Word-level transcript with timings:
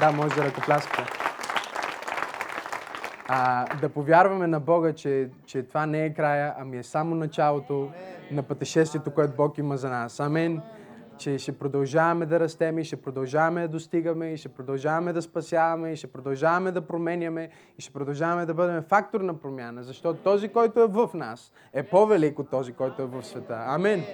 Да, 0.00 0.12
може 0.12 0.34
да 0.34 0.44
ръкопляскате. 0.44 1.02
А, 3.28 3.66
да 3.80 3.88
повярваме 3.88 4.46
на 4.46 4.60
Бога, 4.60 4.92
че, 4.92 5.28
че 5.46 5.62
това 5.62 5.86
не 5.86 6.04
е 6.04 6.14
края, 6.14 6.54
ами 6.58 6.78
е 6.78 6.82
само 6.82 7.14
началото 7.14 7.90
на 8.30 8.42
пътешествието, 8.42 9.10
което 9.10 9.36
Бог 9.36 9.58
има 9.58 9.76
за 9.76 9.90
нас. 9.90 10.20
Амин. 10.20 10.60
Че 11.18 11.38
ще 11.38 11.58
продължаваме 11.58 12.26
да 12.26 12.40
растем 12.40 12.78
и 12.78 12.84
ще 12.84 12.96
продължаваме 12.96 13.62
да 13.62 13.68
достигаме 13.68 14.32
и 14.32 14.36
ще 14.36 14.48
продължаваме 14.48 15.12
да 15.12 15.22
спасяваме 15.22 15.92
и 15.92 15.96
ще 15.96 16.06
продължаваме 16.06 16.72
да 16.72 16.80
променяме 16.80 17.48
и 17.78 17.82
ще 17.82 17.92
продължаваме 17.92 18.46
да 18.46 18.54
бъдем 18.54 18.82
фактор 18.82 19.20
на 19.20 19.34
промяна, 19.34 19.82
защото 19.82 20.22
този, 20.22 20.48
който 20.48 20.80
е 20.80 20.86
в 20.86 21.10
нас, 21.14 21.52
е 21.72 21.82
по-велик 21.82 22.38
от 22.38 22.50
този, 22.50 22.72
който 22.72 23.02
е 23.02 23.06
в 23.06 23.22
света. 23.22 23.64
Амин. 23.66 24.04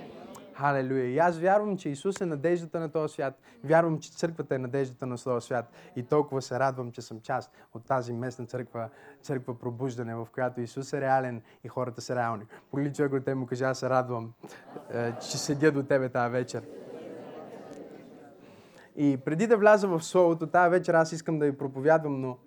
Халелуя. 0.57 1.05
И 1.05 1.19
аз 1.19 1.39
вярвам, 1.39 1.77
че 1.77 1.89
Исус 1.89 2.21
е 2.21 2.27
надеждата 2.27 2.81
на 2.81 2.89
този 2.89 3.15
свят. 3.15 3.41
Вярвам, 3.65 3.99
че 3.99 4.11
църквата 4.11 4.55
е 4.55 4.59
надеждата 4.59 5.07
на 5.07 5.17
този 5.17 5.47
свят. 5.47 5.73
И 5.97 6.03
толкова 6.03 6.43
се 6.43 6.59
радвам, 6.59 6.93
че 6.93 7.03
съм 7.03 7.21
част 7.21 7.53
от 7.75 7.85
тази 7.85 8.13
местна 8.13 8.47
църква, 8.47 8.89
църква 9.23 9.59
пробуждане, 9.59 10.15
в 10.15 10.29
която 10.35 10.61
Исус 10.61 10.93
е 10.93 11.01
реален 11.01 11.43
и 11.65 11.69
хората 11.69 12.01
са 12.01 12.17
реални. 12.17 12.45
Поли 12.71 12.93
човек 12.93 13.13
от 13.13 13.25
те 13.25 13.35
му 13.35 13.47
кажа, 13.47 13.65
аз 13.65 13.79
се 13.79 13.91
радвам, 13.91 14.33
е, 14.91 15.13
че 15.19 15.39
седя 15.39 15.73
до 15.73 15.83
тебе 15.83 16.09
тази 16.09 16.33
вечер. 16.33 16.63
И 18.97 19.17
преди 19.17 19.47
да 19.47 19.57
вляза 19.57 19.89
в 19.89 20.03
Словото, 20.03 20.47
тази 20.47 20.71
вечер 20.71 20.95
аз 20.95 21.13
искам 21.13 21.39
да 21.39 21.45
ви 21.45 21.59
проповядвам, 21.59 22.21
но 22.21 22.39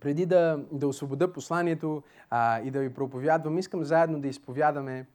преди 0.00 0.26
да, 0.26 0.64
да 0.72 0.88
освобода 0.88 1.32
посланието 1.32 2.02
а, 2.30 2.60
и 2.60 2.70
да 2.70 2.80
ви 2.80 2.94
проповядвам, 2.94 3.58
искам 3.58 3.84
заедно 3.84 4.20
да 4.20 4.28
изповядаме 4.28 5.06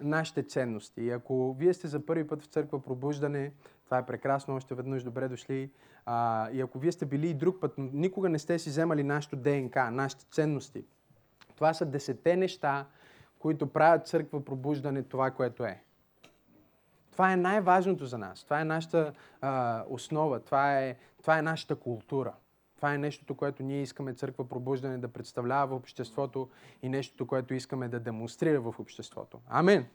нашите 0.00 0.42
ценности. 0.42 1.02
И 1.02 1.10
ако 1.10 1.54
вие 1.58 1.74
сте 1.74 1.88
за 1.88 2.06
първи 2.06 2.26
път 2.26 2.42
в 2.42 2.46
църква 2.46 2.82
пробуждане, 2.82 3.52
това 3.84 3.98
е 3.98 4.06
прекрасно, 4.06 4.54
още 4.54 4.74
веднъж 4.74 5.02
добре 5.02 5.28
дошли. 5.28 5.70
А, 6.06 6.50
и 6.50 6.60
ако 6.60 6.78
вие 6.78 6.92
сте 6.92 7.06
били 7.06 7.28
и 7.28 7.34
друг 7.34 7.60
път, 7.60 7.78
но 7.78 7.88
никога 7.92 8.28
не 8.28 8.38
сте 8.38 8.58
си 8.58 8.68
вземали 8.68 9.02
нашето 9.02 9.36
ДНК, 9.36 9.90
нашите 9.90 10.24
ценности, 10.24 10.84
това 11.56 11.74
са 11.74 11.86
десете 11.86 12.36
неща, 12.36 12.86
които 13.38 13.66
правят 13.66 14.06
църква 14.06 14.44
пробуждане 14.44 15.02
това, 15.02 15.30
което 15.30 15.64
е. 15.64 15.82
Това 17.12 17.32
е 17.32 17.36
най-важното 17.36 18.06
за 18.06 18.18
нас. 18.18 18.44
Това 18.44 18.60
е 18.60 18.64
нашата 18.64 19.12
а, 19.40 19.84
основа. 19.88 20.40
Това 20.40 20.80
е, 20.80 20.96
това 21.20 21.38
е 21.38 21.42
нашата 21.42 21.76
култура. 21.76 22.32
Това 22.80 22.94
е 22.94 22.98
нещото, 22.98 23.34
което 23.34 23.62
ние 23.62 23.82
искаме 23.82 24.14
църква 24.14 24.48
пробуждане 24.48 24.98
да 24.98 25.08
представлява 25.08 25.66
в 25.66 25.80
обществото 25.80 26.48
и 26.82 26.88
нещото, 26.88 27.26
което 27.26 27.54
искаме 27.54 27.88
да 27.88 28.00
демонстрира 28.00 28.60
в 28.60 28.74
обществото. 28.78 29.38
Амин. 29.48 29.86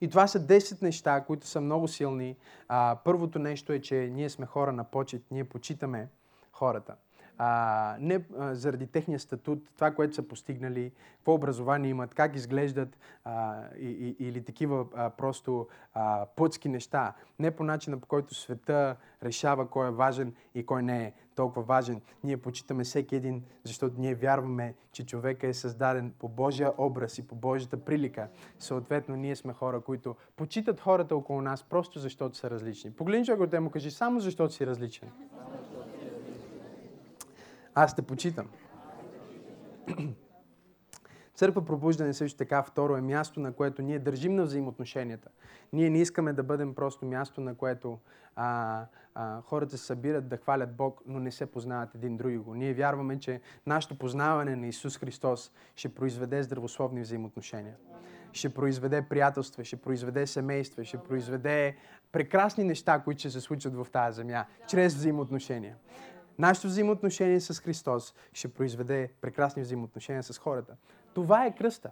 И 0.00 0.08
това 0.08 0.26
са 0.26 0.40
10 0.40 0.82
неща, 0.82 1.24
които 1.26 1.46
са 1.46 1.60
много 1.60 1.88
силни. 1.88 2.36
А, 2.68 2.98
първото 3.04 3.38
нещо 3.38 3.72
е, 3.72 3.80
че 3.80 3.94
ние 3.94 4.30
сме 4.30 4.46
хора 4.46 4.72
на 4.72 4.84
почет, 4.84 5.22
ние 5.30 5.44
почитаме 5.44 6.08
хората. 6.52 6.94
А, 7.38 7.96
не 8.00 8.24
а, 8.38 8.54
заради 8.54 8.86
техния 8.86 9.20
статут, 9.20 9.70
това, 9.74 9.90
което 9.90 10.14
са 10.14 10.28
постигнали, 10.28 10.92
какво 11.16 11.34
образование 11.34 11.90
имат, 11.90 12.14
как 12.14 12.36
изглеждат 12.36 12.98
а, 13.24 13.62
и, 13.78 14.16
и, 14.18 14.26
или 14.26 14.44
такива 14.44 14.86
а, 14.94 15.10
просто 15.10 15.68
а, 15.94 16.26
плътски 16.36 16.68
неща. 16.68 17.14
Не 17.38 17.50
по 17.50 17.64
начина, 17.64 18.00
по 18.00 18.06
който 18.06 18.34
света 18.34 18.96
решава 19.22 19.68
кой 19.68 19.88
е 19.88 19.90
важен 19.90 20.34
и 20.54 20.66
кой 20.66 20.82
не 20.82 21.04
е 21.04 21.12
толкова 21.40 21.62
важен. 21.62 22.00
Ние 22.24 22.36
почитаме 22.36 22.84
всеки 22.84 23.16
един, 23.16 23.44
защото 23.64 23.94
ние 23.98 24.14
вярваме, 24.14 24.74
че 24.92 25.06
човека 25.06 25.46
е 25.46 25.54
създаден 25.54 26.12
по 26.18 26.28
Божия 26.28 26.72
образ 26.78 27.18
и 27.18 27.26
по 27.26 27.34
Божията 27.34 27.76
прилика. 27.84 28.28
Съответно, 28.58 29.16
ние 29.16 29.36
сме 29.36 29.52
хора, 29.52 29.80
които 29.80 30.16
почитат 30.36 30.80
хората 30.80 31.16
около 31.16 31.42
нас 31.42 31.62
просто 31.62 31.98
защото 31.98 32.36
са 32.36 32.50
различни. 32.50 32.92
Погледни 32.92 33.26
човек 33.26 33.50
те 33.50 33.60
му 33.60 33.70
кажи, 33.70 33.90
само 33.90 34.20
защото 34.20 34.54
си 34.54 34.66
различен. 34.66 35.08
Аз 37.74 37.96
те 37.96 38.02
почитам. 38.02 38.46
Църква 41.40 41.64
пробуждане 41.64 42.14
също 42.14 42.38
така, 42.38 42.62
второ 42.62 42.96
е 42.96 43.00
място, 43.00 43.40
на 43.40 43.52
което 43.52 43.82
ние 43.82 43.98
държим 43.98 44.34
на 44.34 44.42
взаимоотношенията. 44.42 45.28
Ние 45.72 45.90
не 45.90 45.98
искаме 45.98 46.32
да 46.32 46.42
бъдем 46.42 46.74
просто 46.74 47.06
място, 47.06 47.40
на 47.40 47.54
което 47.54 47.98
а, 48.36 48.84
а, 49.14 49.40
хората 49.40 49.78
се 49.78 49.84
събират 49.84 50.28
да 50.28 50.36
хвалят 50.36 50.76
Бог, 50.76 51.02
но 51.06 51.20
не 51.20 51.30
се 51.30 51.46
познават 51.46 51.94
един 51.94 52.16
друго. 52.16 52.54
Ние 52.54 52.74
вярваме, 52.74 53.18
че 53.18 53.40
нашето 53.66 53.98
познаване 53.98 54.56
на 54.56 54.66
Исус 54.66 54.98
Христос 54.98 55.52
ще 55.76 55.88
произведе 55.88 56.42
здравословни 56.42 57.00
взаимоотношения. 57.00 57.76
Ще 58.32 58.54
произведе 58.54 59.02
приятелства, 59.02 59.64
ще 59.64 59.76
произведе 59.76 60.26
семейства, 60.26 60.84
ще 60.84 60.98
произведе 60.98 61.76
прекрасни 62.12 62.64
неща, 62.64 62.98
които 62.98 63.18
ще 63.18 63.30
се 63.30 63.40
случат 63.40 63.74
в 63.74 63.86
тази 63.92 64.16
земя, 64.16 64.44
чрез 64.68 64.94
взаимоотношения. 64.94 65.76
Нашето 66.38 66.66
взаимоотношение 66.66 67.40
с 67.40 67.60
Христос 67.60 68.14
ще 68.32 68.48
произведе 68.48 69.12
прекрасни 69.20 69.62
взаимоотношения 69.62 70.22
с 70.22 70.38
хората. 70.38 70.76
Това 71.14 71.46
е 71.46 71.54
кръста. 71.54 71.90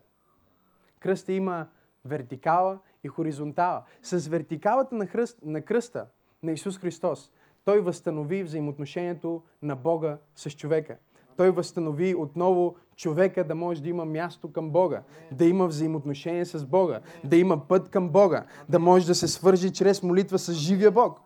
Кръста 1.00 1.32
има 1.32 1.66
вертикала 2.04 2.78
и 3.04 3.08
хоризонтала. 3.08 3.82
С 4.02 4.28
вертикалата 4.28 4.94
на, 4.94 5.06
хръст, 5.06 5.38
на 5.42 5.62
кръста 5.62 6.06
на 6.42 6.52
Исус 6.52 6.78
Христос, 6.78 7.32
Той 7.64 7.80
възстанови 7.80 8.42
взаимоотношението 8.42 9.42
на 9.62 9.76
Бога 9.76 10.18
с 10.36 10.50
човека. 10.50 10.96
Той 11.36 11.50
възстанови 11.50 12.14
отново 12.14 12.76
човека 12.96 13.44
да 13.44 13.54
може 13.54 13.82
да 13.82 13.88
има 13.88 14.04
място 14.04 14.52
към 14.52 14.70
Бога, 14.70 15.02
да 15.32 15.44
има 15.44 15.66
взаимоотношение 15.66 16.44
с 16.44 16.66
Бога, 16.66 17.00
да 17.24 17.36
има 17.36 17.68
път 17.68 17.88
към 17.88 18.08
Бога, 18.08 18.44
да 18.68 18.78
може 18.78 19.06
да 19.06 19.14
се 19.14 19.28
свържи 19.28 19.72
чрез 19.72 20.02
молитва 20.02 20.38
с 20.38 20.52
живия 20.52 20.90
Бог. 20.90 21.20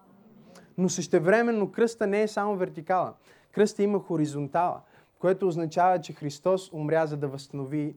Но 0.79 0.89
същевременно 0.89 1.73
кръста 1.73 2.07
не 2.07 2.23
е 2.23 2.29
само 2.29 2.57
вертикала. 2.57 3.15
Кръста 3.53 3.83
има 3.83 3.99
хоризонтала, 3.99 4.81
което 5.23 5.49
означава, 5.49 6.01
че 6.01 6.13
Христос 6.13 6.73
умря 6.73 7.07
за 7.07 7.17
да 7.17 7.29
възстанови 7.29 7.95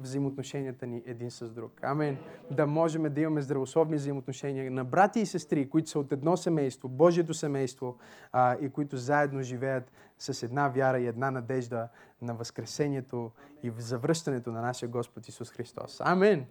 взаимоотношенията 0.00 0.86
ни 0.86 1.02
един 1.06 1.30
с 1.30 1.50
друг. 1.50 1.84
Амен. 1.84 2.18
Да 2.50 2.66
можем 2.66 3.02
да 3.02 3.20
имаме 3.20 3.42
здравословни 3.42 3.96
взаимоотношения 3.96 4.70
на 4.70 4.84
брати 4.84 5.20
и 5.20 5.26
сестри, 5.26 5.68
които 5.68 5.90
са 5.90 5.98
от 5.98 6.12
едно 6.12 6.36
семейство, 6.36 6.88
Божието 6.88 7.34
семейство, 7.34 7.96
а, 8.32 8.56
и 8.60 8.68
които 8.68 8.96
заедно 8.96 9.42
живеят 9.42 9.92
с 10.18 10.42
една 10.42 10.68
вяра 10.68 11.00
и 11.00 11.06
една 11.06 11.30
надежда 11.30 11.88
на 12.22 12.34
Възкресението 12.34 13.30
и 13.62 13.72
завръщането 13.78 14.52
на 14.52 14.62
нашия 14.62 14.88
Господ 14.88 15.28
Исус 15.28 15.50
Христос. 15.50 16.00
Амен. 16.00 16.46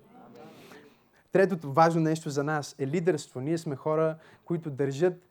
Третото 1.31 1.71
важно 1.71 2.01
нещо 2.01 2.29
за 2.29 2.43
нас 2.43 2.75
е 2.79 2.87
лидерство. 2.87 3.39
Ние 3.39 3.57
сме 3.57 3.75
хора, 3.75 4.17
които 4.45 4.69
държат 4.69 5.26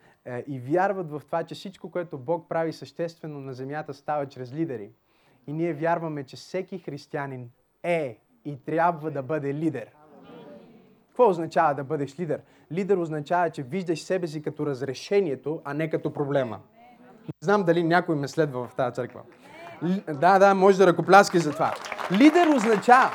и 0.47 0.59
вярват 0.59 1.11
в 1.11 1.23
това, 1.27 1.45
че 1.45 1.55
всичко, 1.55 1.91
което 1.91 2.19
Бог 2.19 2.49
прави 2.49 2.73
съществено 2.73 3.41
на 3.41 3.55
земята, 3.55 3.95
става 3.95 4.27
чрез 4.27 4.53
лидери. 4.53 4.91
И 5.47 5.53
ние 5.53 5.73
вярваме, 5.73 6.25
че 6.25 6.37
всеки 6.37 6.79
християнин 6.79 7.51
е 7.83 8.19
и 8.45 8.65
трябва 8.65 9.11
да 9.11 9.23
бъде 9.23 9.55
лидер. 9.55 9.87
Какво 11.09 11.29
означава 11.29 11.75
да 11.75 11.85
бъдеш 11.85 12.21
лидер? 12.21 12.41
Лидер 12.73 12.97
означава, 12.97 13.51
че 13.51 13.63
виждаш 13.63 14.03
себе 14.03 14.27
си 14.27 14.43
като 14.43 14.67
разрешението, 14.67 15.61
а 15.65 15.75
не 15.75 15.91
като 15.91 16.13
проблема. 16.13 16.61
Не 17.27 17.45
знам 17.45 17.65
дали 17.65 17.85
някой 17.85 18.17
ме 18.17 18.29
следва 18.29 18.69
в 18.69 18.75
тази 18.75 18.95
църква. 18.95 19.21
Да, 20.09 20.39
да, 20.39 20.55
може 20.55 20.79
да 20.79 20.87
ръкопляски 20.87 21.39
за 21.39 21.53
това. 21.53 21.75
Лидер 22.13 22.47
означава, 22.47 23.11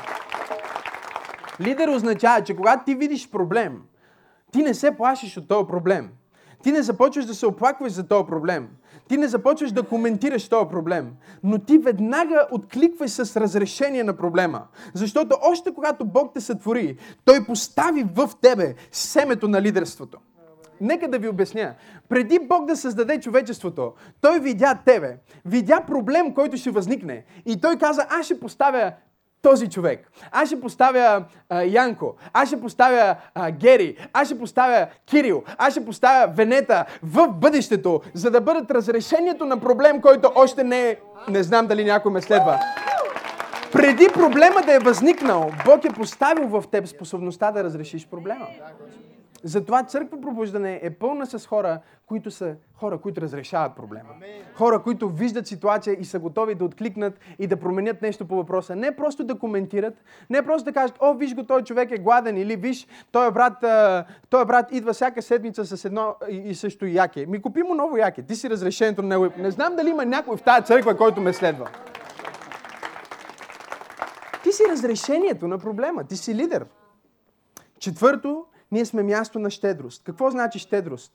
лидер 1.60 1.88
означава, 1.88 2.44
че 2.44 2.56
когато 2.56 2.84
ти 2.84 2.94
видиш 2.94 3.30
проблем, 3.30 3.82
ти 4.52 4.62
не 4.62 4.74
се 4.74 4.96
плашиш 4.96 5.36
от 5.36 5.48
този 5.48 5.66
проблем. 5.66 6.10
Ти 6.62 6.72
не 6.72 6.82
започваш 6.82 7.24
да 7.24 7.34
се 7.34 7.46
оплакваш 7.46 7.92
за 7.92 8.08
този 8.08 8.26
проблем. 8.26 8.68
Ти 9.08 9.16
не 9.16 9.28
започваш 9.28 9.72
да 9.72 9.82
коментираш 9.82 10.48
този 10.48 10.68
проблем. 10.68 11.10
Но 11.42 11.58
ти 11.58 11.78
веднага 11.78 12.46
откликваш 12.50 13.10
с 13.10 13.36
разрешение 13.36 14.04
на 14.04 14.16
проблема. 14.16 14.62
Защото 14.94 15.36
още 15.42 15.74
когато 15.74 16.04
Бог 16.04 16.34
те 16.34 16.40
сътвори, 16.40 16.96
Той 17.24 17.44
постави 17.46 18.04
в 18.14 18.30
тебе 18.42 18.74
семето 18.92 19.48
на 19.48 19.62
лидерството. 19.62 20.18
Нека 20.80 21.08
да 21.08 21.18
ви 21.18 21.28
обясня. 21.28 21.74
Преди 22.08 22.38
Бог 22.38 22.66
да 22.66 22.76
създаде 22.76 23.20
човечеството, 23.20 23.92
Той 24.20 24.40
видя 24.40 24.78
тебе, 24.86 25.16
видя 25.44 25.80
проблем, 25.86 26.34
който 26.34 26.56
ще 26.56 26.70
възникне. 26.70 27.24
И 27.46 27.60
Той 27.60 27.76
каза, 27.76 28.06
аз 28.10 28.26
ще 28.26 28.40
поставя 28.40 28.92
този 29.42 29.68
човек. 29.68 30.10
Аз 30.30 30.48
ще 30.48 30.60
поставя 30.60 31.24
а, 31.48 31.62
Янко, 31.62 32.14
аз 32.32 32.48
ще 32.48 32.60
поставя 32.60 33.16
а, 33.34 33.50
Гери, 33.50 34.08
аз 34.12 34.28
ще 34.28 34.38
поставя 34.38 34.86
Кирил, 35.06 35.42
аз 35.58 35.72
ще 35.72 35.84
поставя 35.84 36.32
Венета 36.32 36.84
в 37.02 37.28
бъдещето, 37.28 38.00
за 38.14 38.30
да 38.30 38.40
бъдат 38.40 38.70
разрешението 38.70 39.46
на 39.46 39.60
проблем, 39.60 40.00
който 40.00 40.32
още 40.34 40.64
не 40.64 40.88
е. 40.88 40.96
Не 41.28 41.42
знам 41.42 41.66
дали 41.66 41.84
някой 41.84 42.12
ме 42.12 42.20
следва. 42.20 42.58
Преди 43.72 44.08
проблема 44.14 44.62
да 44.66 44.74
е 44.74 44.78
възникнал, 44.78 45.50
Бог 45.64 45.84
е 45.84 45.88
поставил 45.88 46.48
в 46.48 46.64
теб 46.70 46.86
способността 46.86 47.50
да 47.50 47.64
разрешиш 47.64 48.06
проблема. 48.06 48.46
Затова 49.44 49.82
църква 49.82 50.20
пробуждане 50.20 50.80
е 50.82 50.90
пълна 50.90 51.26
с 51.26 51.46
хора, 51.46 51.80
които 52.06 52.30
са 52.30 52.54
хора, 52.74 52.98
които 52.98 53.20
разрешават 53.20 53.76
проблема. 53.76 54.08
Хора, 54.54 54.82
които 54.82 55.08
виждат 55.08 55.46
ситуация 55.46 55.96
и 56.00 56.04
са 56.04 56.18
готови 56.18 56.54
да 56.54 56.64
откликнат 56.64 57.20
и 57.38 57.46
да 57.46 57.56
променят 57.56 58.02
нещо 58.02 58.26
по 58.26 58.36
въпроса. 58.36 58.76
Не 58.76 58.96
просто 58.96 59.24
да 59.24 59.38
коментират, 59.38 59.94
не 60.30 60.42
просто 60.42 60.64
да 60.64 60.72
кажат, 60.72 60.96
о, 61.00 61.14
виж 61.14 61.34
го, 61.34 61.44
той 61.44 61.62
човек 61.62 61.90
е 61.90 61.98
гладен, 61.98 62.36
или 62.36 62.56
виж, 62.56 62.86
той 63.12 63.30
брат, 63.30 63.64
той 64.30 64.44
брат 64.44 64.72
идва 64.72 64.92
всяка 64.92 65.22
седмица 65.22 65.64
с 65.64 65.84
едно 65.84 66.14
и 66.28 66.54
също 66.54 66.86
яке. 66.86 67.26
Ми 67.26 67.42
купи 67.42 67.62
му 67.62 67.74
ново 67.74 67.96
яке, 67.96 68.22
ти 68.22 68.34
си 68.36 68.50
разрешението 68.50 69.02
на 69.02 69.08
него. 69.08 69.28
Не 69.38 69.50
знам 69.50 69.76
дали 69.76 69.90
има 69.90 70.04
някой 70.04 70.36
в 70.36 70.42
тази 70.42 70.66
църква, 70.66 70.96
който 70.96 71.20
ме 71.20 71.32
следва. 71.32 71.68
Ти 74.42 74.52
си 74.52 74.62
разрешението 74.70 75.48
на 75.48 75.58
проблема, 75.58 76.04
ти 76.04 76.16
си 76.16 76.34
лидер. 76.34 76.66
Четвърто, 77.78 78.44
ние 78.72 78.84
сме 78.84 79.02
място 79.02 79.38
на 79.38 79.50
щедрост. 79.50 80.04
Какво 80.04 80.30
значи 80.30 80.58
щедрост? 80.58 81.12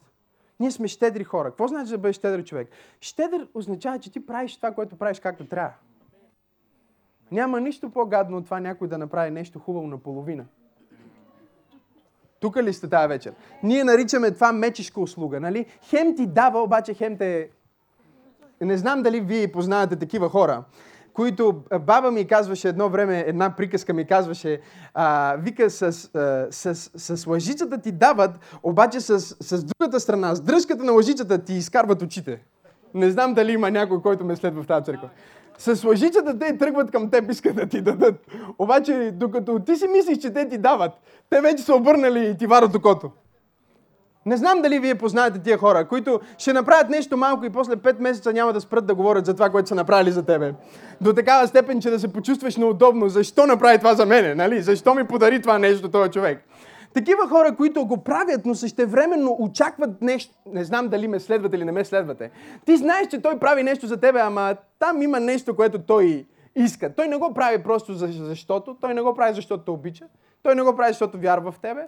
Ние 0.60 0.72
сме 0.72 0.88
щедри 0.88 1.24
хора. 1.24 1.50
Какво 1.50 1.68
значи 1.68 1.92
да 1.92 1.98
бъдеш 1.98 2.16
щедър 2.16 2.44
човек? 2.44 2.70
Щедър 3.02 3.48
означава, 3.54 4.00
че 4.00 4.12
ти 4.12 4.26
правиш 4.26 4.56
това, 4.56 4.72
което 4.72 4.98
правиш 4.98 5.20
както 5.20 5.46
трябва. 5.46 5.74
Няма 7.32 7.62
нищо 7.62 7.90
по-гадно 7.90 8.38
от 8.38 8.46
това 8.46 8.60
някой 8.60 8.88
да 8.88 8.98
направи 8.98 9.32
нещо 9.32 9.60
хубаво 9.60 9.88
наполовина. 9.88 10.46
Тук 12.40 12.58
ли 12.58 12.74
сте 12.74 12.90
тази 12.90 13.08
вечер? 13.08 13.34
Ние 13.64 13.84
наричаме 13.84 14.32
това 14.32 14.52
мечешка 14.52 15.02
услуга, 15.02 15.40
нали? 15.40 15.66
Хем 15.84 16.16
ти 16.16 16.28
дава, 16.28 16.64
обаче 16.64 16.94
хем 16.94 17.18
те... 17.18 17.50
Не 18.62 18.78
знам 18.78 19.04
дали 19.04 19.22
вие 19.22 19.52
познавате 19.52 19.96
такива 19.96 20.30
хора 20.30 20.64
които 21.18 21.64
баба 21.82 22.12
ми 22.12 22.28
казваше 22.28 22.70
едно 22.70 22.90
време, 22.90 23.24
една 23.28 23.56
приказка 23.56 23.94
ми 23.94 24.06
казваше, 24.06 24.60
а, 24.94 25.36
вика, 25.40 25.70
с, 25.70 25.82
а, 25.82 26.48
с, 26.52 26.76
с, 26.96 27.28
лъжицата 27.28 27.78
ти 27.78 27.92
дават, 27.92 28.32
обаче 28.64 29.00
с, 29.00 29.20
с 29.20 29.64
другата 29.64 30.00
страна, 30.00 30.36
с 30.36 30.42
дръжката 30.42 30.84
на 30.84 30.92
лъжицата 30.92 31.38
ти 31.38 31.54
изкарват 31.54 32.02
очите. 32.02 32.40
Не 32.94 33.12
знам 33.12 33.34
дали 33.34 33.52
има 33.52 33.72
някой, 33.72 34.02
който 34.02 34.26
ме 34.26 34.36
следва 34.36 34.64
в 34.64 34.68
тази 34.68 34.86
църква. 34.86 35.10
С 35.58 35.84
лъжицата 35.84 36.40
те 36.40 36.58
тръгват 36.58 36.92
към 36.92 37.10
теб, 37.10 37.32
искат 37.32 37.56
да 37.56 37.68
ти 37.68 37.82
дадат. 37.82 38.16
Обаче, 38.60 39.12
докато 39.14 39.60
ти 39.60 39.76
си 39.76 39.88
мислиш, 39.88 40.18
че 40.18 40.34
те 40.34 40.50
ти 40.50 40.58
дават, 40.58 40.92
те 41.30 41.42
вече 41.42 41.64
са 41.64 41.76
обърнали 41.76 42.28
и 42.28 42.38
ти 42.38 42.48
варат 42.48 42.76
окото. 42.76 43.12
Не 44.28 44.38
знам 44.38 44.62
дали 44.62 44.80
вие 44.80 44.96
познаете 44.96 45.40
тия 45.40 45.58
хора, 45.58 45.88
които 45.88 46.20
ще 46.38 46.54
направят 46.54 46.90
нещо 46.90 47.18
малко 47.18 47.46
и 47.46 47.50
после 47.50 47.76
5 47.76 48.00
месеца 48.00 48.34
няма 48.34 48.54
да 48.54 48.62
спрат 48.62 48.86
да 48.86 48.96
говорят 48.96 49.26
за 49.26 49.34
това, 49.34 49.50
което 49.50 49.70
са 49.70 49.76
направили 49.76 50.12
за 50.12 50.26
тебе. 50.26 50.54
До 51.02 51.14
такава 51.14 51.48
степен, 51.48 51.82
че 51.82 51.90
да 51.90 52.00
се 52.00 52.14
почувстваш 52.14 52.58
неудобно. 52.58 53.10
Защо 53.10 53.46
направи 53.46 53.78
това 53.78 53.96
за 53.96 54.06
мене? 54.06 54.36
Нали? 54.36 54.62
Защо 54.62 54.96
ми 54.96 55.08
подари 55.08 55.42
това 55.42 55.58
нещо 55.58 55.92
този 55.92 56.12
човек? 56.12 56.44
Такива 56.94 57.28
хора, 57.28 57.56
които 57.56 57.86
го 57.86 58.04
правят, 58.04 58.46
но 58.46 58.56
същевременно 58.56 59.36
очакват 59.40 60.02
нещо. 60.02 60.36
Не 60.46 60.64
знам 60.64 60.88
дали 60.88 61.08
ме 61.08 61.20
следвате 61.20 61.56
или 61.56 61.66
не 61.66 61.72
ме 61.72 61.86
следвате. 61.86 62.32
Ти 62.66 62.78
знаеш, 62.78 63.08
че 63.08 63.22
той 63.22 63.40
прави 63.40 63.64
нещо 63.64 63.88
за 63.88 63.98
тебе, 63.98 64.20
ама 64.20 64.56
там 64.80 65.02
има 65.02 65.20
нещо, 65.20 65.56
което 65.56 65.80
той 65.80 66.26
иска. 66.56 66.96
Той 66.96 67.08
не 67.08 67.18
го 67.18 67.34
прави 67.34 67.64
просто 67.64 67.94
защото. 67.96 68.78
Той 68.82 68.94
не 68.94 69.02
го 69.02 69.16
прави 69.16 69.34
защото 69.34 69.64
те 69.64 69.72
обича. 69.72 70.06
Той 70.44 70.56
не 70.56 70.62
го 70.62 70.76
прави 70.76 70.94
защото 70.94 71.18
вярва 71.18 71.52
в 71.52 71.60
тебе. 71.60 71.82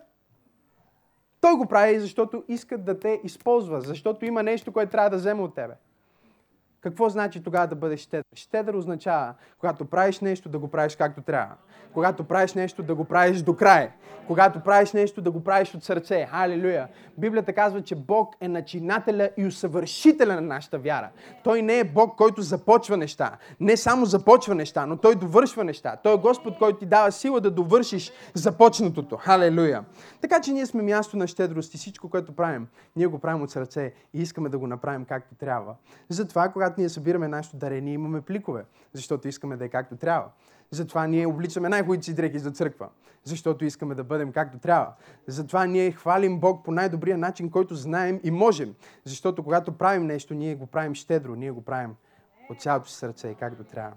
Той 1.41 1.55
го 1.55 1.65
прави, 1.65 1.99
защото 1.99 2.43
иска 2.47 2.77
да 2.77 2.99
те 2.99 3.21
използва, 3.23 3.81
защото 3.81 4.25
има 4.25 4.43
нещо, 4.43 4.71
което 4.71 4.91
трябва 4.91 5.09
да 5.09 5.17
вземе 5.17 5.41
от 5.41 5.55
тебе. 5.55 5.73
Какво 6.81 7.09
значи 7.09 7.43
тогава 7.43 7.67
да 7.67 7.75
бъдеш 7.75 7.99
щедър? 7.99 8.25
Щедър 8.35 8.73
означава, 8.73 9.33
когато 9.59 9.85
правиш 9.85 10.19
нещо, 10.19 10.49
да 10.49 10.59
го 10.59 10.67
правиш 10.67 10.95
както 10.95 11.21
трябва. 11.21 11.55
Когато 11.93 12.23
правиш 12.23 12.53
нещо, 12.53 12.83
да 12.83 12.95
го 12.95 13.05
правиш 13.05 13.41
до 13.41 13.55
край. 13.55 13.91
Когато 14.27 14.59
правиш 14.59 14.93
нещо, 14.93 15.21
да 15.21 15.31
го 15.31 15.43
правиш 15.43 15.75
от 15.75 15.83
сърце. 15.83 16.25
Халилуя! 16.25 16.87
Библията 17.17 17.53
казва, 17.53 17.81
че 17.81 17.95
Бог 17.95 18.35
е 18.41 18.47
начинателя 18.47 19.29
и 19.37 19.45
усъвършителя 19.45 20.35
на 20.35 20.41
нашата 20.41 20.79
вяра. 20.79 21.09
Той 21.43 21.61
не 21.61 21.79
е 21.79 21.83
Бог, 21.83 22.15
който 22.17 22.41
започва 22.41 22.97
неща. 22.97 23.37
Не 23.59 23.77
само 23.77 24.05
започва 24.05 24.55
неща, 24.55 24.85
но 24.85 24.97
Той 24.97 25.15
довършва 25.15 25.63
неща. 25.63 25.97
Той 26.03 26.13
е 26.13 26.17
Господ, 26.17 26.57
който 26.57 26.79
ти 26.79 26.85
дава 26.85 27.11
сила 27.11 27.41
да 27.41 27.51
довършиш 27.51 28.11
започнатото. 28.33 29.17
Халилуя! 29.17 29.83
Така 30.21 30.41
че 30.41 30.51
ние 30.51 30.65
сме 30.65 30.83
място 30.83 31.17
на 31.17 31.27
щедрост 31.27 31.73
и 31.73 31.77
всичко, 31.77 32.09
което 32.09 32.35
правим, 32.35 32.67
ние 32.95 33.07
го 33.07 33.19
правим 33.19 33.41
от 33.41 33.51
сърце 33.51 33.93
и 34.13 34.21
искаме 34.21 34.49
да 34.49 34.57
го 34.57 34.67
направим 34.67 35.05
както 35.05 35.35
трябва. 35.35 35.75
Затова, 36.09 36.49
когато 36.49 36.68
ние 36.77 36.89
събираме 36.89 37.27
нашето 37.27 37.57
дарение, 37.57 37.93
имаме 37.93 38.21
пликове, 38.21 38.65
защото 38.93 39.27
искаме 39.27 39.57
да 39.57 39.65
е 39.65 39.69
както 39.69 39.95
трябва. 39.95 40.29
Затова 40.71 41.07
ние 41.07 41.27
обличаме 41.27 41.69
най-хубавите 41.69 42.05
си 42.05 42.15
дрехи 42.15 42.39
за 42.39 42.51
църква, 42.51 42.89
защото 43.23 43.65
искаме 43.65 43.95
да 43.95 44.03
бъдем 44.03 44.31
както 44.31 44.59
трябва. 44.59 44.93
Затова 45.27 45.65
ние 45.65 45.91
хвалим 45.91 46.39
Бог 46.39 46.65
по 46.65 46.71
най-добрия 46.71 47.17
начин, 47.17 47.51
който 47.51 47.75
знаем 47.75 48.19
и 48.23 48.31
можем. 48.31 48.75
Защото 49.03 49.43
когато 49.43 49.77
правим 49.77 50.05
нещо, 50.05 50.33
ние 50.33 50.55
го 50.55 50.67
правим 50.67 50.95
щедро, 50.95 51.35
ние 51.35 51.51
го 51.51 51.65
правим 51.65 51.95
от 52.49 52.61
цялото 52.61 52.89
си 52.89 52.95
сърце, 52.95 53.35
както 53.39 53.63
трябва. 53.63 53.93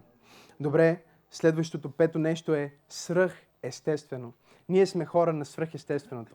Добре, 0.61 1.03
следващото 1.31 1.91
пето 1.91 2.19
нещо 2.19 2.55
е 2.55 2.75
свръх 2.89 3.33
естествено. 3.63 4.33
Ние 4.69 4.87
сме 4.87 5.05
хора 5.05 5.33
на 5.33 5.45
свръхестественото. 5.45 6.33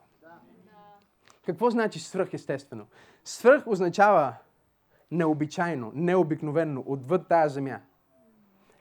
Какво 1.46 1.70
значи 1.70 2.00
свръхестествено? 2.00 2.86
Свръх 3.24 3.66
означава 3.66 4.34
необичайно, 5.10 5.92
необикновенно, 5.94 6.84
отвъд 6.86 7.28
тая 7.28 7.48
земя. 7.48 7.80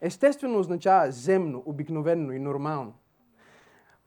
Естествено 0.02 0.60
означава 0.60 1.12
земно, 1.12 1.64
обикновено 1.66 2.32
и 2.32 2.40
нормално. 2.40 2.94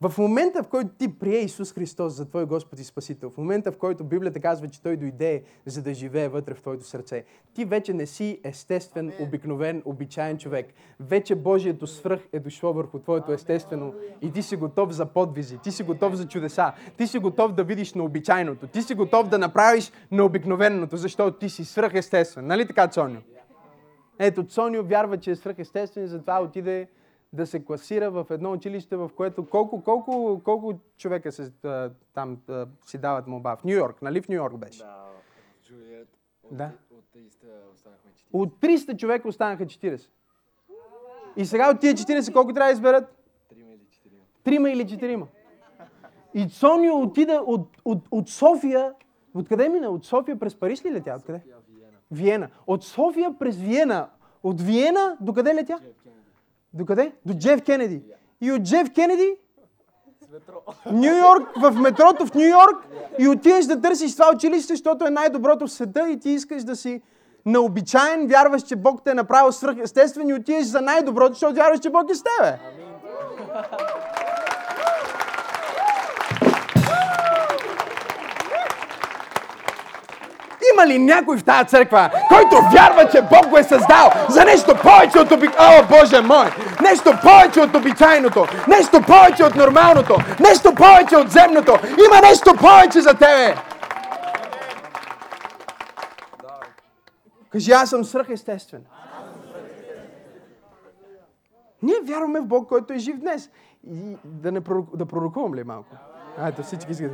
В 0.03 0.19
момента, 0.19 0.63
в 0.63 0.69
който 0.69 0.91
ти 0.99 1.19
прие 1.19 1.39
Исус 1.39 1.73
Христос 1.73 2.13
за 2.13 2.29
твой 2.29 2.47
Господ 2.47 2.79
и 2.79 2.85
Спасител, 2.85 3.31
в 3.31 3.37
момента, 3.37 3.73
в 3.73 3.77
който 3.77 4.05
Библията 4.05 4.41
казва, 4.41 4.69
че 4.69 4.83
Той 4.83 4.97
дойде, 4.97 5.43
за 5.67 5.83
да 5.83 5.95
живее 5.95 6.29
вътре 6.29 6.55
в 6.55 6.61
твоето 6.61 6.85
сърце, 6.85 7.25
ти 7.55 7.65
вече 7.65 7.95
не 7.95 8.07
си 8.07 8.41
естествен, 8.45 9.13
обикновен, 9.21 9.83
обичайен 9.85 10.39
човек. 10.39 10.67
Вече 11.01 11.35
Божието 11.35 11.87
свръх 11.87 12.21
е 12.33 12.41
дошло 12.41 12.73
върху 12.73 12.99
твоето 12.99 13.33
естествено 13.33 13.95
и 14.23 14.33
ти 14.33 14.43
си 14.43 14.57
готов 14.57 14.91
за 14.91 15.07
подвизи, 15.07 15.59
ти 15.59 15.73
си 15.73 15.83
готов 15.83 16.15
за 16.15 16.29
чудеса, 16.29 16.73
ти 16.97 17.07
си 17.07 17.19
готов 17.19 17.53
да 17.53 17.65
видиш 17.65 17.95
на 17.95 18.05
обичайното, 18.05 18.67
ти 18.67 18.83
си 18.83 18.95
готов 18.95 19.29
да 19.29 19.39
направиш 19.39 19.93
на 20.11 20.25
обикновеното, 20.25 20.97
защото 20.97 21.39
ти 21.39 21.49
си 21.49 21.65
свръхестествен. 21.65 22.47
Нали 22.47 22.67
така, 22.67 22.89
Цоню? 22.89 23.19
Ето, 24.19 24.45
Цонио 24.45 24.85
вярва, 24.85 25.19
че 25.19 25.31
е 25.31 25.37
свръхестествен 25.37 26.05
и 26.05 26.09
затова 26.09 26.43
отиде 26.43 26.89
да 27.33 27.47
се 27.47 27.65
класира 27.65 28.11
в 28.11 28.27
едно 28.31 28.53
училище, 28.53 28.97
в 28.97 29.11
което 29.17 29.47
колко, 29.47 29.85
колко, 29.85 30.41
колко 30.45 30.75
човека 30.97 31.33
се, 31.33 31.53
там 32.15 32.39
си 32.87 32.99
дават 32.99 33.27
молба? 33.27 33.57
В 33.57 33.65
Нью 33.65 33.77
Йорк, 33.77 34.03
нали 34.03 34.23
в 34.23 34.29
Нью 34.29 34.37
Йорк 34.37 34.57
беше? 34.57 34.79
Да, 34.79 35.07
Джулиет. 35.65 36.09
От, 36.43 36.57
да. 36.57 36.71
От 36.91 37.05
300 37.17 37.73
останахме 37.75 38.11
40. 38.11 38.25
От 38.33 38.61
300 38.61 38.97
човека 38.97 39.29
останаха 39.29 39.67
40. 39.67 40.09
И 41.37 41.45
сега 41.45 41.71
от 41.71 41.81
тия 41.81 41.95
40 41.95 42.33
колко 42.33 42.53
трябва 42.53 42.69
да 42.69 42.73
изберат? 42.73 43.17
Трима 43.49 43.73
или 43.73 43.87
четирима. 43.91 44.23
Трима 44.45 44.71
или 44.71 44.89
четирима. 44.89 45.27
И 46.35 46.49
Сонио 46.49 47.03
отида 47.03 47.43
от, 47.47 47.69
от, 47.85 48.09
от 48.11 48.29
София. 48.29 48.95
Откъде 49.35 49.69
мина? 49.69 49.91
От 49.91 50.05
София 50.05 50.39
през 50.39 50.55
Париж 50.55 50.85
ли 50.85 50.93
летя? 50.93 51.15
Откъде? 51.19 51.41
Я 51.47 51.57
Виена. 51.69 51.99
Виена. 52.11 52.49
От 52.67 52.85
София 52.85 53.39
през 53.39 53.57
Виена. 53.57 54.09
От 54.43 54.61
Виена 54.61 55.17
до 55.21 55.35
къде 55.35 55.55
летя? 55.55 55.79
Кенеди. 55.79 56.20
До 56.75 56.87
къде? 56.87 57.13
До 57.27 57.35
Джеф 57.35 57.63
Кенеди. 57.63 58.03
И 58.41 58.53
от 58.53 58.63
Джеф 58.63 58.93
Кенеди. 58.95 59.37
Нью 60.93 61.17
Йорк, 61.17 61.49
в 61.57 61.73
метрото 61.81 62.27
в 62.27 62.35
Нью 62.35 62.49
Йорк 62.49 62.87
и 63.19 63.29
отиваш 63.29 63.67
да 63.67 63.81
търсиш 63.81 64.13
това 64.13 64.31
училище, 64.35 64.73
защото 64.73 65.07
е 65.07 65.11
най-доброто 65.11 65.67
в 65.67 65.73
света 65.73 66.11
и 66.11 66.21
ти 66.21 66.31
искаш 66.31 66.65
да 66.65 66.77
си 66.77 67.03
необичайен, 67.47 68.27
вярваш, 68.27 68.63
че 68.63 68.77
Бог 68.77 69.05
те 69.05 69.11
е 69.11 69.15
направил 69.15 69.53
свръхестествен 69.53 70.29
и 70.29 70.35
отиваш 70.35 70.67
за 70.67 70.81
най-доброто, 70.81 71.33
защото 71.33 71.55
вярваш, 71.55 71.81
че 71.81 71.91
Бог 71.91 72.11
е 72.11 72.15
с 72.15 72.23
тебе. 72.23 72.59
Има 80.73 80.87
ли 80.87 80.99
някой 80.99 81.39
в 81.39 81.45
тази 81.45 81.69
църква, 81.69 82.11
който 82.29 82.57
вярва, 82.73 83.09
че 83.13 83.23
Бог 83.23 83.49
го 83.51 83.59
е 83.59 83.63
създал 83.63 84.11
за 84.29 84.45
нещо 84.45 84.77
повече 84.83 85.19
от 85.19 85.33
оби... 85.33 85.49
О, 85.59 85.83
Боже 85.89 86.21
мой! 86.21 86.47
Нещо 86.83 87.11
повече 87.23 87.61
от 87.61 87.75
обичайното! 87.75 88.47
Нещо 88.69 89.03
повече 89.07 89.45
от 89.45 89.57
нормалното! 89.57 90.17
Нещо 90.41 90.75
повече 90.75 91.17
от 91.17 91.31
земното! 91.31 91.73
Има 92.07 92.21
нещо 92.23 92.55
повече 92.61 93.01
за 93.01 93.15
тебе! 93.15 93.55
Кажи, 97.53 97.73
аз 97.73 97.91
съм 97.91 98.05
свръхестествен. 98.05 98.85
Ние 101.83 101.95
вярваме 102.05 102.41
в 102.41 102.47
Бог, 102.47 102.69
който 102.69 102.93
е 102.93 102.99
жив 102.99 103.17
днес. 103.19 103.51
И 103.91 104.17
да, 104.25 104.53
не 104.53 104.61
пророк... 104.61 104.97
да 104.97 105.07
пророкувам 105.07 105.55
ли 105.55 105.65
малко? 105.65 105.97
Ето, 106.47 106.63
всички 106.63 106.91
искат. 106.91 107.11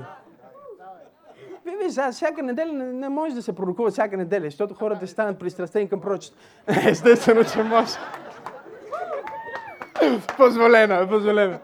Ви, 1.87 1.91
виж, 1.91 1.99
аз 1.99 2.15
всяка 2.15 2.43
неделя 2.43 2.73
не, 2.73 2.93
не 2.93 3.09
може 3.09 3.35
да 3.35 3.43
се 3.43 3.53
пророкува 3.53 3.91
всяка 3.91 4.17
неделя, 4.17 4.45
защото 4.45 4.75
хората 4.75 5.07
ще 5.07 5.13
станат 5.13 5.39
пристрастени 5.39 5.89
към 5.89 6.01
пророчество. 6.01 6.39
Естествено, 6.89 7.45
че 7.45 7.63
може. 7.63 7.93
позволено, 10.37 10.95
е, 10.95 11.09
позволено. 11.09 11.59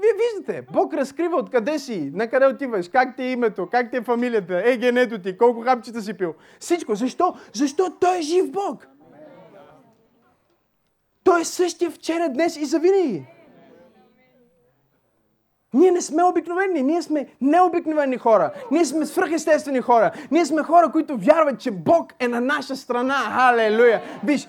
Вие 0.00 0.10
виждате, 0.12 0.66
Бог 0.72 0.94
разкрива 0.94 1.36
откъде 1.36 1.78
си, 1.78 2.10
на 2.14 2.28
къде 2.28 2.46
отиваш, 2.46 2.88
как 2.88 3.16
ти 3.16 3.22
е 3.22 3.32
името, 3.32 3.68
как 3.70 3.90
ти 3.90 3.96
е 3.96 4.02
фамилията, 4.02 4.62
е 4.64 4.76
генето 4.76 5.18
ти, 5.18 5.36
колко 5.36 5.60
хапчета 5.60 6.02
си 6.02 6.14
пил. 6.14 6.34
Всичко. 6.60 6.94
Защо? 6.94 7.34
Защо 7.52 7.96
Той 8.00 8.18
е 8.18 8.22
жив 8.22 8.50
Бог. 8.50 8.86
Той 11.24 11.40
е 11.40 11.44
същия 11.44 11.90
вчера, 11.90 12.28
днес 12.28 12.56
и 12.56 12.64
завинаги. 12.64 13.26
Ние 15.74 15.90
не 15.90 16.00
сме 16.00 16.24
обикновени, 16.24 16.82
ние 16.82 17.02
сме 17.02 17.26
необикновени 17.40 18.18
хора. 18.18 18.50
Ние 18.70 18.84
сме 18.84 19.06
свръхестествени 19.06 19.80
хора. 19.80 20.10
Ние 20.30 20.46
сме 20.46 20.62
хора, 20.62 20.92
които 20.92 21.16
вярват, 21.16 21.60
че 21.60 21.70
Бог 21.70 22.12
е 22.18 22.28
на 22.28 22.40
наша 22.40 22.76
страна. 22.76 23.14
Халелуя! 23.14 24.02
Виж, 24.24 24.48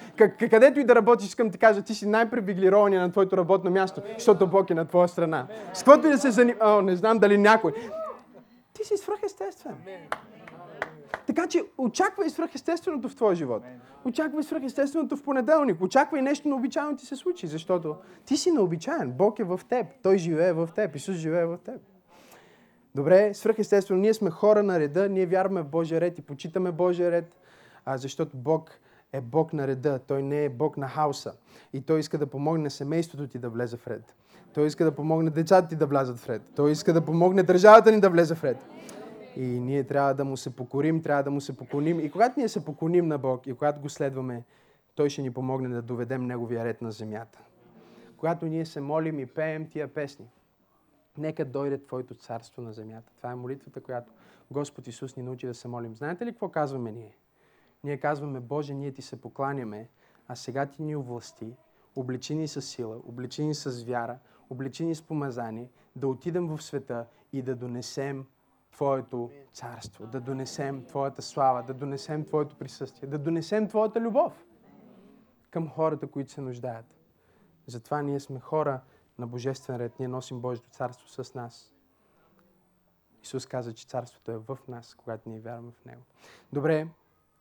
където 0.50 0.80
и 0.80 0.84
да 0.84 0.96
работиш, 0.96 1.28
искам 1.28 1.52
ти 1.52 1.58
кажа, 1.58 1.82
ти 1.82 1.94
си 1.94 2.08
най-привилегирования 2.08 3.02
на 3.02 3.12
твоето 3.12 3.38
работно 3.38 3.72
място, 3.72 4.02
защото 4.18 4.48
Бог 4.48 4.70
е 4.70 4.74
на 4.74 4.86
твоя 4.86 5.08
страна. 5.08 5.48
С 5.74 5.84
каквото 5.84 6.08
и 6.08 6.12
да 6.12 6.18
се 6.18 6.32
занимава, 6.32 6.82
не 6.82 6.96
знам 6.96 7.20
дали 7.20 7.38
някой. 7.38 7.74
Ти 8.74 8.84
си 8.84 8.98
свръхестествен. 8.98 9.74
Така 11.36 11.48
че 11.48 11.64
очаквай 11.78 12.30
свръхестественото 12.30 13.10
в 13.10 13.16
твоя 13.16 13.36
живот. 13.36 13.64
Очаквай 14.06 14.44
свръхестественото 14.44 15.18
в 15.18 15.24
понеделник. 15.24 15.82
Очаквай 15.82 16.22
нещо 16.22 16.48
необичайно 16.48 16.98
ти 16.98 17.06
се 17.06 17.16
случи, 17.16 17.48
защото 17.48 17.96
ти 18.26 18.38
си 18.38 18.52
необичайен. 18.52 19.12
Бог 19.12 19.40
е 19.40 19.44
в 19.44 19.60
теб. 19.70 19.86
Той 20.04 20.18
живее 20.18 20.54
в 20.54 20.70
теб. 20.76 20.96
Исус 20.96 21.16
живее 21.16 21.46
в 21.46 21.58
теб. 21.66 21.82
Добре, 22.96 23.34
свръхестествено. 23.34 24.02
Ние 24.02 24.14
сме 24.14 24.30
хора 24.30 24.64
на 24.64 24.80
реда, 24.80 25.10
ние 25.10 25.26
вярваме 25.26 25.62
в 25.62 25.68
Божия 25.68 26.02
ред 26.02 26.20
и 26.20 26.22
почитаме 26.22 26.72
Божия 26.72 27.12
ред, 27.12 27.36
а, 27.86 27.98
защото 27.98 28.38
Бог 28.38 28.72
е 29.14 29.22
Бог 29.22 29.54
на 29.54 29.68
реда. 29.68 30.00
Той 30.08 30.24
не 30.24 30.46
е 30.46 30.50
Бог 30.50 30.78
на 30.78 30.88
хаоса. 30.88 31.34
И 31.74 31.82
Той 31.82 32.00
иска 32.00 32.18
да 32.18 32.28
помогне 32.28 32.70
семейството 32.70 33.28
ти 33.28 33.40
да 33.40 33.50
влезе 33.50 33.78
в 33.78 33.88
ред. 33.88 34.16
Той 34.54 34.68
иска 34.68 34.86
да 34.86 34.92
помогне 34.92 35.30
децата 35.30 35.68
ти 35.68 35.76
да 35.76 35.86
влязат 35.86 36.18
в 36.20 36.30
ред. 36.30 36.42
Той 36.56 36.72
иска 36.72 36.94
да 36.94 37.02
помогне 37.02 37.44
държавата 37.44 37.92
ни 37.92 38.00
да 38.00 38.10
влезе 38.10 38.36
в 38.36 38.44
ред. 38.44 38.58
И 39.36 39.60
ние 39.60 39.84
трябва 39.84 40.14
да 40.14 40.26
му 40.26 40.38
се 40.38 40.56
покорим, 40.56 41.02
трябва 41.02 41.24
да 41.24 41.32
му 41.32 41.42
се 41.42 41.58
поклоним. 41.58 42.00
И 42.00 42.12
когато 42.12 42.40
ние 42.40 42.50
се 42.50 42.66
поклоним 42.66 43.08
на 43.08 43.18
Бог 43.18 43.48
и 43.48 43.54
когато 43.54 43.82
го 43.82 43.90
следваме, 43.90 44.44
Той 44.96 45.10
ще 45.10 45.22
ни 45.22 45.34
помогне 45.34 45.70
да 45.70 45.82
доведем 45.82 46.26
Неговия 46.26 46.66
ред 46.66 46.82
на 46.82 46.92
земята. 46.92 47.40
Когато 48.18 48.46
ние 48.46 48.66
се 48.66 48.82
молим 48.82 49.20
и 49.20 49.26
пеем 49.26 49.70
тия 49.70 49.88
песни, 49.88 50.30
нека 51.18 51.46
дойде 51.46 51.78
Твоето 51.78 52.16
царство 52.16 52.62
на 52.62 52.74
земята. 52.74 53.12
Това 53.18 53.32
е 53.32 53.36
молитвата, 53.36 53.82
която 53.82 54.14
Господ 54.52 54.88
Исус 54.88 55.16
ни 55.16 55.24
научи 55.24 55.48
да 55.48 55.54
се 55.54 55.68
молим. 55.68 55.96
Знаете 55.96 56.26
ли 56.26 56.32
какво 56.32 56.50
казваме 56.50 56.92
ние? 56.92 57.18
Ние 57.84 57.98
казваме, 57.98 58.40
Боже, 58.40 58.74
ние 58.74 58.92
Ти 58.92 59.02
се 59.02 59.22
покланяме, 59.22 59.90
а 60.28 60.36
сега 60.36 60.66
Ти 60.66 60.84
ни 60.84 60.96
овласти, 60.96 61.56
обличи 61.96 62.36
ни 62.36 62.48
с 62.48 62.62
сила, 62.62 62.98
обличи 63.08 63.44
ни 63.44 63.56
с 63.56 63.84
вяра, 63.84 64.18
обличи 64.50 64.86
ни 64.86 64.96
с 64.96 65.02
помазание, 65.02 65.70
да 65.96 66.08
отидем 66.08 66.48
в 66.48 66.62
света 66.62 67.06
и 67.34 67.42
да 67.42 67.56
донесем 67.56 68.26
Твоето 68.72 69.32
царство, 69.54 70.08
да 70.08 70.22
донесем 70.22 70.86
Твоята 70.86 71.22
слава, 71.22 71.64
да 71.64 71.74
донесем 71.74 72.26
Твоето 72.26 72.56
присъствие, 72.56 73.10
да 73.10 73.18
донесем 73.18 73.68
Твоята 73.68 74.02
любов 74.02 74.46
към 75.50 75.70
хората, 75.70 76.08
които 76.08 76.32
се 76.32 76.42
нуждаят. 76.42 76.98
Затова 77.68 78.02
ние 78.02 78.20
сме 78.20 78.40
хора 78.40 78.82
на 79.20 79.28
Божествен 79.28 79.76
ред. 79.76 80.00
Ние 80.00 80.08
носим 80.08 80.40
Божието 80.40 80.70
царство 80.70 81.24
с 81.24 81.34
нас. 81.34 81.74
Исус 83.24 83.46
каза, 83.46 83.74
че 83.74 83.88
царството 83.88 84.32
е 84.32 84.38
в 84.38 84.58
нас, 84.68 84.96
когато 84.96 85.30
ние 85.30 85.40
вярваме 85.40 85.72
в 85.72 85.86
Него. 85.86 86.02
Добре, 86.54 86.88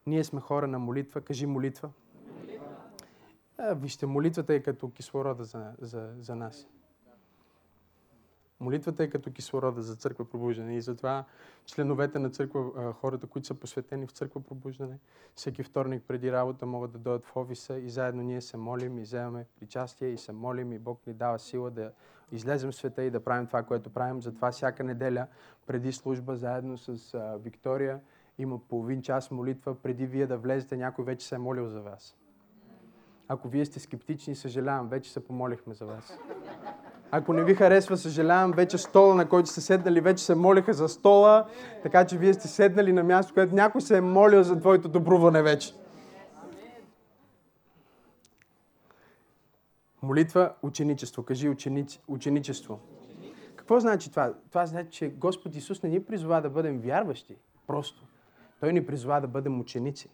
ние 0.07 0.25
сме 0.25 0.41
хора 0.41 0.67
на 0.67 0.79
молитва. 0.79 1.21
Кажи 1.21 1.47
молитва. 1.47 1.91
молитва. 2.41 2.67
А, 3.59 3.75
вижте, 3.75 4.07
молитвата 4.07 4.55
е 4.55 4.63
като 4.63 4.91
кислорода 4.91 5.45
за, 5.45 5.73
за, 5.79 6.15
за 6.19 6.37
нас. 6.37 6.69
Молитвата 8.61 9.03
е 9.03 9.11
като 9.11 9.33
кислорода 9.33 9.83
за 9.83 9.97
църква 9.97 10.25
пробуждане 10.25 10.77
и 10.77 10.81
затова 10.81 11.25
членовете 11.67 12.19
на 12.19 12.31
църква, 12.31 12.93
хората, 12.93 13.27
които 13.27 13.47
са 13.47 13.55
посветени 13.55 14.07
в 14.07 14.11
църква 14.11 14.41
пробуждане, 14.41 14.99
всеки 15.35 15.63
вторник 15.63 16.03
преди 16.09 16.33
работа 16.33 16.67
могат 16.67 16.93
да 16.93 16.99
дойдат 16.99 17.27
в 17.27 17.37
офиса 17.37 17.79
и 17.79 17.91
заедно 17.91 18.23
ние 18.23 18.41
се 18.41 18.57
молим 18.57 18.99
и 18.99 19.03
вземаме 19.03 19.47
причастие 19.61 20.09
и 20.09 20.19
се 20.19 20.33
молим 20.33 20.73
и 20.73 20.79
Бог 20.79 21.07
ни 21.07 21.15
дава 21.15 21.39
сила 21.39 21.71
да 21.71 21.93
излезем 22.33 22.71
в 22.71 22.75
света 22.75 23.03
и 23.03 23.11
да 23.11 23.25
правим 23.25 23.47
това, 23.47 23.63
което 23.63 23.91
правим. 23.91 24.23
Затова 24.23 24.51
всяка 24.51 24.85
неделя 24.85 25.27
преди 25.67 25.93
служба 25.93 26.37
заедно 26.37 26.79
с 26.79 27.19
Виктория 27.43 28.01
има 28.39 28.59
половин 28.59 29.03
час 29.03 29.31
молитва. 29.31 29.75
Преди 29.75 30.07
вие 30.07 30.27
да 30.27 30.39
влезете, 30.39 30.77
някой 30.77 31.05
вече 31.05 31.27
се 31.27 31.35
е 31.35 31.39
молил 31.39 31.69
за 31.69 31.81
вас. 31.81 32.17
Ако 33.29 33.49
вие 33.49 33.65
сте 33.65 33.81
скептични, 33.81 34.35
съжалявам, 34.35 34.89
вече 34.89 35.13
се 35.13 35.25
помолихме 35.25 35.75
за 35.75 35.87
вас. 35.87 36.19
Ако 37.13 37.33
не 37.33 37.45
ви 37.45 37.55
харесва, 37.55 37.97
съжалявам, 37.97 38.53
вече 38.53 38.79
стола, 38.79 39.15
на 39.15 39.29
който 39.29 39.49
сте 39.49 39.61
седнали, 39.61 40.01
вече 40.01 40.25
се 40.25 40.35
молиха 40.35 40.73
за 40.73 40.89
стола, 40.89 41.47
така 41.83 42.07
че 42.07 42.19
вие 42.19 42.35
сте 42.35 42.49
седнали 42.49 42.93
на 42.93 43.03
място, 43.03 43.35
което 43.35 43.55
някой 43.55 43.81
се 43.81 43.97
е 43.97 44.01
молил 44.01 44.43
за 44.43 44.61
твоето 44.61 44.89
добруване 44.89 45.43
вече. 45.43 45.75
Молитва, 50.03 50.53
ученичество. 50.63 51.23
Кажи 51.23 51.49
ученич, 51.49 52.01
ученичество. 52.09 52.79
Какво 53.57 53.81
значи 53.81 54.11
това? 54.11 54.35
Това 54.49 54.67
значи, 54.67 54.91
че 54.91 55.09
Господ 55.09 55.55
Исус 55.55 55.83
не 55.83 55.89
ни 55.89 56.05
призова 56.05 56.41
да 56.41 56.51
бъдем 56.51 56.81
вярващи, 56.81 57.37
просто. 57.67 58.07
Той 58.61 58.73
ни 58.73 58.87
призова 58.87 59.21
да 59.21 59.29
бъдем 59.29 59.61
ученици. 59.61 60.09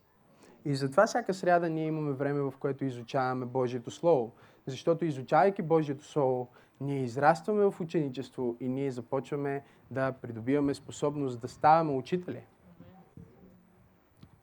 И 0.64 0.74
затова 0.74 1.06
всяка 1.06 1.34
сряда 1.34 1.68
ние 1.70 1.86
имаме 1.86 2.12
време, 2.12 2.40
в 2.40 2.52
което 2.58 2.84
изучаваме 2.84 3.46
Божието 3.46 3.90
Слово. 3.90 4.32
Защото 4.66 5.04
изучавайки 5.04 5.62
Божието 5.62 6.04
Слово, 6.04 6.48
ние 6.80 7.02
израстваме 7.02 7.64
в 7.64 7.80
ученичество 7.80 8.56
и 8.61 8.68
ние 8.68 8.90
започваме 8.90 9.62
да 9.90 10.12
придобиваме 10.12 10.75
способност 10.75 11.40
да 11.40 11.49
ставаме 11.49 11.92
учители. 11.92 12.42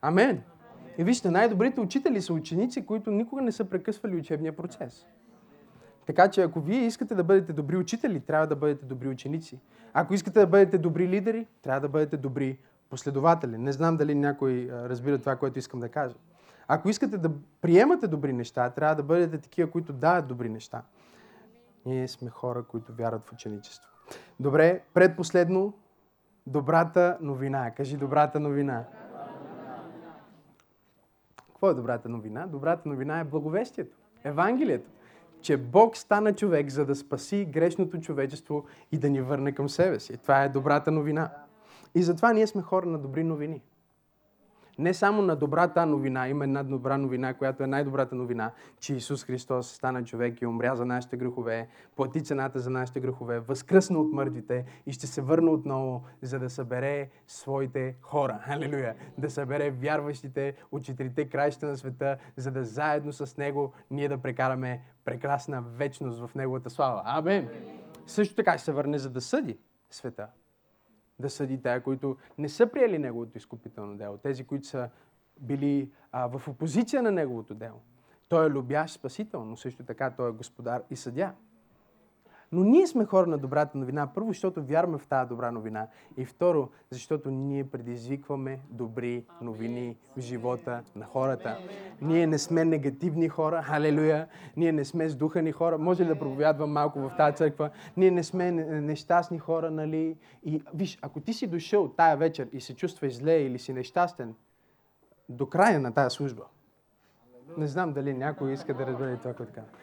Амен. 0.01 0.41
И 0.97 1.03
вижте, 1.03 1.29
най-добрите 1.29 1.81
учители 1.81 2.21
са 2.21 2.33
ученици, 2.33 2.85
които 2.85 3.11
никога 3.11 3.41
не 3.41 3.51
са 3.51 3.65
прекъсвали 3.65 4.15
учебния 4.15 4.55
процес. 4.55 5.05
Така 6.05 6.31
че 6.31 6.41
ако 6.41 6.59
вие 6.59 6.85
искате 6.85 7.15
да 7.15 7.23
бъдете 7.23 7.53
добри 7.53 7.77
учители, 7.77 8.19
трябва 8.19 8.47
да 8.47 8.55
бъдете 8.55 8.85
добри 8.85 9.07
ученици. 9.07 9.59
Ако 9.93 10.13
искате 10.13 10.39
да 10.39 10.47
бъдете 10.47 10.77
добри 10.77 11.07
лидери, 11.07 11.47
трябва 11.61 11.81
да 11.81 11.89
бъдете 11.89 12.17
добри 12.17 12.59
последователи. 12.89 13.57
Не 13.57 13.71
знам 13.71 13.97
дали 13.97 14.15
някой 14.15 14.69
разбира 14.71 15.17
това, 15.17 15.35
което 15.35 15.59
искам 15.59 15.79
да 15.79 15.89
кажа. 15.89 16.15
Ако 16.67 16.89
искате 16.89 17.17
да 17.17 17.31
приемате 17.61 18.07
добри 18.07 18.33
неща, 18.33 18.69
трябва 18.69 18.95
да 18.95 19.03
бъдете 19.03 19.37
такива, 19.37 19.71
които 19.71 19.93
дават 19.93 20.27
добри 20.27 20.49
неща. 20.49 20.81
Ние 21.85 22.07
сме 22.07 22.29
хора, 22.29 22.63
които 22.63 22.93
вярват 22.93 23.25
в 23.25 23.31
ученичество. 23.31 23.89
Добре, 24.39 24.81
предпоследно, 24.93 25.73
добрата 26.47 27.17
новина. 27.21 27.71
Кажи 27.71 27.97
добрата 27.97 28.39
новина. 28.39 28.85
Какво 31.47 31.69
е 31.69 31.73
добрата 31.73 32.09
новина? 32.09 32.47
Добрата 32.47 32.89
новина 32.89 33.19
е 33.19 33.23
благовестието, 33.23 33.97
Евангелието. 34.23 34.89
Че 35.41 35.57
Бог 35.57 35.97
стана 35.97 36.35
човек, 36.35 36.69
за 36.69 36.85
да 36.85 36.95
спаси 36.95 37.45
грешното 37.45 37.99
човечество 38.01 38.65
и 38.91 38.97
да 38.97 39.09
ни 39.09 39.21
върне 39.21 39.51
към 39.51 39.69
себе 39.69 39.99
си. 39.99 40.17
Това 40.17 40.43
е 40.43 40.49
добрата 40.49 40.91
новина. 40.91 41.31
И 41.95 42.03
затова 42.03 42.33
ние 42.33 42.47
сме 42.47 42.61
хора 42.61 42.85
на 42.85 42.97
добри 42.97 43.23
новини 43.23 43.61
не 44.79 44.93
само 44.93 45.21
на 45.21 45.35
добрата 45.35 45.85
новина, 45.85 46.27
има 46.27 46.43
една 46.43 46.63
добра 46.63 46.97
новина, 46.97 47.33
която 47.33 47.63
е 47.63 47.67
най-добрата 47.67 48.15
новина, 48.15 48.51
че 48.79 48.95
Исус 48.95 49.23
Христос 49.23 49.71
стана 49.71 50.03
човек 50.03 50.41
и 50.41 50.45
умря 50.45 50.75
за 50.75 50.85
нашите 50.85 51.17
грехове, 51.17 51.67
плати 51.95 52.23
цената 52.23 52.59
за 52.59 52.69
нашите 52.69 52.99
грехове, 52.99 53.39
възкръсна 53.39 53.99
от 53.99 54.13
мъртвите 54.13 54.65
и 54.85 54.91
ще 54.91 55.07
се 55.07 55.21
върне 55.21 55.49
отново, 55.49 56.03
за 56.21 56.39
да 56.39 56.49
събере 56.49 57.09
своите 57.27 57.95
хора. 58.01 58.39
Халелуя! 58.43 58.95
Да 59.17 59.29
събере 59.29 59.71
вярващите 59.71 60.55
от 60.71 60.83
четирите 60.83 61.29
краища 61.29 61.65
на 61.65 61.77
света, 61.77 62.17
за 62.37 62.51
да 62.51 62.63
заедно 62.63 63.13
с 63.13 63.37
Него 63.37 63.73
ние 63.91 64.07
да 64.09 64.17
прекараме 64.17 64.81
прекрасна 65.05 65.61
вечност 65.61 66.19
в 66.19 66.35
Неговата 66.35 66.69
слава. 66.69 67.01
Амен! 67.05 67.49
Също 68.07 68.35
така 68.35 68.57
ще 68.57 68.65
се 68.65 68.71
върне, 68.71 68.97
за 68.97 69.09
да 69.09 69.21
съди 69.21 69.57
света 69.89 70.27
да 71.19 71.29
съди 71.29 71.61
тая, 71.61 71.83
които 71.83 72.17
не 72.37 72.49
са 72.49 72.67
приели 72.67 72.99
Неговото 72.99 73.37
изкупително 73.37 73.97
дело, 73.97 74.17
тези, 74.17 74.43
които 74.43 74.67
са 74.67 74.89
били 75.39 75.91
а, 76.11 76.27
в 76.27 76.47
опозиция 76.47 77.01
на 77.01 77.11
Неговото 77.11 77.55
дело. 77.55 77.81
Той 78.29 78.45
е 78.45 78.49
любящ 78.49 78.95
спасител, 78.95 79.45
но 79.45 79.57
също 79.57 79.83
така 79.83 80.11
Той 80.11 80.29
е 80.29 80.33
господар 80.33 80.81
и 80.89 80.95
съдя. 80.95 81.33
Но 82.53 82.63
ние 82.63 82.87
сме 82.87 83.05
хора 83.05 83.27
на 83.27 83.37
добрата 83.37 83.77
новина. 83.77 84.07
Първо, 84.07 84.27
защото 84.27 84.63
вярваме 84.63 84.97
в 84.97 85.07
тази 85.07 85.29
добра 85.29 85.51
новина. 85.51 85.87
И 86.17 86.25
второ, 86.25 86.69
защото 86.89 87.31
ние 87.31 87.63
предизвикваме 87.63 88.59
добри 88.69 89.25
новини 89.41 89.97
в 90.17 90.19
живота 90.19 90.81
на 90.95 91.05
хората. 91.05 91.57
Ние 92.01 92.27
не 92.27 92.37
сме 92.37 92.65
негативни 92.65 93.29
хора, 93.29 93.61
халелуя. 93.61 94.27
Ние 94.57 94.71
не 94.71 94.85
сме 94.85 95.09
сдухани 95.09 95.51
хора. 95.51 95.77
Може 95.77 96.03
ли 96.03 96.07
да 96.07 96.19
проповядвам 96.19 96.71
малко 96.71 96.99
в 96.99 97.11
тази 97.17 97.35
църква? 97.35 97.69
Ние 97.97 98.11
не 98.11 98.23
сме 98.23 98.51
нещастни 98.51 99.39
хора, 99.39 99.71
нали? 99.71 100.17
И 100.43 100.63
виж, 100.73 100.99
ако 101.01 101.19
ти 101.19 101.33
си 101.33 101.47
дошъл 101.47 101.87
тая 101.87 102.17
вечер 102.17 102.49
и 102.51 102.61
се 102.61 102.75
чувстваш 102.75 103.15
зле 103.15 103.33
или 103.33 103.59
си 103.59 103.73
нещастен, 103.73 104.35
до 105.29 105.45
края 105.49 105.79
на 105.79 105.93
тази 105.93 106.15
служба, 106.15 106.43
не 107.57 107.67
знам 107.67 107.93
дали 107.93 108.13
някой 108.13 108.53
иска 108.53 108.73
да 108.73 108.87
разбере 108.87 109.17
това, 109.17 109.33
което 109.33 109.53
казвам. 109.53 109.73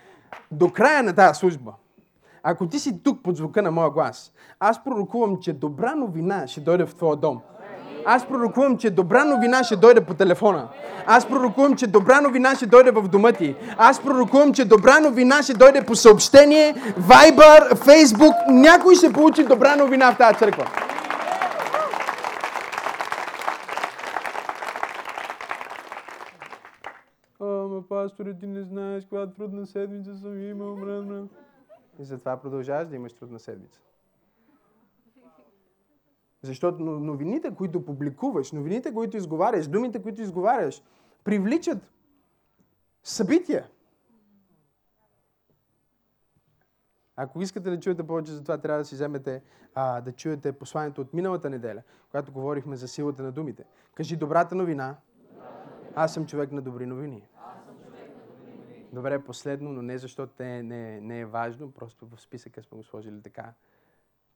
До 0.51 0.73
края 0.73 1.03
на 1.03 1.15
тази 1.15 1.39
служба, 1.39 1.75
Ако 2.43 2.67
ти 2.67 2.79
си 2.79 3.03
тук 3.03 3.23
под 3.23 3.37
звука 3.37 3.63
на 3.63 3.71
моя 3.71 3.91
глас, 3.91 4.33
аз 4.61 4.85
пророкувам, 4.85 5.37
че 5.41 5.53
добра 5.53 5.95
новина 5.95 6.47
ще 6.47 6.61
дойде 6.61 6.87
в 6.87 6.95
твоя 6.95 7.17
дом. 7.17 7.41
Аз 8.07 8.29
пророкувам, 8.29 8.79
че 8.79 8.91
добра 8.91 9.25
новина 9.25 9.65
ще 9.65 9.77
дойде 9.77 10.01
по 10.01 10.15
телефона. 10.15 10.69
Аз 11.07 11.29
пророкувам, 11.29 11.77
че 11.77 11.87
добра 11.87 12.21
новина 12.21 12.55
ще 12.55 12.67
дойде 12.67 12.91
в 12.91 13.09
дома 13.09 13.33
ти. 13.33 13.57
Аз 13.79 14.01
пророкувам, 14.01 14.53
че 14.53 14.65
добра 14.65 15.01
новина 15.01 15.43
ще 15.43 15.55
дойде 15.55 15.85
по 15.87 15.95
съобщение, 15.95 16.75
Viber, 16.99 17.73
Facebook. 17.73 18.35
Някой 18.49 18.95
ще 18.95 19.13
получи 19.13 19.45
добра 19.45 19.77
новина 19.77 20.13
в 20.13 20.19
тази 20.19 20.39
църква. 20.39 20.65
Ама, 27.41 27.83
пасторе, 27.89 28.35
ти 28.35 28.47
не 28.47 28.63
знаеш, 28.63 29.05
каква 29.05 29.27
трудна 29.27 29.67
седмица 29.67 30.17
съм 30.17 30.51
имал. 30.51 30.77
Мръм, 30.77 31.07
мръм. 31.07 31.29
И 32.01 32.05
затова 32.05 32.37
продължаваш 32.37 32.89
да 32.89 32.97
имаш 32.97 33.13
трудна 33.13 33.39
седмица. 33.39 33.81
Защото 36.43 36.83
но- 36.83 37.01
новините, 37.01 37.55
които 37.55 37.85
публикуваш, 37.85 38.53
новините, 38.53 38.95
които 38.95 39.17
изговаряш, 39.17 39.69
думите, 39.69 40.03
които 40.03 40.23
изговаряш, 40.23 40.83
привличат 41.25 41.79
събития. 43.03 43.69
Ако 47.17 47.43
искате 47.43 47.71
да 47.71 47.81
чуете 47.81 48.07
повече 48.07 48.33
за 48.33 48.43
това, 48.43 48.59
трябва 48.59 48.79
да 48.79 48.85
си 48.85 48.95
вземете 48.95 49.43
а, 49.75 50.01
да 50.01 50.13
чуете 50.13 50.53
посланието 50.53 51.01
от 51.01 51.15
миналата 51.15 51.51
неделя, 51.51 51.83
когато 52.11 52.33
говорихме 52.33 52.77
за 52.77 52.89
силата 52.89 53.23
на 53.23 53.33
думите. 53.33 53.65
Кажи 53.95 54.17
добрата 54.17 54.55
новина. 54.55 54.97
Аз 55.95 56.15
съм 56.15 56.27
човек 56.27 56.53
на 56.53 56.63
добри 56.63 56.87
новини. 56.87 57.29
Добре, 58.93 59.25
последно, 59.25 59.73
но 59.73 59.83
не 59.83 59.99
защото 59.99 60.33
не, 60.43 60.63
не, 60.63 61.01
не 61.01 61.21
е 61.21 61.27
важно, 61.27 61.73
просто 61.73 62.07
в 62.07 62.21
списъка 62.21 62.63
сме 62.63 62.79
го 62.79 62.85
сложили 62.85 63.23
така. 63.23 63.55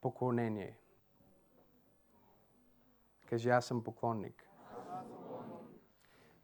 Поклонение. 0.01 0.79
Кажи, 3.27 3.49
аз 3.49 3.67
съм 3.67 3.85
поклонник. 3.85 4.49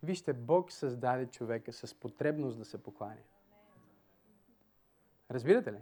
Вижте, 0.02 0.32
Бог 0.32 0.72
създаде 0.72 1.26
човека 1.26 1.72
с 1.72 1.94
потребност 1.94 2.58
да 2.58 2.64
се 2.64 2.82
покланя. 2.82 3.22
Разбирате 5.30 5.72
ли? 5.72 5.78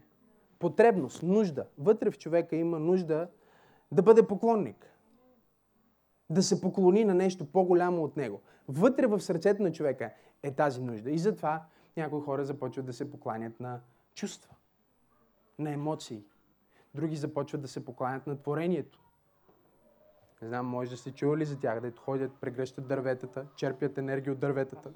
Потребност, 0.58 1.23
нужда. 1.23 1.66
Вътре 1.78 2.11
в 2.11 2.18
човека 2.18 2.56
има 2.56 2.78
нужда 2.78 3.28
да 3.92 4.02
бъде 4.02 4.26
поклонник. 4.26 4.87
Да 6.30 6.42
се 6.42 6.61
поклони 6.61 7.04
на 7.04 7.14
нещо 7.14 7.52
по-голямо 7.52 8.02
от 8.02 8.16
него. 8.16 8.42
Вътре 8.68 9.06
в 9.06 9.20
сърцето 9.20 9.62
на 9.62 9.73
човека 9.73 10.12
е 10.42 10.54
тази 10.54 10.82
нужда. 10.82 11.11
И 11.11 11.18
затова 11.18 11.66
някои 11.99 12.21
хора 12.21 12.45
започват 12.45 12.87
да 12.87 12.93
се 12.93 13.11
покланят 13.11 13.61
на 13.61 13.81
чувства, 14.14 14.55
на 15.59 15.71
емоции. 15.71 16.25
Други 16.95 17.17
започват 17.17 17.62
да 17.62 17.69
се 17.69 17.85
покланят 17.85 18.26
на 18.26 18.38
творението. 18.38 19.00
Не 20.43 20.49
знам, 20.49 20.67
може 20.67 20.90
да 20.90 20.97
сте 20.97 21.12
чували 21.12 21.45
за 21.45 21.59
тях, 21.59 21.81
да 21.81 21.93
ходят, 21.97 22.33
прегръщат 22.40 22.88
дърветата, 22.88 23.47
черпят 23.57 23.99
енергия 23.99 24.33
от 24.33 24.38
дърветата. 24.38 24.90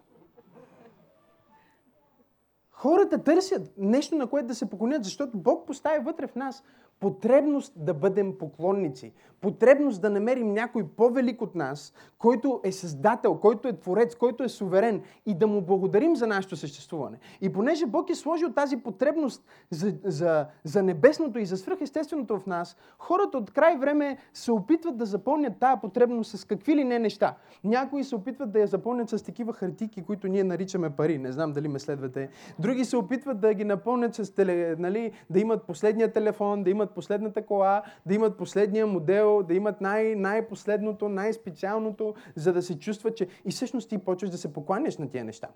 Хората 2.71 3.25
търсят 3.25 3.73
нещо, 3.79 4.15
на 4.17 4.27
което 4.27 4.47
да 4.49 4.55
се 4.55 4.71
поклонят, 4.71 5.05
защото 5.05 5.39
Бог 5.39 5.67
поставя 5.67 6.05
вътре 6.05 6.27
в 6.27 6.35
нас 6.35 6.65
потребност 7.03 7.73
да 7.77 7.95
бъдем 7.95 8.39
поклонници, 8.39 9.13
потребност 9.41 10.03
да 10.03 10.11
намерим 10.11 10.53
някой 10.53 10.87
по-велик 10.97 11.43
от 11.43 11.55
нас, 11.55 11.93
който 12.19 12.61
е 12.65 12.73
създател, 12.73 13.35
който 13.35 13.69
е 13.69 13.73
творец, 13.73 14.15
който 14.15 14.45
е 14.45 14.49
суверен 14.49 15.03
и 15.27 15.35
да 15.35 15.47
му 15.47 15.61
благодарим 15.61 16.17
за 16.17 16.27
нашето 16.27 16.57
съществуване. 16.57 17.19
И 17.41 17.53
понеже 17.53 17.87
Бог 17.87 18.11
е 18.11 18.15
сложил 18.15 18.53
тази 18.53 18.77
потребност 18.77 19.45
за, 19.71 19.95
за, 20.05 20.47
за 20.65 20.83
небесното 20.83 21.39
и 21.39 21.47
за 21.47 21.57
свръхестественото 21.57 22.39
в 22.39 22.47
нас, 22.47 22.77
хората 22.99 23.39
от 23.39 23.51
край 23.51 23.77
време 23.77 24.19
се 24.33 24.53
опитват 24.53 24.97
да 24.97 25.07
запълнят 25.07 25.59
тази 25.61 25.81
потребност 25.81 26.39
с 26.39 26.45
какви 26.45 26.77
ли 26.77 26.85
не 26.85 26.99
неща. 26.99 27.37
Някои 27.65 28.05
се 28.05 28.17
опитват 28.17 28.53
да 28.53 28.59
я 28.59 28.67
запълнят 28.67 29.09
с 29.09 29.23
такива 29.23 29.53
хартики, 29.53 30.03
които 30.03 30.29
ние 30.29 30.45
наричаме 30.45 30.91
пари. 30.91 31.19
Не 31.19 31.33
знам 31.33 31.53
дали 31.53 31.69
ме 31.69 31.79
следвате. 31.79 32.29
Други 32.59 32.85
се 32.85 32.97
опитват 32.97 33.41
да 33.41 33.55
ги 33.55 33.65
напълнят 33.65 34.15
с 34.15 34.35
теле, 34.35 34.77
нали, 34.79 35.13
да 35.31 35.41
имат 35.41 35.67
последния 35.67 36.13
телефон, 36.13 36.63
да 36.63 36.71
имат 36.71 36.92
последната 36.95 37.47
кола, 37.47 37.83
да 38.07 38.15
имат 38.15 38.37
последния 38.37 38.87
модел, 38.87 39.43
да 39.43 39.55
имат 39.55 39.81
най- 39.81 40.15
най-последното, 40.15 41.09
най-специалното, 41.09 42.15
за 42.37 42.53
да 42.53 42.63
се 42.63 42.79
чувства, 42.79 43.15
че 43.15 43.29
и 43.45 43.51
всъщност 43.51 43.89
ти 43.89 43.99
почваш 43.99 44.31
да 44.31 44.39
се 44.39 44.53
покланяш 44.53 44.99
на 44.99 45.11
тия 45.11 45.25
неща. 45.25 45.49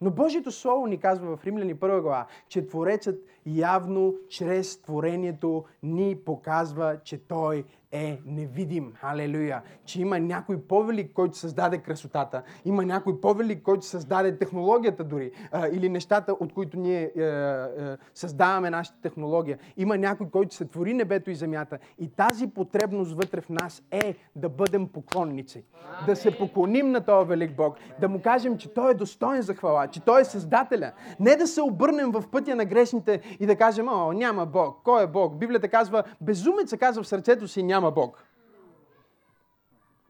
Но 0.00 0.10
Божието 0.10 0.52
Слово 0.52 0.86
ни 0.86 0.98
казва 0.98 1.36
в 1.36 1.44
Римляни 1.44 1.76
1 1.76 2.00
глава, 2.00 2.26
че 2.48 2.66
Творецът 2.66 3.24
явно 3.46 4.14
чрез 4.28 4.82
творението 4.82 5.64
ни 5.82 6.16
показва, 6.24 6.96
че 7.04 7.18
Той 7.18 7.64
е 7.92 8.18
невидим. 8.26 8.92
Халелуя! 8.94 9.62
Че 9.84 10.00
има 10.00 10.18
някой 10.18 10.60
по-велик, 10.60 11.12
който 11.12 11.36
създаде 11.36 11.78
красотата. 11.78 12.42
Има 12.64 12.84
някой 12.84 13.20
по-велик, 13.20 13.62
който 13.62 13.86
създаде 13.86 14.38
технологията 14.38 15.04
дори. 15.04 15.30
А, 15.52 15.68
или 15.68 15.88
нещата, 15.88 16.32
от 16.32 16.52
които 16.52 16.78
ние 16.78 17.12
е, 17.16 17.22
е, 17.22 17.96
създаваме 18.14 18.70
нашата 18.70 19.00
технология. 19.00 19.58
Има 19.76 19.98
някой, 19.98 20.30
който 20.30 20.54
се 20.54 20.64
твори 20.64 20.94
небето 20.94 21.30
и 21.30 21.34
земята. 21.34 21.78
И 21.98 22.08
тази 22.08 22.46
потребност 22.46 23.14
вътре 23.14 23.40
в 23.40 23.48
нас 23.48 23.82
е 23.90 24.14
да 24.36 24.48
бъдем 24.48 24.88
поклонници. 24.88 25.64
Да 26.06 26.16
се 26.16 26.38
поклоним 26.38 26.90
на 26.90 27.00
този 27.00 27.28
велик 27.28 27.56
Бог. 27.56 27.76
Да 28.00 28.08
му 28.08 28.20
кажем, 28.22 28.58
че 28.58 28.74
Той 28.74 28.90
е 28.90 28.94
достоен 28.94 29.42
за 29.42 29.54
хвала, 29.54 29.88
че 29.88 30.00
Той 30.00 30.20
е 30.20 30.24
създателя. 30.24 30.92
Не 31.20 31.36
да 31.36 31.46
се 31.46 31.62
обърнем 31.62 32.10
в 32.10 32.24
пътя 32.30 32.56
на 32.56 32.64
грешните 32.64 33.20
и 33.40 33.46
да 33.46 33.56
кажем, 33.56 33.88
о, 33.88 34.12
няма 34.12 34.46
Бог. 34.46 34.80
Кой 34.84 35.02
е 35.02 35.06
Бог? 35.06 35.36
Библията 35.36 35.68
казва, 35.68 36.02
безумеца 36.20 36.78
казва 36.78 37.02
в 37.02 37.08
сърцето 37.08 37.48
си, 37.48 37.62
няма 37.62 37.90
Бог. 37.90 38.24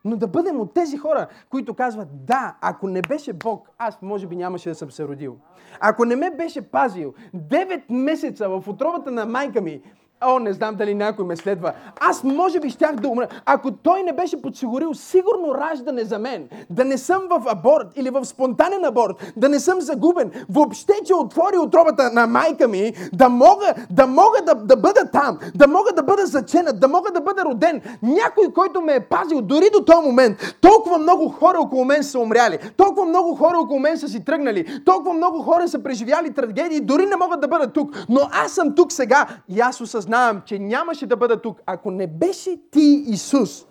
Но 0.05 0.17
да 0.17 0.27
бъдем 0.27 0.61
от 0.61 0.75
тези 0.75 0.97
хора, 0.97 1.27
които 1.51 1.75
казват, 1.75 2.27
да, 2.27 2.57
ако 2.61 2.89
не 2.89 3.03
беше 3.03 3.33
Бог, 3.33 3.69
аз 3.79 4.03
може 4.03 4.27
би 4.27 4.37
нямаше 4.37 4.69
да 4.69 4.75
съм 4.75 4.91
се 4.91 5.05
родил. 5.05 5.37
Ако 5.81 6.05
не 6.05 6.17
ме 6.17 6.31
беше 6.31 6.63
пазил 6.63 7.15
9 7.35 7.83
месеца 7.89 8.49
в 8.49 8.69
отробата 8.69 9.11
на 9.11 9.27
майка 9.27 9.61
ми, 9.61 9.83
О, 10.21 10.39
не 10.39 10.53
знам 10.53 10.75
дали 10.75 10.95
някой 10.95 11.25
ме 11.25 11.37
следва. 11.37 11.73
Аз 12.01 12.25
може 12.25 12.61
би 12.61 12.71
щях 12.71 12.95
да 12.95 13.09
умра. 13.09 13.29
Ако 13.47 13.73
той 13.73 14.03
не 14.03 14.13
беше 14.13 14.43
подсигурил 14.43 14.95
сигурно 14.95 15.55
раждане 15.55 16.05
за 16.05 16.19
мен, 16.19 16.49
да 16.71 16.85
не 16.85 16.99
съм 16.99 17.23
в 17.31 17.43
аборт 17.47 17.87
или 17.97 18.11
в 18.11 18.25
спонтанен 18.25 18.85
аборт, 18.85 19.33
да 19.37 19.49
не 19.49 19.61
съм 19.61 19.81
загубен, 19.81 20.31
въобще, 20.49 20.93
че 21.05 21.15
отвори 21.15 21.59
отробата 21.59 22.11
на 22.13 22.27
майка 22.27 22.69
ми, 22.69 22.93
да 23.13 23.29
мога 23.29 23.75
да, 23.91 24.07
мога 24.07 24.39
да, 24.47 24.55
да 24.55 24.77
бъда 24.77 25.11
там, 25.13 25.39
да 25.55 25.69
мога 25.69 25.93
да 25.93 26.03
бъда 26.03 26.27
заченат, 26.27 26.81
да 26.81 26.89
мога 26.89 27.11
да 27.11 27.21
бъда 27.21 27.45
роден. 27.45 27.83
Някой, 28.03 28.53
който 28.55 28.81
ме 28.81 28.95
е 28.95 29.01
пазил 29.01 29.43
дори 29.43 29.67
до 29.73 29.85
този 29.85 30.07
момент. 30.07 30.57
Толкова 30.61 30.99
много 30.99 31.29
хора 31.29 31.59
около 31.61 31.85
мен 31.85 32.03
са 32.03 32.19
умряли. 32.19 32.59
Толкова 32.77 33.07
много 33.07 33.35
хора 33.35 33.59
около 33.59 33.81
мен 33.81 33.99
са 33.99 34.09
си 34.09 34.25
тръгнали. 34.25 34.81
Толкова 34.85 35.15
много 35.15 35.43
хора 35.43 35.69
са 35.69 35.83
преживяли 35.83 36.35
трагедии, 36.35 36.81
дори 36.81 37.07
не 37.07 37.17
могат 37.17 37.41
да 37.41 37.49
бъдат 37.49 37.73
тук. 37.73 38.07
Но 38.09 38.21
аз 38.45 38.53
съм 38.53 38.75
тук 38.75 38.93
сега 38.93 39.27
и 39.49 39.61
аз 39.61 39.81
осъзнавам, 39.81 40.06
че 40.45 40.59
нямаше 40.59 41.07
да 41.07 41.17
бъда 41.17 41.43
тук, 41.43 41.61
ако 41.67 41.91
не 41.91 42.07
беше 42.07 42.71
ти, 42.71 43.05
Исус. 43.07 43.67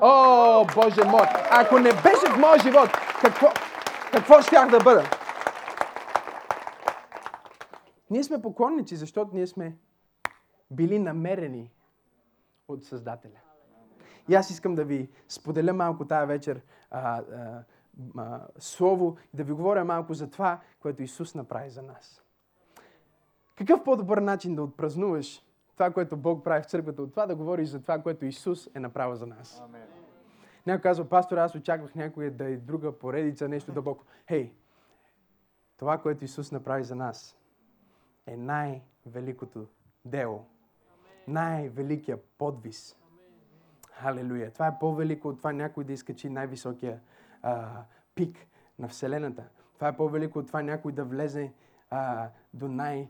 О, 0.00 0.66
Боже 0.74 1.04
мой! 1.04 1.26
Ако 1.50 1.78
не 1.78 1.90
беше 1.92 2.32
в 2.34 2.38
моя 2.38 2.58
живот, 2.58 2.88
какво, 3.20 3.46
какво 4.12 4.42
щях 4.42 4.70
да 4.70 4.78
бъда? 4.78 5.04
Ние 8.10 8.24
сме 8.24 8.42
поклонници, 8.42 8.96
защото 8.96 9.30
ние 9.34 9.46
сме 9.46 9.76
били 10.70 10.98
намерени 10.98 11.70
от 12.68 12.84
Създателя. 12.84 13.40
И 14.28 14.34
аз 14.34 14.50
искам 14.50 14.74
да 14.74 14.84
ви 14.84 15.08
споделя 15.28 15.72
малко 15.72 16.04
тая 16.04 16.26
вечер 16.26 16.60
а, 16.90 17.00
а, 17.00 17.62
а, 18.18 18.40
слово 18.58 19.16
и 19.34 19.36
да 19.36 19.44
ви 19.44 19.52
говоря 19.52 19.84
малко 19.84 20.14
за 20.14 20.30
това, 20.30 20.60
което 20.80 21.02
Исус 21.02 21.34
направи 21.34 21.70
за 21.70 21.82
нас. 21.82 22.22
Какъв 23.56 23.84
по-добър 23.84 24.18
начин 24.18 24.54
да 24.54 24.62
отпразнуваш 24.62 25.42
това, 25.78 25.90
което 25.90 26.16
Бог 26.16 26.44
прави 26.44 26.62
в 26.62 26.66
църквата, 26.66 27.02
от 27.02 27.10
това 27.10 27.26
да 27.26 27.36
говориш 27.36 27.68
за 27.68 27.82
това, 27.82 28.02
което 28.02 28.24
Исус 28.24 28.68
е 28.74 28.80
направил 28.80 29.16
за 29.16 29.26
нас. 29.26 29.62
Амен. 29.64 29.82
Някой 30.66 30.82
казва, 30.82 31.08
пастор, 31.08 31.36
аз 31.36 31.54
очаквах 31.54 31.94
някой 31.94 32.30
да 32.30 32.44
е 32.44 32.56
друга 32.56 32.98
поредица, 32.98 33.48
нещо 33.48 33.72
дълбоко. 33.72 34.04
Хей, 34.28 34.52
това, 35.76 35.98
което 35.98 36.24
Исус 36.24 36.52
направи 36.52 36.84
за 36.84 36.94
нас, 36.94 37.38
е 38.26 38.36
най-великото 38.36 39.66
дело. 40.04 40.46
Най-великия 41.28 42.18
подвис. 42.38 42.96
Халелуя. 43.92 44.50
Това 44.50 44.66
е 44.66 44.78
по-велико 44.78 45.28
от 45.28 45.38
това 45.38 45.52
някой 45.52 45.84
да 45.84 45.92
изкачи 45.92 46.30
най-високия 46.30 47.00
а, 47.42 47.82
пик 48.14 48.36
на 48.78 48.88
Вселената. 48.88 49.44
Това 49.74 49.88
е 49.88 49.96
по-велико 49.96 50.38
от 50.38 50.46
това 50.46 50.62
някой 50.62 50.92
да 50.92 51.04
влезе 51.04 51.52
а, 51.90 52.28
до 52.54 52.68
най- 52.68 53.08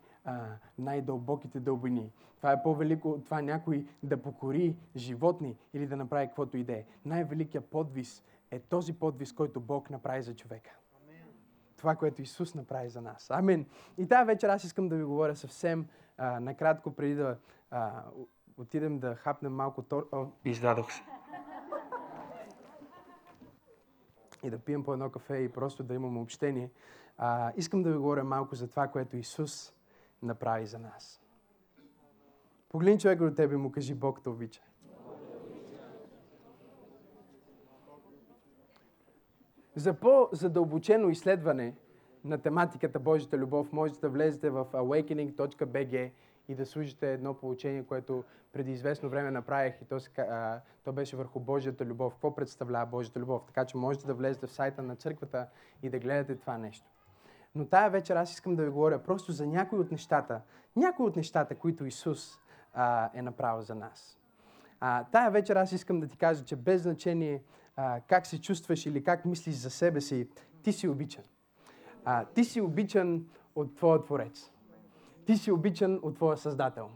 най-дълбоките 0.79 1.61
дълбини. 1.61 2.13
Това 2.37 2.53
е 2.53 2.63
по-велико 2.63 3.11
от 3.11 3.25
това 3.25 3.43
някой 3.43 3.87
да 4.03 4.23
покори 4.23 4.77
животни 4.97 5.57
или 5.75 5.87
да 5.87 5.97
направи 5.97 6.27
каквото 6.27 6.57
и 6.57 6.65
да 6.65 6.73
е. 6.73 6.85
Най-великият 7.05 7.65
подвис 7.65 8.25
е 8.51 8.61
този 8.61 8.93
подвис, 8.93 9.33
който 9.33 9.61
Бог 9.61 9.91
направи 9.91 10.23
за 10.23 10.37
човека. 10.37 10.71
това, 11.77 11.97
което 11.97 12.23
Исус 12.23 12.55
направи 12.55 12.89
за 12.89 13.01
нас. 13.01 13.31
Амин. 13.31 13.67
И 13.99 14.09
тази 14.09 14.27
вечер 14.27 14.49
аз 14.49 14.65
искам 14.65 14.89
да 14.89 14.97
ви 14.97 15.05
говоря 15.05 15.37
съвсем 15.37 15.87
а, 16.19 16.41
накратко, 16.41 16.91
преди 16.91 17.15
да 17.15 17.39
а, 17.71 18.03
отидем 18.57 18.99
да 18.99 19.15
хапнем 19.15 19.53
малко 19.53 19.83
тор... 19.83 20.09
О, 20.13 20.27
издадох 20.45 20.93
се. 20.93 21.03
И 24.43 24.51
да 24.51 24.59
пием 24.59 24.85
по 24.85 24.93
едно 24.93 25.11
кафе 25.11 25.37
и 25.37 25.49
просто 25.49 25.83
да 25.83 25.95
имам 25.95 26.19
общение. 26.19 26.71
А, 27.19 27.53
искам 27.57 27.83
да 27.83 27.91
ви 27.91 27.97
говоря 27.97 28.25
малко 28.25 28.55
за 28.55 28.69
това, 28.69 28.89
което 28.89 29.17
Исус 29.17 29.75
направи 30.23 30.67
за 30.67 30.79
нас. 30.79 31.21
Погледни 32.69 33.01
човека 33.01 33.25
до 33.25 33.35
тебе 33.35 33.55
и 33.55 33.59
му 33.59 33.73
кажи 33.73 33.95
Бог 33.95 34.23
те 34.23 34.29
обича. 34.29 34.63
За 39.75 39.95
по-задълбочено 39.95 41.09
изследване 41.09 41.75
на 42.25 42.39
тематиката 42.39 42.99
Божията 42.99 43.39
любов, 43.39 43.73
можете 43.73 44.01
да 44.01 44.09
влезете 44.09 44.51
в 44.51 44.67
awakening.bg 44.73 46.11
и 46.49 46.55
да 46.55 46.67
служите 46.67 47.13
едно 47.13 47.35
получение, 47.35 47.85
което 47.85 48.25
преди 48.53 48.73
известно 48.73 49.09
време 49.09 49.31
направих 49.31 49.83
и 49.83 49.85
то, 49.85 49.99
а, 50.19 50.61
то 50.85 50.93
беше 50.93 51.17
върху 51.17 51.41
Божията 51.41 51.85
любов. 51.85 52.13
Какво 52.13 52.35
представлява 52.35 52.87
Божията 52.87 53.21
любов? 53.21 53.45
Така 53.47 53.65
че 53.65 53.77
можете 53.77 54.07
да 54.07 54.15
влезете 54.15 54.47
в 54.47 54.53
сайта 54.53 54.83
на 54.83 54.97
църквата 54.97 55.47
и 55.83 55.91
да 55.91 55.99
гледате 55.99 56.37
това 56.37 56.59
нещо. 56.59 56.87
Но 57.55 57.65
тая 57.65 57.91
вечер 57.91 58.17
аз 58.17 58.33
искам 58.33 58.57
да 58.57 58.65
ви 58.65 58.71
говоря 58.71 59.03
просто 59.03 59.33
за 59.33 59.47
някои 59.47 59.79
от 59.79 59.91
нещата, 59.91 60.41
някои 60.77 61.07
от 61.07 61.17
нещата, 61.17 61.55
които 61.55 61.87
Исус 61.87 62.39
а, 62.75 63.11
е 63.15 63.23
направил 63.23 63.63
за 63.63 63.75
нас. 63.75 64.19
А, 64.81 65.05
тая 65.05 65.31
вечер 65.31 65.57
аз 65.57 65.73
искам 65.73 66.01
да 66.01 66.09
ти 66.09 66.19
кажа, 66.19 66.45
че 66.45 66.57
без 66.57 66.83
значение 66.83 67.43
а, 67.77 68.01
как 68.09 68.27
се 68.27 68.41
чувстваш 68.41 68.87
или 68.87 69.05
как 69.05 69.25
мислиш 69.25 69.55
за 69.55 69.71
себе 69.71 70.01
си, 70.01 70.29
ти 70.63 70.73
си 70.73 70.89
обичан. 70.89 71.25
А, 72.05 72.25
ти 72.25 72.45
си 72.45 72.61
обичан 72.61 73.27
от 73.55 73.77
Твоя 73.77 74.03
Творец. 74.03 74.51
Ти 75.27 75.37
си 75.37 75.53
обичан 75.53 76.01
от 76.03 76.15
Твоя 76.15 76.37
Създател. 76.37 76.89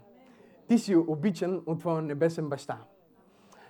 Ти 0.69 0.79
си 0.79 0.97
обичан 0.97 1.62
от 1.67 1.79
Твоя 1.79 2.03
Небесен 2.03 2.49
баща. 2.49 2.79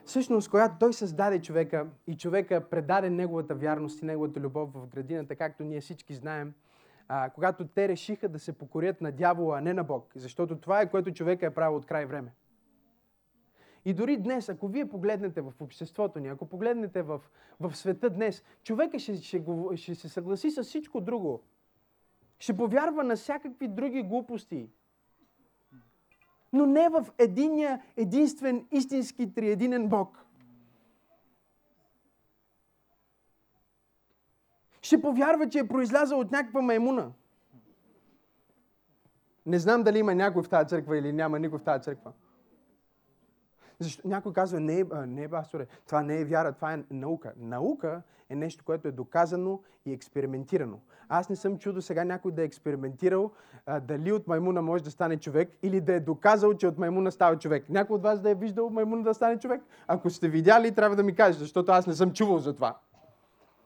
Всъщност, 0.04 0.50
когато 0.50 0.74
Той 0.78 0.92
създаде 0.92 1.42
човека 1.42 1.86
и 2.06 2.16
човека 2.16 2.68
предаде 2.70 3.10
неговата 3.10 3.54
вярност 3.54 4.02
и 4.02 4.04
неговата 4.04 4.40
любов 4.40 4.72
в 4.74 4.86
градината, 4.86 5.36
както 5.36 5.64
ние 5.64 5.80
всички 5.80 6.14
знаем, 6.14 6.54
а, 7.14 7.30
когато 7.30 7.66
те 7.66 7.88
решиха 7.88 8.28
да 8.28 8.38
се 8.38 8.52
покорят 8.52 9.00
на 9.00 9.12
дявола, 9.12 9.58
а 9.58 9.60
не 9.60 9.74
на 9.74 9.84
Бог. 9.84 10.12
Защото 10.14 10.56
това 10.56 10.80
е 10.80 10.90
което 10.90 11.12
човека 11.12 11.46
е 11.46 11.54
правил 11.54 11.76
от 11.76 11.86
край 11.86 12.06
време. 12.06 12.34
И 13.84 13.94
дори 13.94 14.16
днес, 14.16 14.48
ако 14.48 14.68
вие 14.68 14.88
погледнете 14.88 15.40
в 15.40 15.52
обществото 15.60 16.20
ни, 16.20 16.28
ако 16.28 16.46
погледнете 16.46 17.02
в, 17.02 17.20
в 17.60 17.76
света 17.76 18.10
днес, 18.10 18.44
човека 18.62 18.98
ще, 18.98 19.16
ще, 19.16 19.44
ще 19.74 19.94
се 19.94 20.08
съгласи 20.08 20.50
с 20.50 20.62
всичко 20.62 21.00
друго. 21.00 21.42
Ще 22.38 22.56
повярва 22.56 23.04
на 23.04 23.16
всякакви 23.16 23.68
други 23.68 24.02
глупости. 24.02 24.68
Но 26.52 26.66
не 26.66 26.88
в 26.88 27.06
единия, 27.18 27.82
единствен, 27.96 28.66
истински, 28.70 29.34
триединен 29.34 29.88
Бог. 29.88 30.24
Ще 34.82 35.00
повярва, 35.00 35.48
че 35.48 35.58
е 35.58 35.68
произлязал 35.68 36.20
от 36.20 36.30
някаква 36.30 36.62
маймуна. 36.62 37.12
Не 39.46 39.58
знам 39.58 39.82
дали 39.82 39.98
има 39.98 40.14
някой 40.14 40.42
в 40.42 40.48
тази 40.48 40.68
църква 40.68 40.98
или 40.98 41.12
няма 41.12 41.38
никой 41.38 41.58
в 41.58 41.62
тази 41.62 41.82
църква. 41.82 42.12
Защо? 43.78 44.08
Някой 44.08 44.32
казва, 44.32 44.60
не, 44.60 44.84
не, 45.06 45.28
басуре, 45.28 45.66
това 45.86 46.02
не 46.02 46.20
е 46.20 46.24
вяра, 46.24 46.52
това 46.52 46.74
е 46.74 46.84
наука. 46.90 47.32
Наука 47.36 48.02
е 48.30 48.34
нещо, 48.34 48.64
което 48.64 48.88
е 48.88 48.92
доказано 48.92 49.60
и 49.86 49.92
експериментирано. 49.92 50.80
Аз 51.08 51.28
не 51.28 51.36
съм 51.36 51.58
чудо 51.58 51.82
сега 51.82 52.04
някой 52.04 52.32
да 52.32 52.42
е 52.42 52.44
експериментирал 52.44 53.30
а, 53.66 53.80
дали 53.80 54.12
от 54.12 54.26
маймуна 54.28 54.62
може 54.62 54.84
да 54.84 54.90
стане 54.90 55.16
човек 55.16 55.58
или 55.62 55.80
да 55.80 55.94
е 55.94 56.00
доказал, 56.00 56.54
че 56.54 56.66
от 56.66 56.78
маймуна 56.78 57.12
става 57.12 57.38
човек. 57.38 57.68
Някой 57.68 57.96
от 57.96 58.02
вас 58.02 58.20
да 58.20 58.30
е 58.30 58.34
виждал 58.34 58.70
маймуна 58.70 59.02
да 59.02 59.14
стане 59.14 59.38
човек? 59.38 59.62
Ако 59.86 60.10
сте 60.10 60.28
видяли, 60.28 60.74
трябва 60.74 60.96
да 60.96 61.02
ми 61.02 61.14
кажете, 61.14 61.44
защото 61.44 61.72
аз 61.72 61.86
не 61.86 61.94
съм 61.94 62.12
чувал 62.12 62.38
за 62.38 62.54
това. 62.54 62.78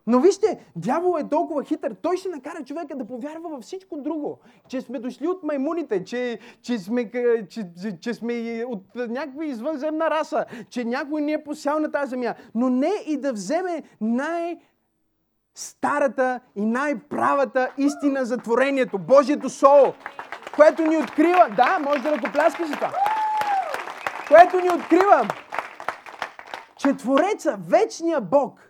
Но 0.07 0.21
вижте, 0.21 0.66
дявол 0.77 1.19
е 1.19 1.29
толкова 1.29 1.64
хитър, 1.64 1.95
той 2.03 2.16
ще 2.16 2.29
накара 2.29 2.64
човека 2.64 2.97
да 2.97 3.07
повярва 3.07 3.49
във 3.49 3.62
всичко 3.62 3.97
друго. 3.97 4.38
Че 4.69 4.81
сме 4.81 4.99
дошли 4.99 5.29
от 5.29 5.42
маймуните, 5.42 6.05
че, 6.05 6.38
че, 6.62 6.79
сме, 6.79 7.11
че, 7.49 7.71
че, 8.01 8.14
сме 8.14 8.64
от 8.66 8.95
някаква 8.95 9.45
извънземна 9.45 10.11
раса, 10.11 10.45
че 10.71 10.85
някой 10.85 11.23
ни 11.23 11.33
е 11.33 11.45
посял 11.45 11.79
на 11.79 11.92
тази 11.92 12.11
земя. 12.11 12.35
Но 12.55 12.71
не 12.71 12.92
и 13.07 13.16
да 13.16 13.33
вземе 13.33 13.83
най- 14.01 14.57
старата 15.55 16.40
и 16.57 16.64
най-правата 16.64 17.71
истина 17.79 18.25
за 18.25 18.37
творението, 18.37 18.99
Божието 18.99 19.51
Соло, 19.51 19.95
което 20.57 20.83
ни 20.83 20.97
открива, 20.97 21.49
да, 21.57 21.79
може 21.85 22.03
да 22.03 22.12
ръкопляска 22.12 22.66
за 22.66 22.75
това, 22.75 22.92
което 24.29 24.61
ни 24.61 24.71
открива, 24.71 25.29
че 26.77 26.97
Твореца, 26.97 27.59
вечния 27.69 28.21
Бог, 28.21 28.66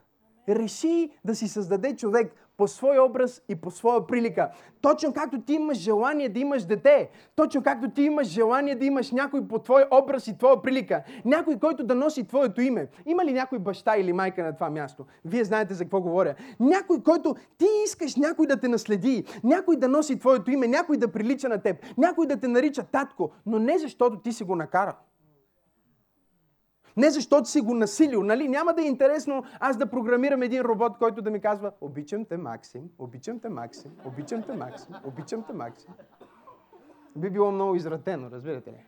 реши 0.48 1.10
да 1.24 1.34
си 1.34 1.48
създаде 1.48 1.96
човек 1.96 2.32
по 2.56 2.68
свой 2.68 2.98
образ 2.98 3.42
и 3.48 3.54
по 3.54 3.70
своя 3.70 4.06
прилика. 4.06 4.50
Точно 4.80 5.12
както 5.12 5.40
ти 5.40 5.52
имаш 5.52 5.78
желание 5.78 6.28
да 6.28 6.38
имаш 6.40 6.64
дете, 6.64 7.10
точно 7.36 7.62
както 7.62 7.90
ти 7.90 8.02
имаш 8.02 8.26
желание 8.26 8.74
да 8.74 8.84
имаш 8.84 9.12
някой 9.12 9.48
по 9.48 9.58
твой 9.58 9.84
образ 9.90 10.26
и 10.26 10.38
твоя 10.38 10.62
прилика, 10.62 11.02
някой, 11.24 11.58
който 11.58 11.84
да 11.84 11.94
носи 11.94 12.24
твоето 12.24 12.60
име. 12.60 12.88
Има 13.06 13.24
ли 13.24 13.32
някой 13.32 13.58
баща 13.58 13.96
или 13.96 14.12
майка 14.12 14.42
на 14.42 14.54
това 14.54 14.70
място? 14.70 15.06
Вие 15.24 15.44
знаете 15.44 15.74
за 15.74 15.84
какво 15.84 16.00
говоря. 16.00 16.34
Някой, 16.60 17.02
който 17.02 17.34
ти 17.58 17.66
искаш 17.84 18.16
някой 18.16 18.46
да 18.46 18.60
те 18.60 18.68
наследи, 18.68 19.24
някой 19.44 19.76
да 19.76 19.88
носи 19.88 20.18
твоето 20.18 20.50
име, 20.50 20.68
някой 20.68 20.96
да 20.96 21.12
прилича 21.12 21.48
на 21.48 21.62
теб, 21.62 21.76
някой 21.98 22.26
да 22.26 22.36
те 22.36 22.48
нарича 22.48 22.82
татко, 22.82 23.30
но 23.46 23.58
не 23.58 23.78
защото 23.78 24.16
ти 24.16 24.32
си 24.32 24.44
го 24.44 24.56
накарал. 24.56 24.94
Не 26.96 27.10
защото 27.10 27.48
си 27.48 27.60
го 27.60 27.74
насилил, 27.74 28.22
нали? 28.22 28.48
Няма 28.48 28.74
да 28.74 28.82
е 28.82 28.86
интересно 28.86 29.44
аз 29.60 29.76
да 29.76 29.86
програмирам 29.86 30.42
един 30.42 30.62
робот, 30.62 30.98
който 30.98 31.22
да 31.22 31.30
ми 31.30 31.40
казва 31.40 31.72
обичам 31.80 32.24
те, 32.24 32.36
Максим, 32.36 32.82
обичам 32.98 33.40
те, 33.40 33.48
Максим, 33.48 33.90
обичам 34.04 34.42
те, 34.42 34.52
Максим, 34.52 34.94
обичам 35.04 35.42
те, 35.42 35.52
Максим. 35.52 35.90
Би 37.16 37.30
било 37.30 37.52
много 37.52 37.74
изратено, 37.74 38.30
разбирате 38.30 38.70
ли? 38.70 38.84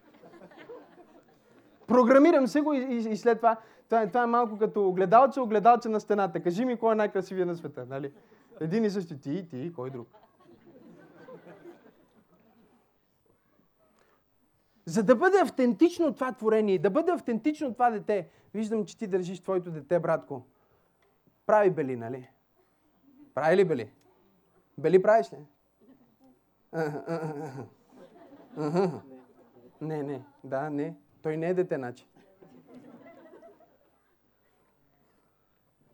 Програмирам 1.87 2.47
се 2.47 2.61
го 2.61 2.73
и, 2.73 2.79
и, 2.79 2.97
и 2.97 3.17
след 3.17 3.39
това, 3.39 3.57
това, 3.89 4.07
това 4.07 4.23
е 4.23 4.27
малко 4.27 4.59
като 4.59 4.89
огледалче, 4.89 5.41
огледалче 5.41 5.89
на 5.89 6.01
стената. 6.01 6.43
Кажи 6.43 6.65
ми 6.65 6.77
кой 6.77 6.93
е 6.93 6.97
най-красивия 6.97 7.47
на 7.47 7.57
света, 7.57 7.87
нали? 7.91 8.13
Един 8.61 8.85
и 8.85 8.91
същи 8.91 9.21
ти, 9.21 9.49
ти, 9.49 9.73
кой 9.77 9.91
друг? 9.91 10.09
За 14.89 15.03
да 15.03 15.17
бъде 15.17 15.39
автентично 15.39 16.15
това 16.15 16.33
творение, 16.33 16.79
да 16.79 16.91
бъде 16.91 17.13
автентично 17.13 17.73
това 17.73 17.91
дете, 17.91 18.29
виждам, 18.55 18.85
че 18.85 18.99
ти 18.99 19.07
държиш 19.07 19.41
твоето 19.41 19.71
дете, 19.71 19.99
братко. 19.99 20.43
Прави 21.47 21.71
бели, 21.71 21.97
нали? 21.97 22.29
Прави 23.35 23.57
ли 23.57 23.65
бели? 23.65 23.91
Бели 24.79 25.03
правиш 25.03 25.33
ли? 25.33 25.37
Не, 29.81 30.03
не. 30.03 30.23
Да, 30.45 30.71
не. 30.71 30.95
Той 31.23 31.37
не 31.37 31.49
е 31.49 31.55
дете, 31.55 31.77
значи. 31.77 32.07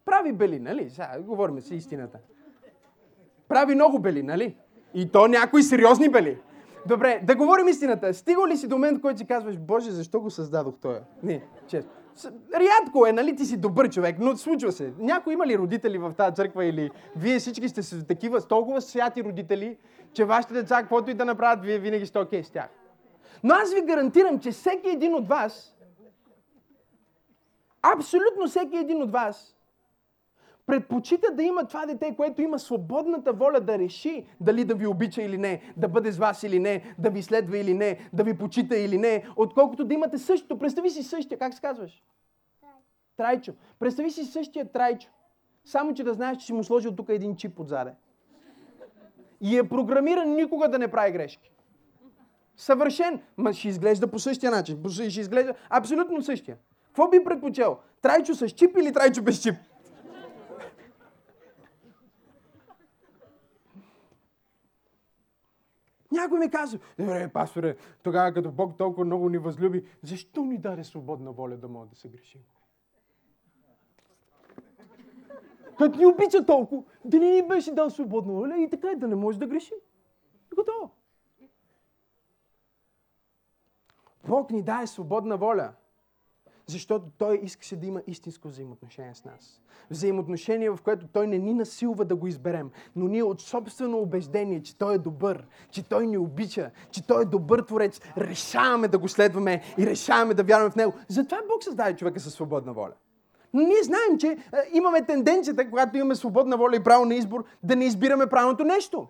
Прави 0.05 0.33
бели, 0.33 0.61
нали? 0.61 0.91
Сега 0.91 1.21
говорим 1.21 1.61
си 1.61 1.75
истината. 1.75 2.19
Прави 3.49 3.75
много 3.75 3.99
бели, 3.99 4.23
нали? 4.23 4.57
И 4.95 5.13
то 5.13 5.29
някои 5.29 5.63
сериозни 5.63 6.09
бели. 6.09 6.41
Добре, 6.87 7.21
да 7.23 7.37
говорим 7.37 7.69
истината. 7.69 8.15
Стига 8.15 8.49
ли 8.49 8.57
си 8.57 8.69
до 8.69 8.75
момент, 8.75 9.01
който 9.01 9.19
си 9.19 9.27
казваш, 9.27 9.59
Боже, 9.59 9.91
защо 9.91 10.21
го 10.21 10.31
създадох 10.31 10.75
той? 10.83 10.99
Не, 11.23 11.45
често. 11.69 11.91
Рядко 12.55 13.07
е, 13.07 13.13
нали 13.13 13.37
ти 13.37 13.45
си 13.45 13.57
добър 13.57 13.91
човек, 13.91 14.17
но 14.21 14.37
случва 14.37 14.73
се. 14.73 14.93
Някой 14.99 15.33
има 15.33 15.47
ли 15.47 15.59
родители 15.59 15.99
в 15.99 16.15
тази 16.17 16.35
църква 16.35 16.65
или 16.65 16.91
вие 17.17 17.39
всички 17.39 17.69
сте 17.69 17.83
с 17.83 18.07
такива, 18.07 18.41
с 18.41 18.47
толкова 18.47 18.81
святи 18.81 19.25
родители, 19.25 19.79
че 20.13 20.25
вашите 20.25 20.55
деца, 20.55 20.81
каквото 20.81 21.11
и 21.11 21.15
да 21.15 21.25
направят, 21.25 21.65
вие 21.65 21.79
винаги 21.79 22.07
сте 22.07 22.19
окей 22.19 22.43
okay 22.43 22.47
с 22.47 22.51
тях. 22.51 22.69
Но 23.45 23.55
аз 23.55 23.75
ви 23.75 23.83
гарантирам, 23.83 24.39
че 24.39 24.51
всеки 24.51 24.89
един 24.89 25.15
от 25.15 25.29
вас, 25.29 25.77
абсолютно 27.83 28.47
всеки 28.47 28.77
един 28.77 29.03
от 29.03 29.13
вас, 29.13 29.54
предпочита 30.67 31.35
да 31.35 31.43
има 31.43 31.65
това 31.65 31.87
дете, 31.87 32.17
което 32.17 32.43
има 32.43 32.59
свободната 32.59 33.33
воля 33.33 33.61
да 33.61 33.79
реши 33.79 34.27
дали 34.41 34.65
да 34.65 34.75
ви 34.75 34.87
обича 34.87 35.23
или 35.23 35.39
не, 35.39 35.73
да 35.77 35.89
бъде 35.89 36.13
с 36.13 36.19
вас 36.19 36.43
или 36.43 36.59
не, 36.59 36.95
да 36.99 37.11
ви 37.11 37.23
следва 37.23 37.59
или 37.59 37.75
не, 37.75 38.09
да 38.13 38.25
ви 38.25 38.39
почита 38.39 38.77
или 38.77 38.99
не, 38.99 39.25
отколкото 39.37 39.85
да 39.85 39.95
имате 39.95 40.19
същото. 40.19 40.59
Представи 40.59 40.91
си 40.91 41.03
същия, 41.03 41.39
как 41.39 41.55
се 41.55 41.61
казваш? 41.61 42.03
Трайчо. 43.17 43.53
Представи 43.79 44.11
си 44.11 44.25
същия 44.25 44.73
Трайчо. 44.73 45.09
Само, 45.65 45.95
че 45.95 46.05
да 46.05 46.15
знаеш, 46.15 46.39
че 46.39 46.47
си 46.47 46.53
му 46.53 46.65
сложил 46.65 46.93
тук 46.93 47.09
един 47.09 47.37
чип 47.37 47.61
отзаде. 47.61 47.93
И 49.41 49.59
е 49.59 49.69
програмиран 49.69 50.35
никога 50.35 50.69
да 50.69 50.79
не 50.79 50.89
прави 50.89 51.13
грешки. 51.13 51.51
Съвършен. 52.57 53.21
Ма 53.37 53.53
ще 53.53 53.69
изглежда 53.69 54.07
по 54.07 54.19
същия 54.19 54.51
начин. 54.51 54.83
Ще 54.89 55.21
изглежда 55.21 55.55
абсолютно 55.71 56.23
същия. 56.23 56.57
Какво 56.87 57.09
би 57.09 57.25
предпочел? 57.25 57.79
Трайчо 58.03 58.35
с 58.35 58.49
чип 58.49 58.77
или 58.77 58.93
трайчо 58.93 59.23
без 59.23 59.43
чип? 59.43 59.55
Някой 66.15 66.39
ми 66.39 66.51
казва, 66.51 66.79
добре, 66.99 67.29
пасторе, 67.29 67.77
тогава 68.03 68.33
като 68.33 68.51
Бог 68.51 68.77
толкова 68.79 69.05
много 69.05 69.29
ни 69.29 69.39
възлюби, 69.39 69.85
защо 70.03 70.45
ни 70.45 70.59
даде 70.59 70.85
свободна 70.85 71.33
воля 71.33 71.57
да 71.57 71.69
може 71.69 71.91
да 71.91 71.97
се 71.97 72.09
грешим? 72.09 72.41
Като 75.79 75.99
ни 75.99 76.07
обича 76.07 76.47
толкова, 76.47 76.83
да 77.05 77.19
не 77.19 77.31
ни 77.31 77.49
беше 77.49 77.75
дал 77.75 77.91
свободна 77.91 78.33
воля 78.33 78.57
и 78.59 78.71
така 78.71 78.95
да 78.97 79.09
не 79.09 79.15
може 79.15 79.39
да 79.39 79.47
грешим. 79.47 79.77
Готово. 80.55 80.91
Бог 84.29 84.51
ни 84.51 84.63
дае 84.63 84.87
свободна 84.87 85.37
воля. 85.37 85.73
Защото 86.67 87.05
Той 87.19 87.41
искаше 87.43 87.77
да 87.77 87.87
има 87.87 88.03
истинско 88.07 88.49
взаимоотношение 88.49 89.15
с 89.15 89.25
нас. 89.25 89.61
Взаимоотношение, 89.91 90.71
в 90.71 90.79
което 90.85 91.07
Той 91.07 91.27
не 91.27 91.39
ни 91.39 91.55
насилва 91.55 92.05
да 92.05 92.17
го 92.17 92.27
изберем, 92.27 92.71
но 92.97 93.09
ние 93.09 93.23
от 93.23 93.41
собствено 93.41 93.99
убеждение, 93.99 94.63
че 94.63 94.79
Той 94.79 94.95
е 94.95 94.99
добър, 94.99 95.47
че 95.71 95.89
Той 95.89 96.07
ни 96.07 96.19
обича, 96.19 96.71
че 96.91 97.07
Той 97.07 97.23
е 97.23 97.25
добър 97.25 97.63
творец, 97.63 98.01
решаваме 98.19 98.89
да 98.89 98.99
го 98.99 99.09
следваме 99.09 99.63
и 99.79 99.87
решаваме 99.87 100.35
да 100.35 100.43
вярваме 100.43 100.71
в 100.71 100.77
Него. 100.77 100.95
Затова 101.09 101.39
Бог 101.49 101.65
създаде 101.65 101.97
човека 101.97 102.21
със 102.21 102.35
свободна 102.35 102.73
воля. 102.73 102.93
Но 103.55 103.63
ние 103.63 103.83
знаем, 103.83 104.19
че 104.19 104.29
е, 104.29 104.37
имаме 104.73 105.07
тенденцията, 105.07 105.71
когато 105.71 105.97
имаме 105.97 106.15
свободна 106.15 106.57
воля 106.57 106.77
и 106.77 106.85
право 106.85 107.05
на 107.05 107.15
избор, 107.15 107.45
да 107.63 107.77
не 107.77 107.85
избираме 107.85 108.27
правилното 108.27 108.65
нещо. 108.65 109.09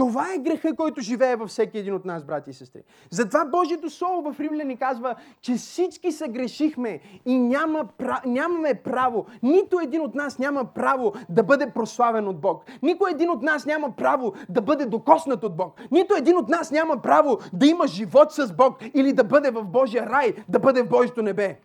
Това 0.00 0.34
е 0.34 0.38
греха, 0.38 0.76
който 0.76 1.00
живее 1.00 1.36
във 1.36 1.48
всеки 1.48 1.78
един 1.78 1.94
от 1.94 2.04
нас, 2.04 2.24
брати 2.24 2.50
и 2.50 2.52
сестри. 2.52 2.82
Затова 3.10 3.44
Божието 3.44 3.90
Слово 3.90 4.32
в 4.32 4.40
Римляни 4.40 4.76
казва, 4.76 5.14
че 5.40 5.54
всички 5.54 6.12
се 6.12 6.28
грешихме 6.28 7.00
и 7.26 7.38
няма, 7.38 7.88
нямаме 8.26 8.74
право, 8.74 9.26
нито 9.42 9.80
един 9.80 10.00
от 10.00 10.14
нас 10.14 10.38
няма 10.38 10.64
право 10.64 11.12
да 11.28 11.42
бъде 11.42 11.70
прославен 11.70 12.28
от 12.28 12.40
Бог. 12.40 12.64
Никой 12.82 13.10
един 13.10 13.30
от 13.30 13.42
нас 13.42 13.66
няма 13.66 13.96
право 13.96 14.32
да 14.48 14.62
бъде 14.62 14.86
докоснат 14.86 15.44
от 15.44 15.56
Бог. 15.56 15.74
Нито 15.90 16.14
един 16.14 16.36
от 16.36 16.48
нас 16.48 16.70
няма 16.70 17.02
право 17.02 17.38
да 17.52 17.66
има 17.66 17.86
живот 17.86 18.32
с 18.32 18.52
Бог 18.52 18.76
или 18.94 19.12
да 19.12 19.24
бъде 19.24 19.50
в 19.50 19.64
Божия 19.64 20.06
рай, 20.06 20.34
да 20.48 20.58
бъде 20.58 20.82
в 20.82 20.88
Божието 20.88 21.22
небе. 21.22 21.58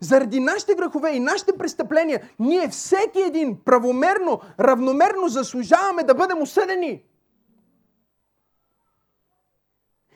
Заради 0.00 0.40
нашите 0.40 0.74
грехове 0.74 1.10
и 1.10 1.20
нашите 1.20 1.58
престъпления, 1.58 2.20
ние 2.38 2.68
всеки 2.68 3.20
един 3.26 3.56
правомерно, 3.64 4.40
равномерно 4.60 5.28
заслужаваме 5.28 6.02
да 6.02 6.14
бъдем 6.14 6.42
осъдени. 6.42 7.02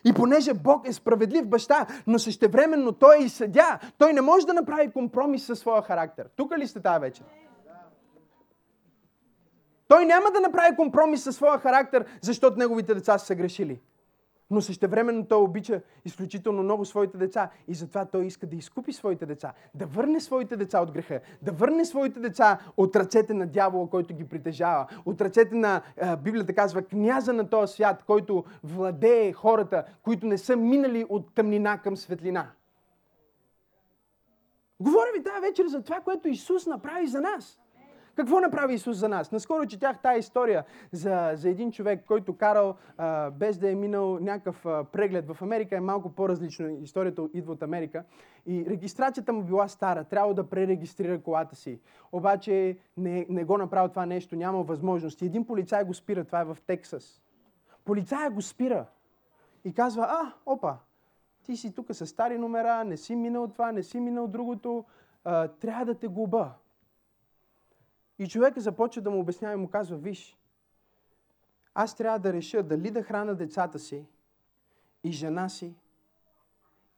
И 0.08 0.12
понеже 0.12 0.54
Бог 0.54 0.88
е 0.88 0.92
справедлив 0.92 1.46
баща, 1.46 1.86
но 2.06 2.18
същевременно 2.18 2.92
Той 2.92 3.16
е 3.16 3.24
и 3.24 3.28
съдя, 3.28 3.78
Той 3.98 4.12
не 4.12 4.20
може 4.20 4.46
да 4.46 4.54
направи 4.54 4.90
компромис 4.90 5.46
със 5.46 5.58
своя 5.58 5.82
характер. 5.82 6.28
Тук 6.36 6.58
ли 6.58 6.66
сте 6.66 6.80
тази 6.80 7.00
вечер? 7.00 7.24
Той 9.88 10.06
няма 10.06 10.30
да 10.30 10.40
направи 10.40 10.76
компромис 10.76 11.22
със 11.22 11.36
своя 11.36 11.58
характер, 11.58 12.04
защото 12.22 12.58
неговите 12.58 12.94
деца 12.94 13.18
са 13.18 13.26
съгрешили 13.26 13.80
но 14.50 14.60
същевременно 14.60 15.26
той 15.26 15.38
обича 15.38 15.80
изключително 16.04 16.62
много 16.62 16.84
своите 16.84 17.18
деца 17.18 17.50
и 17.68 17.74
затова 17.74 18.04
той 18.04 18.26
иска 18.26 18.46
да 18.46 18.56
изкупи 18.56 18.92
своите 18.92 19.26
деца, 19.26 19.52
да 19.74 19.86
върне 19.86 20.20
своите 20.20 20.56
деца 20.56 20.80
от 20.80 20.92
греха, 20.92 21.20
да 21.42 21.52
върне 21.52 21.84
своите 21.84 22.20
деца 22.20 22.58
от 22.76 22.96
ръцете 22.96 23.34
на 23.34 23.46
дявола, 23.46 23.90
който 23.90 24.14
ги 24.14 24.28
притежава, 24.28 24.86
от 25.04 25.20
ръцете 25.20 25.54
на, 25.54 25.82
Библията 26.22 26.54
казва, 26.54 26.82
княза 26.82 27.32
на 27.32 27.50
този 27.50 27.74
свят, 27.74 28.04
който 28.06 28.44
владее 28.64 29.32
хората, 29.32 29.84
които 30.02 30.26
не 30.26 30.38
са 30.38 30.56
минали 30.56 31.06
от 31.08 31.34
тъмнина 31.34 31.78
към 31.78 31.96
светлина. 31.96 32.50
Говоря 34.80 35.08
ви 35.16 35.22
тази 35.22 35.40
вечер 35.40 35.66
за 35.66 35.82
това, 35.82 36.00
което 36.00 36.28
Исус 36.28 36.66
направи 36.66 37.06
за 37.06 37.20
нас. 37.20 37.60
Какво 38.18 38.40
направи 38.40 38.74
Исус 38.74 38.96
за 38.96 39.08
нас? 39.08 39.32
Наскоро 39.32 39.66
четях 39.66 40.02
тази 40.02 40.18
история 40.18 40.64
за, 40.92 41.32
за 41.34 41.48
един 41.48 41.72
човек, 41.72 42.04
който 42.06 42.36
карал 42.36 42.74
а, 42.96 43.30
без 43.30 43.58
да 43.58 43.70
е 43.70 43.74
минал 43.74 44.18
някакъв 44.18 44.66
а, 44.66 44.84
преглед. 44.84 45.26
В 45.32 45.42
Америка 45.42 45.76
е 45.76 45.80
малко 45.80 46.12
по-различно. 46.12 46.68
Историята 46.68 47.28
идва 47.34 47.52
от 47.52 47.62
Америка. 47.62 48.04
И 48.46 48.66
регистрацията 48.68 49.32
му 49.32 49.42
била 49.42 49.68
стара. 49.68 50.04
Трябва 50.04 50.34
да 50.34 50.50
пререгистрира 50.50 51.22
колата 51.22 51.56
си. 51.56 51.80
Обаче 52.12 52.78
не, 52.96 53.26
не 53.28 53.44
го 53.44 53.58
направил 53.58 53.88
това 53.88 54.06
нещо. 54.06 54.36
Няма 54.36 54.62
възможност. 54.62 55.22
И 55.22 55.26
един 55.26 55.46
полицай 55.46 55.84
го 55.84 55.94
спира. 55.94 56.24
Това 56.24 56.40
е 56.40 56.44
в 56.44 56.58
Тексас. 56.66 57.22
Полицая 57.84 58.30
го 58.30 58.42
спира. 58.42 58.86
И 59.64 59.74
казва, 59.74 60.02
а, 60.02 60.32
опа, 60.46 60.76
ти 61.42 61.56
си 61.56 61.74
тук 61.74 61.86
с 61.90 62.06
стари 62.06 62.38
номера, 62.38 62.84
не 62.84 62.96
си 62.96 63.16
минал 63.16 63.48
това, 63.48 63.72
не 63.72 63.82
си 63.82 64.00
минал 64.00 64.26
другото, 64.26 64.84
а, 65.24 65.48
трябва 65.48 65.84
да 65.84 65.94
те 65.94 66.08
губа. 66.08 66.54
И 68.18 68.28
човека 68.28 68.60
започва 68.60 69.02
да 69.02 69.10
му 69.10 69.20
обяснява 69.20 69.54
и 69.54 69.56
му 69.56 69.70
казва, 69.70 69.96
виж, 69.96 70.38
аз 71.74 71.94
трябва 71.94 72.18
да 72.18 72.32
реша 72.32 72.62
дали 72.62 72.90
да 72.90 73.02
храна 73.02 73.34
децата 73.34 73.78
си 73.78 74.06
и 75.04 75.12
жена 75.12 75.48
си, 75.48 75.74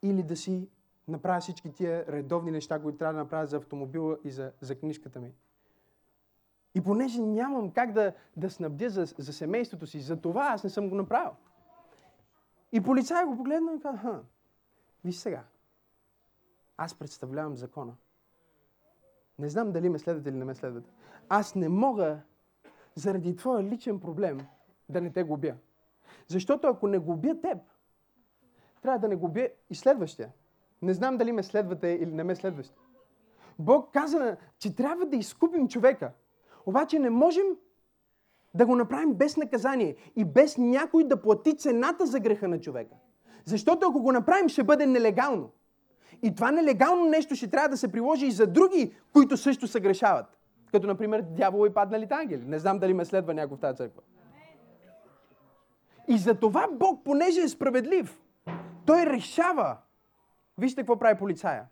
или 0.02 0.22
да 0.22 0.36
си 0.36 0.68
направя 1.08 1.40
всички 1.40 1.72
тия 1.72 2.06
редовни 2.06 2.50
неща, 2.50 2.82
които 2.82 2.98
трябва 2.98 3.12
да 3.14 3.18
направя 3.18 3.46
за 3.46 3.56
автомобила 3.56 4.18
и 4.24 4.30
за, 4.30 4.52
за 4.60 4.74
книжката 4.74 5.20
ми. 5.20 5.32
И 6.74 6.80
понеже 6.80 7.20
нямам 7.20 7.70
как 7.70 7.92
да, 7.92 8.12
да 8.36 8.50
снабдя 8.50 8.90
за, 8.90 9.06
за 9.18 9.32
семейството 9.32 9.86
си, 9.86 10.00
за 10.00 10.20
това 10.20 10.48
аз 10.48 10.64
не 10.64 10.70
съм 10.70 10.88
го 10.88 10.94
направил. 10.94 11.32
И 12.72 12.80
полицай 12.80 13.24
го 13.24 13.36
погледна 13.36 13.74
и 13.74 13.80
каза, 13.80 14.22
виж 15.04 15.16
сега, 15.16 15.44
аз 16.76 16.94
представлявам 16.94 17.56
закона. 17.56 17.96
Не 19.38 19.48
знам 19.48 19.72
дали 19.72 19.88
ме 19.88 19.98
следвате 19.98 20.28
или 20.28 20.36
не 20.36 20.44
ме 20.44 20.54
следвате. 20.54 20.90
Аз 21.32 21.54
не 21.54 21.68
мога 21.68 22.18
заради 22.94 23.36
твоя 23.36 23.62
личен 23.62 24.00
проблем 24.00 24.40
да 24.88 25.00
не 25.00 25.12
те 25.12 25.22
губя. 25.22 25.54
Защото 26.28 26.66
ако 26.66 26.88
не 26.88 26.98
губя 26.98 27.40
теб, 27.40 27.58
трябва 28.82 28.98
да 28.98 29.08
не 29.08 29.16
губя 29.16 29.48
и 29.70 29.74
следващия. 29.74 30.28
Не 30.82 30.94
знам 30.94 31.16
дали 31.16 31.32
ме 31.32 31.42
следвате 31.42 31.88
или 31.88 32.12
не 32.12 32.24
ме 32.24 32.36
следвате. 32.36 32.70
Бог 33.58 33.92
каза, 33.92 34.36
че 34.58 34.76
трябва 34.76 35.06
да 35.06 35.16
изкупим 35.16 35.68
човека. 35.68 36.12
Обаче 36.66 36.98
не 36.98 37.10
можем 37.10 37.46
да 38.54 38.66
го 38.66 38.76
направим 38.76 39.14
без 39.14 39.36
наказание 39.36 39.96
и 40.16 40.24
без 40.24 40.58
някой 40.58 41.04
да 41.04 41.22
плати 41.22 41.56
цената 41.56 42.06
за 42.06 42.20
греха 42.20 42.48
на 42.48 42.60
човека. 42.60 42.94
Защото 43.44 43.88
ако 43.88 44.02
го 44.02 44.12
направим, 44.12 44.48
ще 44.48 44.64
бъде 44.64 44.86
нелегално. 44.86 45.50
И 46.22 46.34
това 46.34 46.50
нелегално 46.50 47.04
нещо 47.04 47.34
ще 47.34 47.50
трябва 47.50 47.68
да 47.68 47.76
се 47.76 47.92
приложи 47.92 48.26
и 48.26 48.30
за 48.30 48.46
други, 48.46 48.94
които 49.12 49.36
също 49.36 49.66
се 49.66 49.80
грешават. 49.80 50.39
Като, 50.72 50.86
например, 50.86 51.22
дявола 51.22 51.66
и 51.66 51.74
падналите 51.74 52.14
ангели. 52.14 52.44
Не 52.46 52.58
знам 52.58 52.78
дали 52.78 52.94
ме 52.94 53.04
следва 53.04 53.34
някой 53.34 53.56
в 53.56 53.60
тази 53.60 53.76
църква. 53.76 54.02
И 56.08 56.18
за 56.18 56.34
това 56.34 56.68
Бог, 56.72 57.04
понеже 57.04 57.40
е 57.40 57.48
справедлив, 57.48 58.20
той 58.86 59.06
решава. 59.06 59.76
Вижте 60.58 60.80
какво 60.80 60.98
прави 60.98 61.18
полицая. 61.18 61.66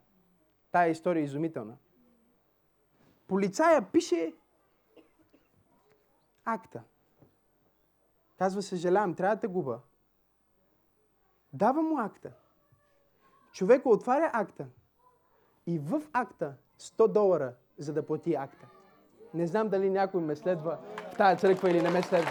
Тая 0.72 0.90
история 0.90 1.20
е 1.20 1.24
изумителна. 1.24 1.76
Полицая 3.26 3.82
пише 3.92 4.34
акта. 6.44 6.82
Казва, 8.38 8.62
съжалявам, 8.62 9.14
трябва 9.14 9.36
да 9.36 9.40
те 9.40 9.46
губа. 9.46 9.80
Дава 11.52 11.82
му 11.82 11.98
акта. 11.98 12.32
Човека 13.52 13.88
отваря 13.88 14.30
акта 14.32 14.66
и 15.66 15.78
в 15.78 16.02
акта 16.12 16.54
100 16.80 17.12
долара, 17.12 17.54
за 17.78 17.92
да 17.92 18.06
плати 18.06 18.34
акта. 18.34 18.68
Не 19.34 19.46
знам 19.46 19.68
дали 19.68 19.90
някой 19.90 20.22
ме 20.22 20.36
следва 20.36 20.78
в 21.12 21.16
тази 21.16 21.40
църква 21.40 21.70
или 21.70 21.82
не 21.82 21.90
ме 21.90 22.02
следва. 22.02 22.30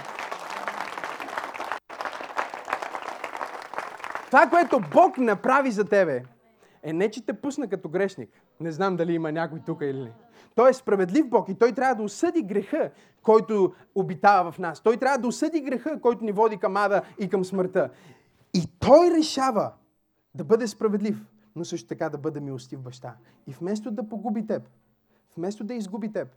Това, 4.26 4.48
което 4.50 4.82
Бог 4.94 5.18
направи 5.18 5.72
за 5.72 5.86
тебе, 5.86 6.24
е 6.84 6.94
не, 6.94 7.12
че 7.12 7.26
те 7.26 7.34
пусна 7.34 7.68
като 7.68 7.90
грешник. 7.90 8.30
Не 8.60 8.72
знам 8.72 8.96
дали 8.96 9.14
има 9.14 9.32
някой 9.32 9.60
тук 9.66 9.82
или 9.82 10.00
не. 10.00 10.14
Той 10.56 10.70
е 10.70 10.74
справедлив 10.74 11.30
Бог 11.30 11.50
и 11.50 11.56
Той 11.56 11.72
трябва 11.72 11.96
да 11.96 12.04
осъди 12.04 12.42
греха, 12.42 12.92
който 13.24 13.74
обитава 13.96 14.52
в 14.52 14.60
нас. 14.60 14.82
Той 14.82 14.98
трябва 14.98 15.18
да 15.18 15.28
осъди 15.28 15.62
греха, 15.62 16.02
който 16.02 16.26
ни 16.26 16.32
води 16.32 16.58
към 16.58 16.78
ада 16.78 17.02
и 17.20 17.30
към 17.30 17.46
смъртта. 17.46 17.90
И 18.54 18.68
Той 18.80 19.12
решава 19.12 19.72
да 20.36 20.44
бъде 20.44 20.68
справедлив, 20.68 21.26
но 21.56 21.66
също 21.66 21.88
така 21.88 22.10
да 22.10 22.18
бъде 22.18 22.40
милостив 22.40 22.80
баща. 22.80 23.16
И 23.48 23.52
вместо 23.52 23.92
да 23.92 24.10
погуби 24.10 24.48
теб, 24.48 24.64
вместо 25.38 25.64
да 25.64 25.74
изгуби 25.74 26.12
теб, 26.12 26.28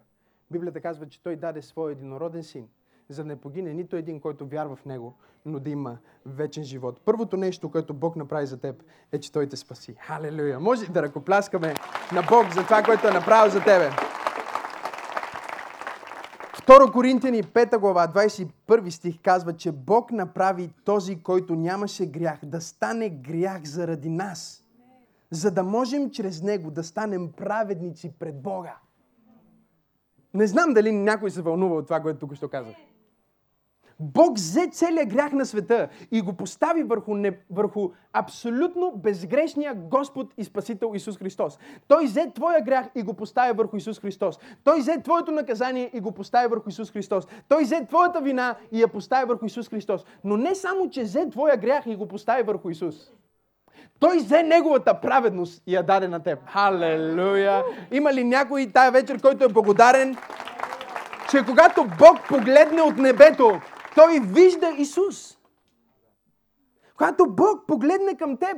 Библията 0.50 0.80
казва, 0.80 1.08
че 1.08 1.22
Той 1.22 1.36
даде 1.36 1.62
своя 1.62 1.92
единороден 1.92 2.42
син, 2.42 2.68
за 3.08 3.22
да 3.22 3.28
не 3.28 3.36
погине 3.36 3.74
нито 3.74 3.96
един, 3.96 4.20
който 4.20 4.46
вярва 4.46 4.76
в 4.76 4.84
Него, 4.84 5.14
но 5.44 5.58
да 5.58 5.70
има 5.70 5.98
вечен 6.26 6.64
живот. 6.64 7.00
Първото 7.04 7.36
нещо, 7.36 7.70
което 7.70 7.94
Бог 7.94 8.16
направи 8.16 8.46
за 8.46 8.60
теб, 8.60 8.82
е, 9.12 9.20
че 9.20 9.32
Той 9.32 9.48
те 9.48 9.56
спаси. 9.56 9.94
Халелуя! 10.00 10.60
Може 10.60 10.92
да 10.92 11.02
ръкопляскаме 11.02 11.74
на 12.12 12.22
Бог 12.22 12.54
за 12.54 12.64
това, 12.64 12.82
което 12.82 13.08
е 13.08 13.10
направил 13.10 13.52
за 13.52 13.60
тебе. 13.60 13.90
2 16.70 16.92
Коринтияни 16.92 17.42
5 17.42 17.78
глава, 17.78 18.08
21 18.08 18.90
стих 18.90 19.18
казва, 19.22 19.56
че 19.56 19.72
Бог 19.72 20.12
направи 20.12 20.70
този, 20.84 21.22
който 21.22 21.54
нямаше 21.54 22.06
грях, 22.06 22.38
да 22.42 22.60
стане 22.60 23.08
грях 23.08 23.64
заради 23.64 24.08
нас, 24.08 24.64
за 25.30 25.50
да 25.50 25.62
можем 25.62 26.10
чрез 26.10 26.42
него 26.42 26.70
да 26.70 26.84
станем 26.84 27.32
праведници 27.32 28.12
пред 28.18 28.42
Бога. 28.42 28.76
Не 30.34 30.46
знам 30.46 30.74
дали 30.74 30.92
някой 30.92 31.30
се 31.30 31.42
вълнува 31.42 31.76
от 31.76 31.84
това, 31.84 32.00
което 32.00 32.18
тук 32.18 32.34
що 32.34 32.48
казах. 32.48 32.74
Бог 34.00 34.36
взе 34.36 34.68
целият 34.72 35.08
грях 35.08 35.32
на 35.32 35.46
света 35.46 35.88
и 36.12 36.20
го 36.20 36.32
постави 36.32 36.82
върху, 36.82 37.14
не, 37.14 37.38
върху 37.50 37.90
абсолютно 38.12 38.92
безгрешния 38.96 39.74
Господ 39.74 40.34
и 40.38 40.44
Спасител 40.44 40.92
Исус 40.94 41.16
Христос. 41.18 41.58
Той 41.88 42.04
взе 42.04 42.32
твоя 42.34 42.60
грях 42.60 42.86
и 42.94 43.02
го 43.02 43.14
постави 43.14 43.52
върху 43.52 43.76
Исус 43.76 44.00
Христос. 44.00 44.38
Той 44.64 44.80
взе 44.80 45.02
твоето 45.02 45.32
наказание 45.32 45.90
и 45.94 46.00
го 46.00 46.12
постави 46.12 46.48
върху 46.48 46.68
Исус 46.68 46.90
Христос. 46.90 47.26
Той 47.48 47.62
взе 47.62 47.86
твоята 47.88 48.20
вина 48.20 48.56
и 48.72 48.80
я 48.80 48.88
постави 48.88 49.24
върху 49.24 49.46
Исус 49.46 49.68
Христос. 49.68 50.04
Но 50.24 50.36
не 50.36 50.54
само, 50.54 50.90
че 50.90 51.02
взе 51.02 51.28
твоя 51.30 51.56
грях 51.56 51.86
и 51.86 51.96
го 51.96 52.08
постави 52.08 52.42
върху 52.42 52.70
Исус. 52.70 53.12
Той 54.00 54.18
взе 54.18 54.42
неговата 54.42 55.00
праведност 55.00 55.62
и 55.66 55.74
я 55.74 55.82
даде 55.82 56.08
на 56.08 56.22
теб. 56.22 56.38
Халелуя! 56.46 57.64
Има 57.90 58.12
ли 58.12 58.24
някой 58.24 58.70
тая 58.74 58.92
вечер, 58.92 59.20
който 59.20 59.44
е 59.44 59.48
благодарен, 59.48 60.16
че 61.30 61.44
когато 61.44 61.84
Бог 61.84 62.28
погледне 62.28 62.82
от 62.82 62.96
небето, 62.96 63.60
той 63.94 64.20
вижда 64.20 64.74
Исус. 64.78 65.38
Когато 66.96 67.26
Бог 67.30 67.66
погледне 67.66 68.16
към 68.16 68.36
теб, 68.36 68.56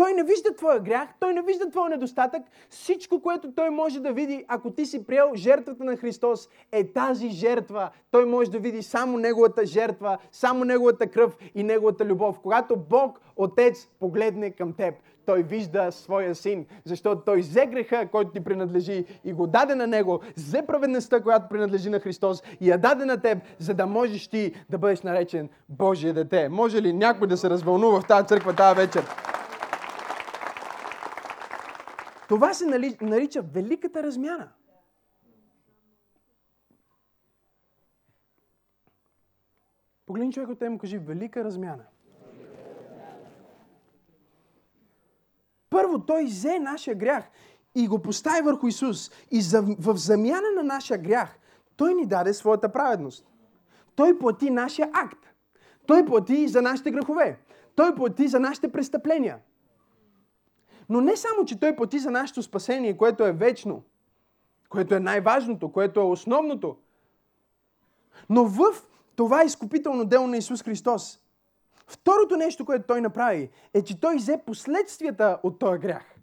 той 0.00 0.12
не 0.12 0.22
вижда 0.22 0.54
твоя 0.56 0.80
грях, 0.80 1.08
той 1.20 1.34
не 1.34 1.42
вижда 1.42 1.70
твоя 1.70 1.88
недостатък. 1.88 2.42
Всичко, 2.70 3.22
което 3.22 3.52
той 3.52 3.70
може 3.70 4.00
да 4.00 4.12
види, 4.12 4.44
ако 4.48 4.70
ти 4.70 4.86
си 4.86 5.06
приел 5.06 5.30
жертвата 5.34 5.84
на 5.84 5.96
Христос, 5.96 6.48
е 6.72 6.92
тази 6.92 7.28
жертва. 7.28 7.90
Той 8.10 8.24
може 8.24 8.50
да 8.50 8.58
види 8.58 8.82
само 8.82 9.18
неговата 9.18 9.66
жертва, 9.66 10.18
само 10.32 10.64
неговата 10.64 11.06
кръв 11.06 11.36
и 11.54 11.62
неговата 11.62 12.04
любов. 12.04 12.40
Когато 12.42 12.76
Бог, 12.76 13.20
Отец, 13.36 13.88
погледне 14.00 14.50
към 14.50 14.72
теб, 14.72 14.94
той 15.26 15.42
вижда 15.42 15.92
своя 15.92 16.34
син, 16.34 16.66
защото 16.84 17.22
той 17.24 17.40
взе 17.40 17.66
греха, 17.66 18.08
който 18.12 18.30
ти 18.30 18.40
принадлежи 18.40 19.04
и 19.24 19.32
го 19.32 19.46
даде 19.46 19.74
на 19.74 19.86
него, 19.86 20.20
взе 20.36 20.62
праведността, 20.66 21.20
която 21.20 21.48
принадлежи 21.48 21.90
на 21.90 22.00
Христос 22.00 22.42
и 22.60 22.70
я 22.70 22.78
даде 22.78 23.04
на 23.04 23.20
теб, 23.20 23.38
за 23.58 23.74
да 23.74 23.86
можеш 23.86 24.28
ти 24.28 24.52
да 24.70 24.78
бъдеш 24.78 25.02
наречен 25.02 25.48
Божие 25.68 26.12
дете. 26.12 26.48
Може 26.48 26.82
ли 26.82 26.92
някой 26.92 27.28
да 27.28 27.36
се 27.36 27.50
развълнува 27.50 28.00
в 28.00 28.06
тази 28.06 28.26
църква 28.26 28.54
тази 28.54 28.76
вечер? 28.76 29.04
Това 32.30 32.54
се 32.54 32.66
нали, 32.66 32.96
нарича 33.00 33.42
великата 33.42 34.02
размяна. 34.02 34.48
Погледни 40.06 40.32
човек 40.32 40.48
от 40.48 40.58
те 40.58 40.68
му 40.68 40.78
кажи 40.78 40.98
велика 40.98 41.44
размяна. 41.44 41.84
Първо, 45.70 46.06
той 46.06 46.24
взе 46.24 46.58
нашия 46.58 46.94
грях 46.94 47.30
и 47.74 47.88
го 47.88 48.02
постави 48.02 48.42
върху 48.42 48.66
Исус. 48.66 49.10
И 49.30 49.40
в 49.78 49.96
замяна 49.96 50.48
на 50.56 50.62
нашия 50.62 50.98
грях, 50.98 51.38
той 51.76 51.94
ни 51.94 52.06
даде 52.06 52.34
своята 52.34 52.72
праведност. 52.72 53.26
Той 53.94 54.18
плати 54.18 54.50
нашия 54.50 54.90
акт. 54.92 55.34
Той 55.86 56.06
плати 56.06 56.48
за 56.48 56.62
нашите 56.62 56.90
грехове. 56.90 57.40
Той 57.74 57.94
плати 57.94 58.28
за 58.28 58.40
нашите 58.40 58.72
престъпления. 58.72 59.38
Но 60.90 61.00
не 61.00 61.16
само, 61.16 61.44
че 61.44 61.60
Той 61.60 61.76
плати 61.76 61.98
за 61.98 62.10
нашето 62.10 62.42
спасение, 62.42 62.96
което 62.96 63.24
е 63.24 63.32
вечно, 63.32 63.82
което 64.68 64.94
е 64.94 65.00
най-важното, 65.00 65.72
което 65.72 66.00
е 66.00 66.04
основното, 66.04 66.76
но 68.30 68.44
в 68.44 68.62
това 69.16 69.44
изкупително 69.44 70.04
дело 70.04 70.26
на 70.26 70.36
Исус 70.36 70.62
Христос, 70.62 71.20
второто 71.86 72.36
нещо, 72.36 72.64
което 72.64 72.86
Той 72.86 73.00
направи, 73.00 73.50
е, 73.74 73.82
че 73.82 74.00
Той 74.00 74.16
взе 74.16 74.42
последствията 74.46 75.38
от 75.42 75.58
този 75.58 75.78
грях. 75.78 76.14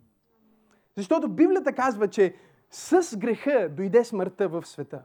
Защото 0.95 1.29
Библията 1.29 1.73
казва, 1.73 2.07
че 2.07 2.35
с 2.71 3.17
греха 3.17 3.69
дойде 3.69 4.03
смъртта 4.03 4.47
в 4.47 4.65
света. 4.65 5.03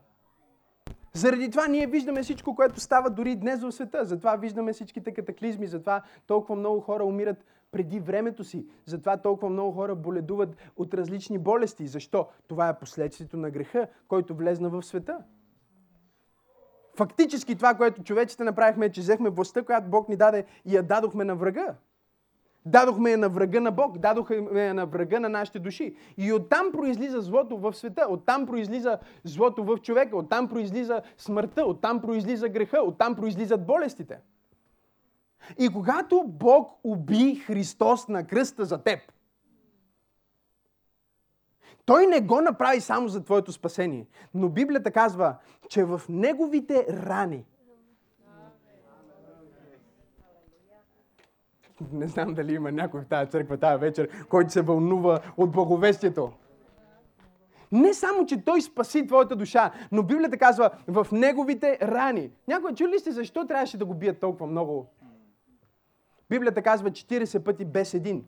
Заради 1.13 1.51
това 1.51 1.67
ние 1.67 1.87
виждаме 1.87 2.23
всичко, 2.23 2.55
което 2.55 2.81
става 2.81 3.11
дори 3.11 3.37
днес 3.37 3.63
в 3.63 3.73
света. 3.73 4.05
Затова 4.05 4.37
виждаме 4.37 4.73
всичките 4.73 5.15
катаклизми, 5.15 5.67
затова 5.67 6.03
толкова 6.27 6.57
много 6.57 6.81
хора 6.81 7.05
умират 7.05 7.45
преди 7.73 8.01
времето 8.01 8.45
си. 8.45 8.67
Затова 8.87 9.17
толкова 9.17 9.51
много 9.51 9.73
хора 9.73 9.95
боледуват 9.95 10.57
от 10.77 10.95
различни 10.95 11.39
болести. 11.39 11.87
Защо? 11.87 12.29
Това 12.47 12.69
е 12.69 12.79
последствието 12.79 13.37
на 13.37 13.51
греха, 13.51 13.87
който 14.09 14.35
влезна 14.35 14.69
в 14.69 14.83
света. 14.83 15.19
Фактически 16.97 17.57
това, 17.57 17.75
което 17.75 18.03
човечите 18.03 18.45
направихме, 18.45 18.87
е, 18.87 18.93
че 18.93 19.01
взехме 19.01 19.31
властта, 19.31 19.63
която 19.63 19.89
Бог 19.89 20.09
ни 20.09 20.17
даде 20.17 20.45
и 20.65 20.77
я 20.77 20.83
дадохме 20.83 21.25
на 21.25 21.35
врага. 21.35 21.75
Дадохме 22.67 23.11
я 23.11 23.19
на 23.19 23.29
врага 23.29 23.61
на 23.61 23.71
Бог, 23.71 23.99
дадохме 23.99 24.65
я 24.65 24.75
на 24.75 24.87
врага 24.87 25.21
на 25.21 25.29
нашите 25.29 25.59
души. 25.59 25.97
И 26.17 26.33
оттам 26.33 26.73
произлиза 26.73 27.21
злото 27.21 27.59
в 27.59 27.75
света, 27.75 28.07
оттам 28.09 28.47
произлиза 28.47 28.99
злото 29.25 29.65
в 29.65 29.79
човека, 29.79 30.17
оттам 30.17 30.49
произлиза 30.49 31.03
смъртта, 31.19 31.65
оттам 31.67 32.01
произлиза 32.01 32.49
греха, 32.49 32.83
оттам 32.83 33.15
произлизат 33.15 33.67
болестите. 33.67 34.19
И 35.59 35.69
когато 35.69 36.25
Бог 36.27 36.81
уби 36.85 37.35
Христос 37.35 38.09
на 38.09 38.27
кръста 38.27 38.65
за 38.65 38.83
теб, 38.83 39.01
той 41.85 42.07
не 42.07 42.21
го 42.21 42.41
направи 42.41 42.81
само 42.81 43.09
за 43.09 43.25
твоето 43.25 43.53
спасение. 43.53 44.07
Но 44.35 44.49
Библията 44.49 44.91
казва, 44.91 45.37
че 45.69 45.85
в 45.85 46.03
неговите 46.09 46.87
рани 46.89 47.45
Не 51.93 52.09
знам 52.09 52.35
дали 52.35 52.55
има 52.55 52.73
някой 52.73 53.01
в 53.01 53.07
тази 53.07 53.31
църква 53.31 53.57
тази 53.57 53.81
вечер, 53.81 54.27
който 54.29 54.53
се 54.53 54.63
вълнува 54.63 55.21
от 55.37 55.53
благовестието. 55.53 56.33
Не 57.73 57.95
само, 57.95 58.27
че 58.27 58.45
той 58.45 58.63
спаси 58.63 59.07
твоята 59.07 59.37
душа, 59.37 59.71
но 59.93 60.03
Библията 60.03 60.39
казва 60.39 60.71
в 60.89 61.07
неговите 61.13 61.79
рани. 61.83 62.31
Някой 62.49 62.75
чули 62.75 62.99
сте 62.99 63.13
защо 63.13 63.47
трябваше 63.47 63.79
да 63.79 63.85
го 63.85 63.95
бият 63.95 64.21
толкова 64.21 64.47
много? 64.47 64.87
Библията 66.33 66.63
казва 66.63 66.91
40 66.91 67.45
пъти 67.45 67.65
без 67.65 67.95
един. 67.95 68.25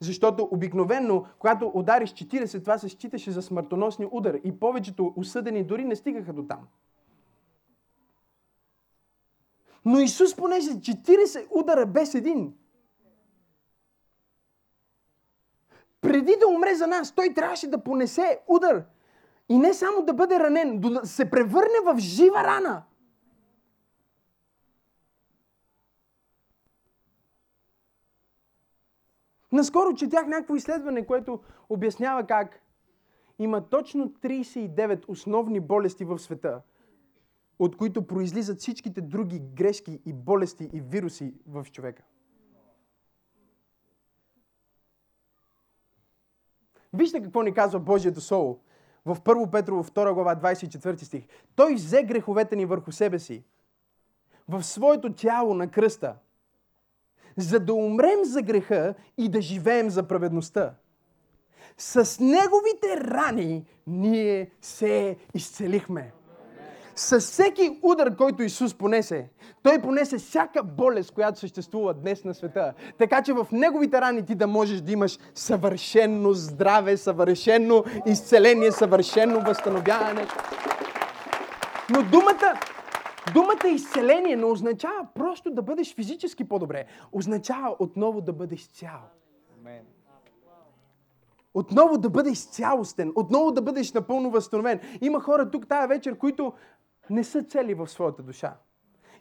Защото 0.00 0.48
обикновенно, 0.50 1.26
когато 1.38 1.70
удариш 1.74 2.10
40, 2.12 2.60
това 2.60 2.78
се 2.78 2.88
считаше 2.88 3.30
за 3.30 3.42
смъртоносни 3.42 4.08
удар. 4.10 4.38
И 4.44 4.58
повечето 4.58 5.12
осъдени 5.16 5.64
дори 5.64 5.84
не 5.84 5.96
стигаха 5.96 6.32
до 6.32 6.46
там. 6.46 6.60
Но 9.84 9.98
Исус 9.98 10.36
понесе 10.36 10.80
40 10.80 11.46
удара 11.50 11.86
без 11.86 12.14
един. 12.14 12.54
преди 16.02 16.36
да 16.40 16.48
умре 16.48 16.74
за 16.74 16.86
нас, 16.86 17.12
той 17.12 17.34
трябваше 17.34 17.70
да 17.70 17.84
понесе 17.84 18.40
удар. 18.46 18.84
И 19.48 19.58
не 19.58 19.74
само 19.74 20.02
да 20.02 20.12
бъде 20.12 20.40
ранен, 20.40 20.80
да 20.80 21.00
се 21.06 21.30
превърне 21.30 21.78
в 21.84 21.98
жива 21.98 22.44
рана. 22.44 22.82
Наскоро 29.52 29.94
четях 29.94 30.26
някакво 30.26 30.56
изследване, 30.56 31.06
което 31.06 31.40
обяснява 31.68 32.26
как 32.26 32.62
има 33.38 33.68
точно 33.68 34.08
39 34.08 35.04
основни 35.08 35.60
болести 35.60 36.04
в 36.04 36.18
света, 36.18 36.62
от 37.58 37.76
които 37.76 38.06
произлизат 38.06 38.58
всичките 38.58 39.00
други 39.00 39.40
грешки 39.40 40.00
и 40.06 40.12
болести 40.12 40.70
и 40.72 40.80
вируси 40.80 41.34
в 41.46 41.66
човека. 41.72 42.02
Вижте 46.92 47.22
какво 47.22 47.42
ни 47.42 47.54
казва 47.54 47.80
Божието 47.80 48.20
Слово. 48.20 48.60
В 49.04 49.16
1 49.20 49.50
Петрово 49.50 49.84
2 49.84 50.14
глава 50.14 50.36
24 50.36 51.02
стих. 51.02 51.26
Той 51.56 51.74
взе 51.74 52.02
греховете 52.02 52.56
ни 52.56 52.66
върху 52.66 52.92
себе 52.92 53.18
си. 53.18 53.44
В 54.48 54.62
своето 54.62 55.12
тяло 55.12 55.54
на 55.54 55.70
кръста. 55.70 56.16
За 57.36 57.60
да 57.60 57.74
умрем 57.74 58.24
за 58.24 58.42
греха 58.42 58.94
и 59.18 59.28
да 59.28 59.40
живеем 59.40 59.90
за 59.90 60.02
праведността. 60.02 60.74
С 61.78 62.20
неговите 62.20 62.96
рани 62.96 63.64
ние 63.86 64.50
се 64.60 65.16
изцелихме. 65.34 66.12
С 66.96 67.20
всеки 67.20 67.78
удар, 67.82 68.16
който 68.16 68.42
Исус 68.42 68.74
понесе, 68.74 69.28
Той 69.62 69.82
понесе 69.82 70.18
всяка 70.18 70.62
болест, 70.62 71.10
която 71.10 71.38
съществува 71.38 71.94
днес 71.94 72.24
на 72.24 72.34
света. 72.34 72.72
Така 72.98 73.22
че 73.22 73.32
в 73.32 73.46
Неговите 73.52 74.00
рани 74.00 74.26
ти 74.26 74.34
да 74.34 74.46
можеш 74.46 74.80
да 74.80 74.92
имаш 74.92 75.18
съвършено 75.34 76.32
здраве, 76.32 76.96
съвършено 76.96 77.84
изцеление, 78.06 78.72
съвършено 78.72 79.40
възстановяване. 79.40 80.26
Но 81.90 82.02
думата, 82.02 82.60
думата 83.34 83.68
изцеление 83.68 84.36
не 84.36 84.44
означава 84.44 85.06
просто 85.14 85.50
да 85.50 85.62
бъдеш 85.62 85.94
физически 85.94 86.44
по-добре. 86.44 86.86
Означава 87.12 87.76
отново 87.78 88.20
да 88.20 88.32
бъдеш 88.32 88.68
цял. 88.68 89.00
Отново 91.54 91.98
да 91.98 92.10
бъдеш 92.10 92.46
цялостен, 92.46 93.12
отново 93.14 93.52
да 93.52 93.62
бъдеш 93.62 93.92
напълно 93.92 94.30
възстановен. 94.30 94.80
Има 95.00 95.20
хора 95.20 95.50
тук 95.50 95.68
тая 95.68 95.88
вечер, 95.88 96.18
които 96.18 96.52
не 97.10 97.24
са 97.24 97.42
цели 97.42 97.74
в 97.74 97.88
своята 97.88 98.22
душа. 98.22 98.56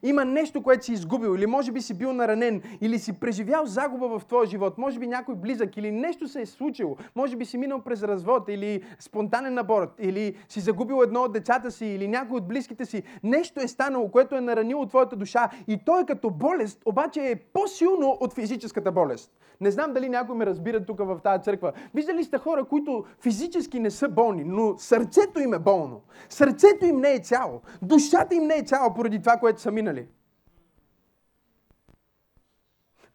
Има 0.04 0.26
нещо, 0.26 0.64
което 0.64 0.86
си 0.86 0.94
изгубил, 0.94 1.36
или 1.36 1.46
може 1.46 1.72
би 1.72 1.82
си 1.82 1.94
бил 1.94 2.14
наранен, 2.14 2.62
или 2.82 3.00
си 3.00 3.20
преживял 3.20 3.66
загуба 3.66 4.20
в 4.20 4.26
твоя 4.26 4.46
живот, 4.46 4.78
може 4.78 5.00
би 5.00 5.08
някой 5.08 5.36
близък, 5.36 5.78
или 5.78 5.92
нещо 5.92 6.28
се 6.28 6.42
е 6.42 6.46
случило, 6.46 6.98
може 7.16 7.36
би 7.36 7.46
си 7.46 7.58
минал 7.58 7.82
през 7.82 8.04
развод, 8.04 8.50
или 8.50 8.84
спонтанен 9.00 9.58
аборт, 9.58 9.90
или 10.00 10.36
си 10.50 10.60
загубил 10.60 11.02
едно 11.04 11.22
от 11.22 11.34
децата 11.34 11.72
си, 11.72 11.86
или 11.86 12.08
някой 12.08 12.38
от 12.38 12.48
близките 12.48 12.86
си, 12.86 13.04
нещо 13.24 13.62
е 13.62 13.68
станало, 13.68 14.12
което 14.12 14.36
е 14.36 14.42
наранило 14.42 14.86
твоята 14.86 15.16
душа 15.16 15.50
и 15.68 15.80
то 15.86 16.00
е 16.00 16.06
като 16.06 16.30
болест, 16.30 16.82
обаче 16.86 17.32
е 17.32 17.36
по-силно 17.36 18.18
от 18.20 18.34
физическата 18.34 18.92
болест. 18.92 19.32
Не 19.62 19.72
знам 19.72 19.94
дали 19.94 20.10
някой 20.10 20.36
ме 20.36 20.46
разбира 20.46 20.86
тук 20.86 21.00
в 21.00 21.20
тази 21.24 21.44
църква. 21.44 21.72
Виждали 21.94 22.24
сте 22.24 22.38
хора, 22.38 22.64
които 22.64 23.06
физически 23.20 23.80
не 23.80 23.92
са 23.92 24.10
болни, 24.10 24.44
но 24.44 24.78
сърцето 24.78 25.40
им 25.40 25.54
е 25.54 25.60
болно. 25.60 26.02
Сърцето 26.30 26.86
им 26.86 26.98
не 26.98 27.14
е 27.14 27.20
цяло. 27.20 27.62
Душата 27.82 28.36
им 28.36 28.44
не 28.44 28.56
е 28.56 28.64
цяло 28.64 28.94
поради 28.94 29.20
това, 29.20 29.38
което 29.38 29.62
са 29.62 29.72
минали. 29.72 29.91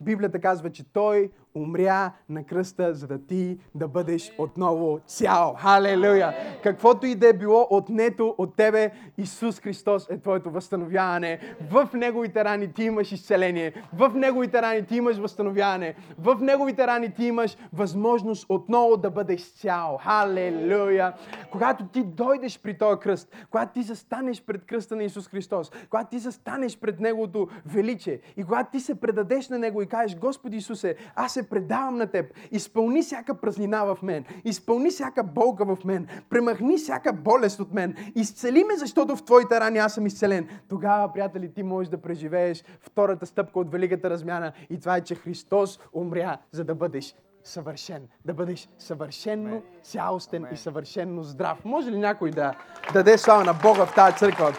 Библията 0.00 0.40
казва, 0.40 0.72
че 0.72 0.92
Той 0.92 1.30
умря 1.56 2.12
на 2.28 2.44
кръста, 2.44 2.94
за 2.94 3.06
да 3.06 3.26
ти 3.26 3.58
да 3.74 3.88
бъдеш 3.88 4.32
отново 4.38 5.00
цял. 5.06 5.54
Халелуя! 5.58 6.34
Каквото 6.62 7.06
и 7.06 7.14
да 7.14 7.28
е 7.28 7.32
било 7.32 7.66
отнето 7.70 8.34
от 8.38 8.56
тебе, 8.56 8.90
Исус 9.18 9.60
Христос 9.60 10.10
е 10.10 10.18
твоето 10.18 10.50
възстановяване. 10.50 11.38
В 11.70 11.88
Неговите 11.94 12.44
рани 12.44 12.72
ти 12.72 12.84
имаш 12.84 13.12
изцеление. 13.12 13.72
В 13.92 14.12
Неговите 14.14 14.62
рани 14.62 14.86
ти 14.86 14.96
имаш 14.96 15.16
възстановяване. 15.16 15.94
В 16.18 16.36
Неговите 16.40 16.86
рани 16.86 17.14
ти 17.14 17.24
имаш 17.24 17.56
възможност 17.72 18.46
отново 18.48 18.96
да 18.96 19.10
бъдеш 19.10 19.52
цял. 19.52 19.98
Халелуя! 20.02 21.12
Когато 21.50 21.86
ти 21.86 22.02
дойдеш 22.04 22.60
при 22.62 22.78
този 22.78 23.00
кръст, 23.00 23.36
когато 23.50 23.72
ти 23.72 23.82
застанеш 23.82 24.42
пред 24.42 24.64
кръста 24.64 24.96
на 24.96 25.04
Исус 25.04 25.28
Христос, 25.28 25.70
когато 25.90 26.10
ти 26.10 26.18
застанеш 26.18 26.78
пред 26.78 27.00
Неговото 27.00 27.48
величие 27.66 28.20
и 28.36 28.44
когато 28.44 28.70
ти 28.70 28.80
се 28.80 29.00
предадеш 29.00 29.48
на 29.48 29.58
Него 29.58 29.82
и 29.82 29.86
кажеш, 29.86 30.18
Господи 30.18 30.56
Исусе, 30.56 30.96
аз 31.16 31.32
се 31.32 31.45
предавам 31.48 31.96
на 31.96 32.06
Теб. 32.06 32.32
Изпълни 32.50 33.02
всяка 33.02 33.34
празнина 33.34 33.84
в 33.84 33.98
мен. 34.02 34.24
Изпълни 34.44 34.90
всяка 34.90 35.24
болка 35.24 35.64
в 35.64 35.84
мен. 35.84 36.06
Премахни 36.30 36.76
всяка 36.76 37.12
болест 37.12 37.60
от 37.60 37.74
мен. 37.74 37.94
Изцели 38.14 38.64
ме, 38.64 38.76
защото 38.76 39.16
в 39.16 39.24
Твоите 39.24 39.60
рани 39.60 39.78
аз 39.78 39.94
съм 39.94 40.06
изцелен. 40.06 40.48
Тогава, 40.68 41.12
приятели, 41.12 41.54
ти 41.54 41.62
можеш 41.62 41.90
да 41.90 41.98
преживееш 42.02 42.64
втората 42.80 43.26
стъпка 43.26 43.58
от 43.58 43.72
великата 43.72 44.10
размяна. 44.10 44.52
И 44.70 44.80
това 44.80 44.96
е, 44.96 45.00
че 45.00 45.14
Христос 45.14 45.80
умря, 45.92 46.38
за 46.52 46.64
да 46.64 46.74
бъдеш 46.74 47.14
съвършен. 47.44 48.08
Да 48.24 48.34
бъдеш 48.34 48.68
съвършенно 48.78 49.62
цялостен 49.82 50.46
и 50.52 50.56
съвършенно 50.56 51.22
здрав. 51.22 51.64
Може 51.64 51.90
ли 51.90 51.98
някой 51.98 52.30
да 52.30 52.54
даде 52.92 53.18
слава 53.18 53.44
на 53.44 53.52
Бога 53.52 53.86
в 53.86 53.94
тази 53.94 54.16
църква? 54.16 54.52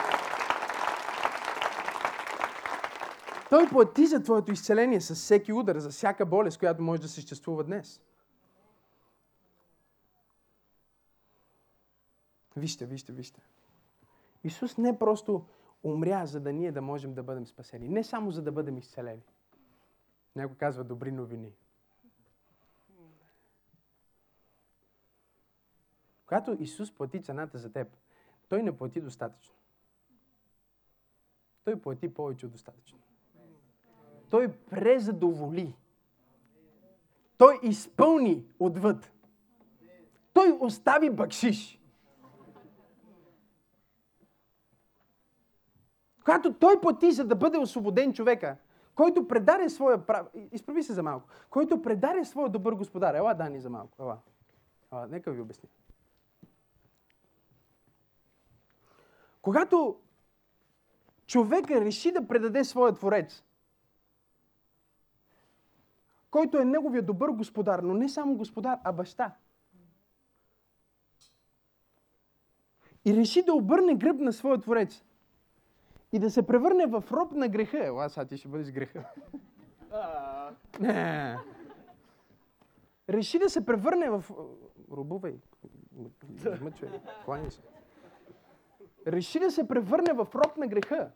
Той 3.49 3.69
плати 3.69 4.07
за 4.07 4.23
твоето 4.23 4.51
изцеление 4.51 5.01
с 5.01 5.15
всеки 5.15 5.53
удар, 5.53 5.77
за 5.77 5.89
всяка 5.89 6.25
болест, 6.25 6.59
която 6.59 6.81
може 6.81 7.01
да 7.01 7.07
съществува 7.07 7.63
днес. 7.63 8.01
Вижте, 12.55 12.85
вижте, 12.85 13.13
вижте. 13.13 13.41
Исус 14.43 14.77
не 14.77 14.99
просто 14.99 15.45
умря, 15.83 16.25
за 16.25 16.39
да 16.39 16.53
ние 16.53 16.71
да 16.71 16.81
можем 16.81 17.13
да 17.13 17.23
бъдем 17.23 17.47
спасени. 17.47 17.89
Не 17.89 18.03
само 18.03 18.31
за 18.31 18.41
да 18.41 18.51
бъдем 18.51 18.77
изцелени. 18.77 19.23
Някой 20.35 20.57
казва 20.57 20.83
добри 20.83 21.11
новини. 21.11 21.51
Когато 26.25 26.57
Исус 26.59 26.95
плати 26.95 27.23
цената 27.23 27.57
за 27.57 27.71
теб, 27.71 27.87
Той 28.49 28.63
не 28.63 28.77
плати 28.77 29.01
достатъчно. 29.01 29.55
Той 31.63 31.81
плати 31.81 32.13
повече 32.13 32.45
от 32.45 32.51
достатъчно. 32.51 32.99
Той 34.29 34.51
презадоволи. 34.51 35.75
Той 37.37 37.59
изпълни 37.63 38.45
отвъд. 38.59 39.11
Той 40.33 40.57
остави 40.59 41.09
бакшиш. 41.09 41.81
Когато 46.23 46.53
той 46.53 46.81
плати, 46.81 47.11
за 47.11 47.23
да 47.23 47.35
бъде 47.35 47.57
освободен 47.57 48.13
човека, 48.13 48.57
който 48.95 49.27
предаде 49.27 49.69
своя 49.69 50.05
прав... 50.05 50.27
Изправи 50.51 50.83
се 50.83 50.93
за 50.93 51.03
малко. 51.03 51.29
Който 51.49 51.81
предаде 51.81 52.25
своя 52.25 52.49
добър 52.49 52.73
господар. 52.73 53.15
Ела, 53.15 53.33
Дани, 53.33 53.59
за 53.59 53.69
малко. 53.69 54.01
Ела. 54.01 54.17
Ела, 54.93 55.07
нека 55.07 55.31
ви 55.31 55.41
обясня. 55.41 55.69
Когато 59.41 59.99
човека 61.27 61.81
реши 61.81 62.11
да 62.11 62.27
предаде 62.27 62.63
своя 62.63 62.93
творец, 62.93 63.43
който 66.37 66.57
е 66.57 66.65
неговия 66.65 67.01
добър 67.01 67.29
господар, 67.29 67.79
но 67.79 67.93
не 67.93 68.09
само 68.09 68.35
господар, 68.35 68.79
а 68.83 68.91
баща. 68.91 69.35
И 73.05 73.15
реши 73.15 73.43
да 73.43 73.53
обърне 73.53 73.95
гръб 73.95 74.19
на 74.19 74.33
своя 74.33 74.61
творец. 74.61 75.03
И 76.11 76.19
да 76.19 76.31
се 76.31 76.47
превърне 76.47 76.85
в 76.85 77.03
роб 77.11 77.31
на 77.31 77.47
греха. 77.47 77.85
Ела, 77.85 78.09
сега 78.09 78.25
ти 78.25 78.37
ще 78.37 78.47
бъдеш 78.47 78.71
греха. 78.71 79.03
Не. 80.79 81.37
Реши 83.09 83.39
да 83.39 83.49
се 83.49 83.65
превърне 83.65 84.09
в... 84.09 84.25
Робувай. 84.91 85.35
Мъчвай. 86.61 86.89
Кланяй 87.25 87.51
се. 87.51 87.61
Реши 89.07 89.39
да 89.39 89.51
се 89.51 89.67
превърне 89.67 90.13
в 90.13 90.27
роб 90.35 90.57
на 90.57 90.67
греха. 90.67 91.11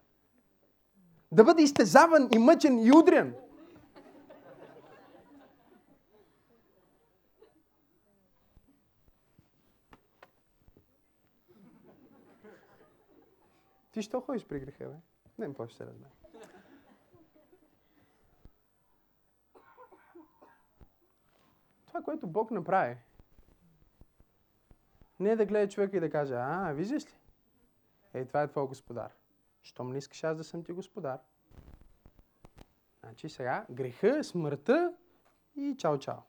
Да 1.32 1.44
бъде 1.44 1.64
изтезаван 1.64 2.30
и 2.36 2.38
мъчен 2.40 2.80
и 2.80 2.92
удрян. 2.92 3.34
Ти 13.92 14.02
що 14.02 14.22
ходиш 14.22 14.46
при 14.46 14.60
греха, 14.60 14.90
бе? 14.90 14.96
Не 15.38 15.48
ми 15.48 15.54
повече 15.54 15.76
се 15.76 15.86
разбере. 15.86 16.10
Това, 21.88 22.02
което 22.02 22.28
Бог 22.28 22.52
направи, 22.52 22.98
не 25.20 25.30
е 25.30 25.36
да 25.36 25.46
гледа 25.46 25.70
човека 25.72 25.98
и 25.98 26.00
да 26.00 26.10
каже, 26.10 26.34
а, 26.38 26.72
виждаш 26.74 27.06
ли? 27.06 27.18
Ей, 28.14 28.26
това 28.26 28.42
е 28.42 28.48
твой 28.48 28.68
господар. 28.68 29.12
Щом 29.62 29.92
не 29.92 29.98
искаш 29.98 30.24
аз 30.24 30.38
да 30.38 30.44
съм 30.44 30.64
ти 30.64 30.72
господар? 30.72 31.20
Значи 33.00 33.30
сега 33.30 33.66
греха, 33.72 34.24
смъртта 34.24 34.94
и 35.56 35.76
чао-чао. 35.78 36.22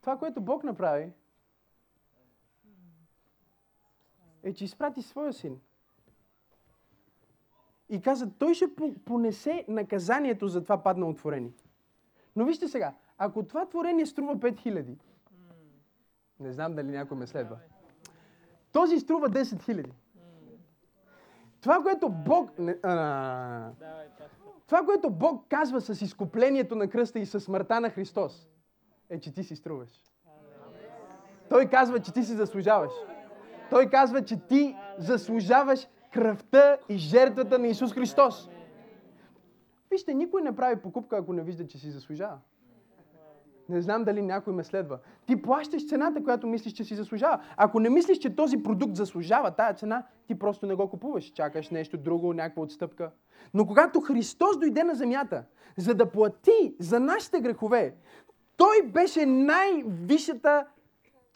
Това, 0.00 0.18
което 0.18 0.40
Бог 0.40 0.64
направи, 0.64 1.12
е, 4.46 4.54
че 4.54 4.64
изпрати 4.64 5.02
своя 5.02 5.32
син. 5.32 5.60
И 7.88 8.00
каза, 8.00 8.30
той 8.38 8.54
ще 8.54 8.66
понесе 9.04 9.64
наказанието 9.68 10.48
за 10.48 10.62
това 10.62 10.82
паднало 10.82 11.14
творение. 11.14 11.52
Но 12.36 12.44
вижте 12.44 12.68
сега, 12.68 12.94
ако 13.18 13.42
това 13.42 13.66
творение 13.66 14.06
струва 14.06 14.36
5000, 14.36 14.96
не 16.40 16.52
знам 16.52 16.74
дали 16.74 16.90
някой 16.90 17.16
ме 17.16 17.26
следва, 17.26 17.58
този 18.72 19.00
струва 19.00 19.30
10 19.30 19.42
000. 19.42 19.90
Това, 21.60 21.82
което 21.82 22.08
Бог... 22.08 22.58
Не, 22.58 22.78
а, 22.82 23.70
това, 24.66 24.84
което 24.84 25.10
Бог 25.10 25.44
казва 25.48 25.80
с 25.80 26.02
изкуплението 26.02 26.76
на 26.76 26.88
кръста 26.88 27.18
и 27.18 27.26
с 27.26 27.40
смъртта 27.40 27.80
на 27.80 27.90
Христос, 27.90 28.48
е, 29.10 29.20
че 29.20 29.34
ти 29.34 29.44
си 29.44 29.56
струваш. 29.56 30.02
Той 31.48 31.66
казва, 31.66 32.00
че 32.00 32.12
ти 32.12 32.22
си 32.22 32.32
заслужаваш. 32.32 32.92
Той 33.70 33.86
казва, 33.86 34.24
че 34.24 34.36
ти 34.36 34.76
заслужаваш 34.98 35.88
кръвта 36.12 36.76
и 36.88 36.96
жертвата 36.96 37.58
на 37.58 37.66
Исус 37.66 37.92
Христос. 37.92 38.48
Вижте, 39.90 40.14
никой 40.14 40.42
не 40.42 40.56
прави 40.56 40.76
покупка, 40.76 41.16
ако 41.16 41.32
не 41.32 41.42
вижда, 41.42 41.66
че 41.66 41.78
си 41.78 41.90
заслужава. 41.90 42.38
Не 43.68 43.80
знам 43.80 44.04
дали 44.04 44.22
някой 44.22 44.52
ме 44.52 44.64
следва. 44.64 44.98
Ти 45.26 45.42
плащаш 45.42 45.88
цената, 45.88 46.24
която 46.24 46.46
мислиш, 46.46 46.72
че 46.72 46.84
си 46.84 46.94
заслужава. 46.94 47.42
Ако 47.56 47.80
не 47.80 47.90
мислиш, 47.90 48.18
че 48.18 48.36
този 48.36 48.62
продукт 48.62 48.96
заслужава 48.96 49.50
тая 49.50 49.74
цена, 49.74 50.06
ти 50.26 50.38
просто 50.38 50.66
не 50.66 50.74
го 50.74 50.90
купуваш. 50.90 51.24
Чакаш 51.24 51.70
нещо 51.70 51.98
друго, 51.98 52.32
някаква 52.32 52.62
отстъпка. 52.62 53.10
Но 53.54 53.66
когато 53.66 54.00
Христос 54.00 54.58
дойде 54.58 54.84
на 54.84 54.94
земята, 54.94 55.44
за 55.76 55.94
да 55.94 56.10
плати 56.10 56.74
за 56.78 57.00
нашите 57.00 57.40
грехове, 57.40 57.94
той 58.56 58.82
беше 58.82 59.26
най-висшата 59.26 60.66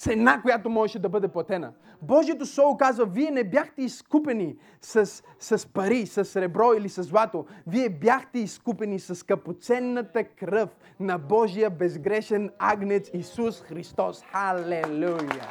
цена, 0.01 0.43
която 0.43 0.71
можеше 0.71 0.99
да 0.99 1.09
бъде 1.09 1.29
платена. 1.29 1.73
Божието 2.03 2.47
Слово 2.47 2.77
казва, 2.77 3.07
вие 3.07 3.31
не 3.31 3.45
бяхте 3.45 3.83
изкупени 3.83 4.57
с, 4.81 5.23
с 5.41 5.67
пари, 5.67 6.07
с 6.07 6.25
сребро 6.25 6.73
или 6.73 6.89
с 6.89 7.03
злато. 7.03 7.47
Вие 7.67 7.89
бяхте 7.89 8.39
изкупени 8.39 8.99
с 8.99 9.15
скъпоценната 9.15 10.25
кръв 10.25 10.71
на 11.01 11.19
Божия 11.19 11.71
безгрешен 11.71 12.51
агнец 12.59 13.11
Исус 13.15 13.63
Христос. 13.63 14.23
Халелуя! 14.23 15.51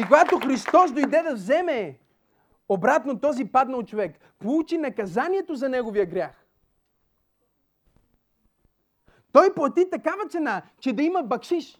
И 0.00 0.04
когато 0.04 0.38
Христос 0.38 0.92
дойде 0.92 1.22
да 1.22 1.34
вземе 1.34 1.98
обратно 2.68 3.20
този 3.20 3.44
паднал 3.44 3.82
човек, 3.82 4.16
получи 4.38 4.78
наказанието 4.78 5.54
за 5.54 5.68
неговия 5.68 6.06
грях. 6.06 6.43
Той 9.34 9.54
плати 9.54 9.90
такава 9.90 10.28
цена, 10.28 10.62
че 10.80 10.92
да 10.92 11.02
има 11.02 11.22
бакшиш. 11.22 11.78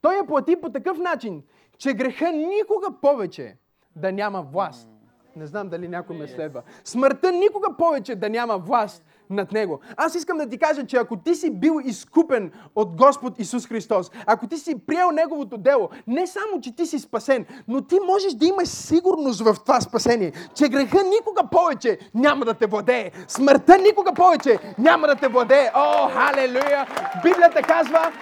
Той 0.00 0.16
я 0.16 0.26
плати 0.26 0.56
по 0.56 0.70
такъв 0.70 0.98
начин, 0.98 1.42
че 1.78 1.92
греха 1.92 2.32
никога 2.32 3.00
повече 3.02 3.56
да 3.96 4.12
няма 4.12 4.42
власт. 4.42 4.88
Не 5.36 5.46
знам 5.46 5.68
дали 5.68 5.88
някой 5.88 6.16
ме 6.16 6.28
следва. 6.28 6.62
Смъртта 6.84 7.32
никога 7.32 7.76
повече 7.76 8.14
да 8.14 8.28
няма 8.28 8.58
власт 8.58 9.04
над 9.30 9.52
него. 9.52 9.80
Аз 9.96 10.14
искам 10.14 10.38
да 10.38 10.48
ти 10.48 10.58
кажа, 10.58 10.86
че 10.86 10.96
ако 10.96 11.16
ти 11.16 11.34
си 11.34 11.50
бил 11.50 11.80
изкупен 11.84 12.52
от 12.74 12.96
Господ 12.96 13.38
Исус 13.38 13.66
Христос, 13.66 14.10
ако 14.26 14.46
ти 14.46 14.56
си 14.56 14.86
приел 14.86 15.10
Неговото 15.10 15.56
дело, 15.58 15.88
не 16.06 16.26
само, 16.26 16.60
че 16.60 16.76
ти 16.76 16.86
си 16.86 16.98
спасен, 16.98 17.46
но 17.68 17.80
ти 17.80 17.98
можеш 18.06 18.32
да 18.32 18.46
имаш 18.46 18.68
сигурност 18.68 19.40
в 19.40 19.56
това 19.64 19.80
спасение, 19.80 20.32
че 20.54 20.68
греха 20.68 20.98
никога 21.02 21.42
повече 21.50 21.98
няма 22.14 22.44
да 22.44 22.54
те 22.54 22.66
владее. 22.66 23.10
Смъртта 23.28 23.78
никога 23.78 24.12
повече 24.12 24.58
няма 24.78 25.06
да 25.06 25.14
те 25.14 25.28
владее. 25.28 25.70
О, 25.74 26.08
халелуя! 26.08 26.86
Библията 27.22 27.62
казва, 27.62 28.12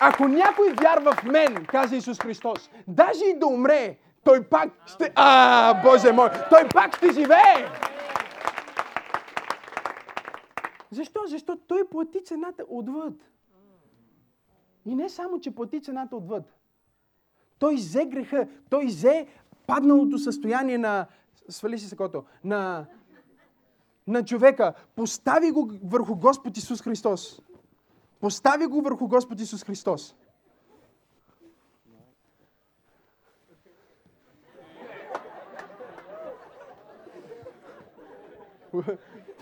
ако 0.00 0.28
някой 0.28 0.72
вярва 0.72 1.12
в 1.12 1.24
мен, 1.24 1.66
каза 1.68 1.96
Исус 1.96 2.18
Христос, 2.18 2.70
даже 2.88 3.24
и 3.24 3.38
да 3.38 3.46
умре, 3.46 3.96
той 4.24 4.42
пак 4.42 4.68
ще... 4.86 5.12
А, 5.14 5.74
Боже 5.82 6.12
мой! 6.12 6.28
Той 6.50 6.68
пак 6.68 6.96
ще 6.96 7.12
живее! 7.12 7.66
Защо? 10.90 11.20
Защото 11.26 11.62
той 11.66 11.88
плати 11.88 12.24
цената 12.24 12.64
отвъд. 12.68 13.30
И 14.86 14.94
не 14.94 15.08
само, 15.08 15.40
че 15.40 15.54
плати 15.54 15.80
цената 15.80 16.16
отвъд. 16.16 16.54
Той 17.58 17.74
взе 17.74 18.04
греха, 18.04 18.48
той 18.70 18.86
взе 18.86 19.26
падналото 19.66 20.18
състояние 20.18 20.78
на, 20.78 21.06
свали 21.48 21.78
си 21.78 21.88
сакото, 21.88 22.24
на, 22.44 22.86
на 24.06 24.24
човека, 24.24 24.74
постави 24.96 25.50
го 25.50 25.70
върху 25.84 26.16
Господ 26.16 26.56
Исус 26.56 26.82
Христос. 26.82 27.42
Постави 28.20 28.66
го 28.66 28.82
върху 28.82 29.08
Господ 29.08 29.40
Исус 29.40 29.64
Христос. 29.64 30.14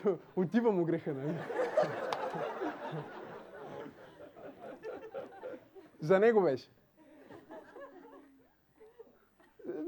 Отива 0.36 0.72
му 0.72 0.84
греха, 0.84 1.14
нали? 1.14 1.34
За 6.00 6.18
него 6.18 6.42
беше. 6.42 6.70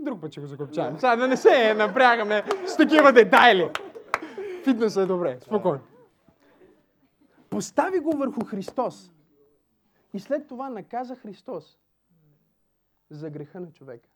Друг 0.00 0.20
път 0.20 0.32
ще 0.32 0.40
го 0.40 0.46
закопчавам. 0.46 0.98
Сега 0.98 1.16
да 1.16 1.28
не 1.28 1.36
се 1.36 1.74
напрягаме 1.74 2.44
с 2.66 2.76
такива 2.76 3.12
детайли. 3.12 3.70
Фитнесът 4.64 5.04
е 5.04 5.06
добре, 5.06 5.38
спокойно. 5.40 5.80
Постави 7.50 8.00
го 8.00 8.10
върху 8.10 8.44
Христос. 8.44 9.12
И 10.14 10.20
след 10.20 10.48
това 10.48 10.68
наказа 10.68 11.16
Христос 11.16 11.78
за 13.10 13.30
греха 13.30 13.60
на 13.60 13.72
човека. 13.72 14.08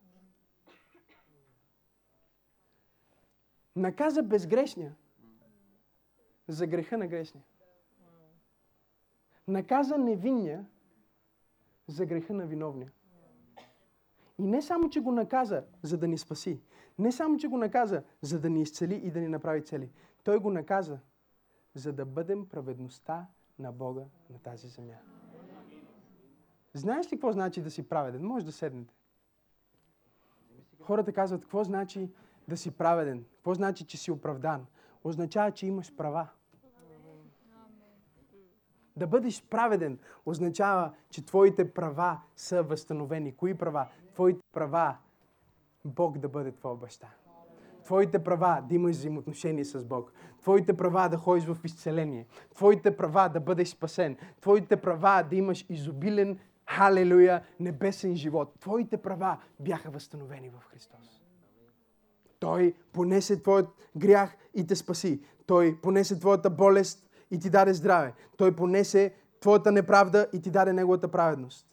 Наказа 3.75 4.23
безгрешния 4.23 4.95
за 6.47 6.67
греха 6.67 6.97
на 6.97 7.07
грешния. 7.07 7.43
Наказа 9.47 9.97
невинния 9.97 10.65
за 11.87 12.05
греха 12.05 12.33
на 12.33 12.45
виновния. 12.45 12.91
И 14.37 14.47
не 14.47 14.61
само, 14.61 14.89
че 14.89 14.99
го 14.99 15.11
наказа, 15.11 15.63
за 15.81 15.97
да 15.97 16.07
ни 16.07 16.17
спаси. 16.17 16.61
Не 16.99 17.11
само, 17.11 17.37
че 17.37 17.47
го 17.47 17.57
наказа, 17.57 18.03
за 18.21 18.39
да 18.39 18.49
ни 18.49 18.61
изцели 18.61 18.95
и 18.95 19.11
да 19.11 19.19
ни 19.19 19.27
направи 19.27 19.65
цели. 19.65 19.91
Той 20.23 20.39
го 20.39 20.51
наказа, 20.51 20.99
за 21.73 21.93
да 21.93 22.05
бъдем 22.05 22.49
праведността 22.49 23.27
на 23.59 23.71
Бога 23.71 24.03
на 24.29 24.39
тази 24.39 24.67
земя. 24.67 24.97
Знаеш 26.73 27.05
ли 27.05 27.09
какво 27.09 27.31
значи 27.31 27.61
да 27.61 27.71
си 27.71 27.89
праведен? 27.89 28.23
Може 28.23 28.45
да 28.45 28.51
седнете. 28.51 28.93
Хората 30.79 31.13
казват, 31.13 31.41
какво 31.41 31.63
значи 31.63 32.11
да 32.47 32.57
си 32.57 32.71
праведен? 32.71 33.25
Какво 33.35 33.53
значи, 33.53 33.85
че 33.85 33.97
си 33.97 34.11
оправдан? 34.11 34.65
Означава, 35.03 35.51
че 35.51 35.67
имаш 35.67 35.95
права. 35.95 36.27
Да 38.95 39.07
бъдеш 39.07 39.43
праведен 39.49 39.99
означава, 40.25 40.93
че 41.09 41.25
твоите 41.25 41.73
права 41.73 42.21
са 42.35 42.63
възстановени. 42.63 43.35
Кои 43.35 43.53
права? 43.53 43.87
Твоите 44.13 44.41
права 44.53 44.97
Бог 45.85 46.17
да 46.17 46.29
бъде 46.29 46.51
твоя 46.51 46.75
баща. 46.75 47.07
Твоите 47.83 48.23
права 48.23 48.63
да 48.69 48.75
имаш 48.75 48.95
взаимоотношение 48.95 49.65
с 49.65 49.85
Бог. 49.85 50.13
Твоите 50.41 50.77
права 50.77 51.09
да 51.09 51.17
ходиш 51.17 51.45
в 51.45 51.57
изцеление. 51.65 52.27
Твоите 52.55 52.97
права 52.97 53.29
да 53.29 53.39
бъдеш 53.39 53.67
спасен. 53.67 54.17
Твоите 54.41 54.77
права 54.77 55.23
да 55.29 55.35
имаш 55.35 55.65
изобилен, 55.69 56.39
халелуя, 56.69 57.43
небесен 57.59 58.15
живот. 58.15 58.53
Твоите 58.59 58.97
права 58.97 59.37
бяха 59.59 59.89
възстановени 59.91 60.49
в 60.49 60.63
Христос. 60.69 61.20
Той 62.41 62.73
понесе 62.93 63.41
твоят 63.41 63.67
грях 63.97 64.37
и 64.55 64.67
те 64.67 64.75
спаси. 64.75 65.21
Той 65.45 65.77
понесе 65.81 66.19
твоята 66.19 66.49
болест 66.49 67.09
и 67.31 67.39
ти 67.39 67.49
даде 67.49 67.73
здраве. 67.73 68.13
Той 68.37 68.55
понесе 68.55 69.13
твоята 69.39 69.71
неправда 69.71 70.27
и 70.33 70.41
ти 70.41 70.51
даде 70.51 70.73
неговата 70.73 71.07
праведност. 71.07 71.67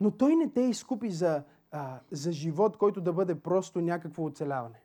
Но 0.00 0.10
той 0.10 0.36
не 0.36 0.50
те 0.50 0.60
изкупи 0.60 1.10
за, 1.10 1.42
а, 1.70 2.00
за 2.10 2.32
живот, 2.32 2.76
който 2.76 3.00
да 3.00 3.12
бъде 3.12 3.34
просто 3.34 3.80
някакво 3.80 4.24
оцеляване. 4.24 4.82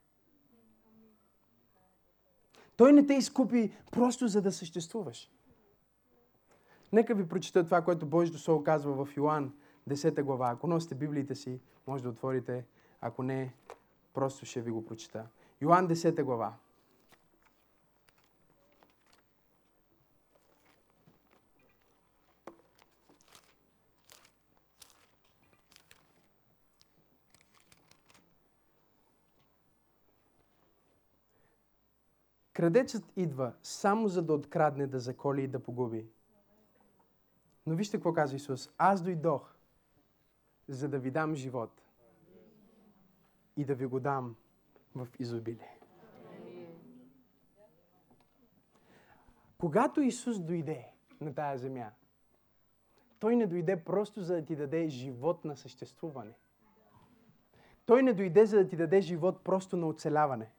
Той 2.77 2.93
не 2.93 3.07
те 3.07 3.13
изкупи 3.13 3.73
просто 3.91 4.27
за 4.27 4.41
да 4.41 4.51
съществуваш. 4.51 5.31
Нека 6.93 7.15
ви 7.15 7.27
прочита 7.27 7.63
това, 7.63 7.81
което 7.81 8.05
Божието 8.05 8.39
Слово 8.39 8.63
казва 8.63 9.05
в 9.05 9.17
Йоан 9.17 9.53
10 9.89 10.23
глава. 10.23 10.49
Ако 10.51 10.67
носите 10.67 10.95
Библиите 10.95 11.35
си, 11.35 11.59
може 11.87 12.03
да 12.03 12.09
отворите. 12.09 12.65
Ако 13.01 13.23
не, 13.23 13.53
просто 14.13 14.45
ще 14.45 14.61
ви 14.61 14.71
го 14.71 14.85
прочита. 14.85 15.27
Йоан 15.61 15.87
10 15.87 16.23
глава. 16.23 16.53
Крадецът 32.53 33.03
идва 33.15 33.53
само 33.63 34.07
за 34.07 34.21
да 34.21 34.33
открадне, 34.33 34.87
да 34.87 34.99
заколи 34.99 35.43
и 35.43 35.47
да 35.47 35.63
погуби. 35.63 36.07
Но 37.65 37.75
вижте 37.75 37.97
какво 37.97 38.13
казва 38.13 38.35
Исус. 38.35 38.69
Аз 38.77 39.01
дойдох, 39.01 39.55
за 40.67 40.89
да 40.89 40.99
ви 40.99 41.11
дам 41.11 41.35
живот 41.35 41.80
и 43.61 43.65
да 43.65 43.75
ви 43.75 43.85
го 43.85 43.99
дам 43.99 44.35
в 44.95 45.07
изобилие. 45.19 45.79
Когато 49.57 50.01
Исус 50.01 50.39
дойде 50.39 50.87
на 51.21 51.33
тая 51.33 51.57
земя, 51.57 51.91
Той 53.19 53.35
не 53.35 53.47
дойде 53.47 53.83
просто 53.83 54.21
за 54.21 54.35
да 54.35 54.45
ти 54.45 54.55
даде 54.55 54.87
живот 54.89 55.45
на 55.45 55.57
съществуване. 55.57 56.33
Той 57.85 58.03
не 58.03 58.13
дойде 58.13 58.45
за 58.45 58.57
да 58.57 58.67
ти 58.67 58.75
даде 58.75 59.01
живот 59.01 59.43
просто 59.43 59.77
на 59.77 59.87
оцеляване. 59.87 60.51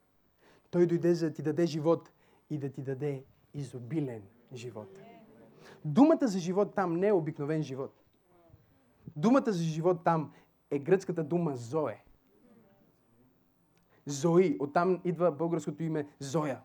Той 0.70 0.86
дойде 0.86 1.14
за 1.14 1.26
да 1.26 1.34
ти 1.34 1.42
даде 1.42 1.66
живот 1.66 2.12
и 2.50 2.58
да 2.58 2.70
ти 2.70 2.82
даде 2.82 3.24
изобилен 3.54 4.22
живот. 4.54 4.98
Думата 5.84 6.26
за 6.26 6.38
живот 6.38 6.74
там 6.74 6.96
не 6.96 7.08
е 7.08 7.12
обикновен 7.12 7.62
живот. 7.62 8.04
Думата 9.16 9.52
за 9.52 9.64
живот 9.64 10.04
там 10.04 10.32
е 10.70 10.78
гръцката 10.78 11.24
дума 11.24 11.56
Зое. 11.56 12.04
Зои. 14.06 14.56
Оттам 14.60 15.00
идва 15.04 15.32
българското 15.32 15.82
име 15.82 16.08
Зоя. 16.20 16.60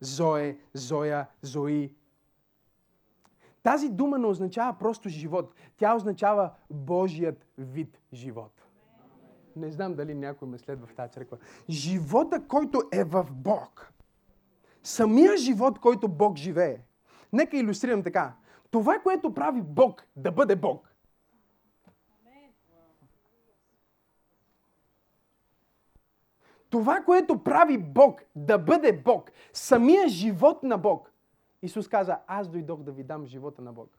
Зое, 0.00 0.58
Зоя, 0.74 1.26
Зои. 1.42 1.94
Тази 3.62 3.88
дума 3.88 4.18
не 4.18 4.26
означава 4.26 4.78
просто 4.78 5.08
живот. 5.08 5.54
Тя 5.76 5.96
означава 5.96 6.50
Божият 6.70 7.46
вид 7.58 8.00
живот. 8.12 8.66
Не 9.56 9.70
знам 9.70 9.94
дали 9.94 10.14
някой 10.14 10.48
ме 10.48 10.58
следва 10.58 10.86
в 10.86 10.94
тази 10.94 11.12
църква. 11.12 11.38
Живота, 11.68 12.46
който 12.48 12.82
е 12.92 13.04
в 13.04 13.26
Бог. 13.30 13.92
Самия 14.82 15.36
живот, 15.36 15.78
който 15.78 16.08
Бог 16.08 16.36
живее. 16.36 16.78
Нека 17.32 17.56
иллюстрирам 17.56 18.02
така. 18.02 18.36
Това, 18.70 18.98
което 18.98 19.34
прави 19.34 19.62
Бог 19.62 20.04
да 20.16 20.32
бъде 20.32 20.56
Бог. 20.56 20.93
Това, 26.74 27.00
което 27.04 27.44
прави 27.44 27.78
Бог 27.78 28.20
да 28.36 28.58
бъде 28.58 28.92
Бог. 28.92 29.30
Самия 29.52 30.08
живот 30.08 30.62
на 30.62 30.78
Бог. 30.78 31.12
Исус 31.62 31.88
каза, 31.88 32.18
аз 32.26 32.48
дойдох 32.48 32.82
да 32.82 32.92
ви 32.92 33.02
дам 33.02 33.26
живота 33.26 33.62
на 33.62 33.72
Бог. 33.72 33.98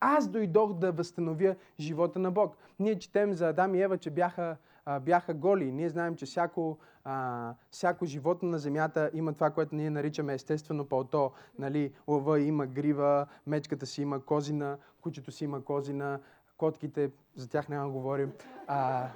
Аз 0.00 0.28
дойдох 0.28 0.72
да 0.74 0.92
възстановя 0.92 1.56
живота 1.80 2.18
на 2.18 2.30
Бог. 2.30 2.56
Ние 2.78 2.98
четем 2.98 3.34
за 3.34 3.48
Адам 3.48 3.74
и 3.74 3.82
Ева, 3.82 3.98
че 3.98 4.10
бяха, 4.10 4.56
бяха 5.00 5.34
голи. 5.34 5.72
Ние 5.72 5.88
знаем, 5.88 6.16
че 6.16 6.26
всяко, 6.26 6.78
а, 7.04 7.54
всяко 7.70 8.06
животно 8.06 8.48
на 8.48 8.58
земята 8.58 9.10
има 9.14 9.32
това, 9.32 9.50
което 9.50 9.74
ние 9.74 9.90
наричаме 9.90 10.34
естествено 10.34 10.84
пълто. 10.84 11.30
Нали, 11.58 11.92
лъва 12.08 12.40
има 12.40 12.66
грива, 12.66 13.26
мечката 13.46 13.86
си 13.86 14.02
има 14.02 14.20
козина, 14.20 14.78
кучето 15.00 15.32
си 15.32 15.44
има 15.44 15.64
козина, 15.64 16.20
котките, 16.60 17.10
за 17.36 17.48
тях 17.48 17.68
няма 17.68 17.84
да 17.84 17.92
говорим. 17.92 18.32
А, 18.66 19.08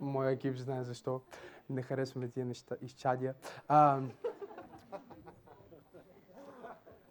моя 0.00 0.30
екип 0.30 0.56
знае 0.56 0.84
защо. 0.84 1.20
Не 1.70 1.82
харесваме 1.82 2.28
тия 2.28 2.46
неща, 2.46 2.76
изчадия. 2.82 3.34
А, 3.68 4.00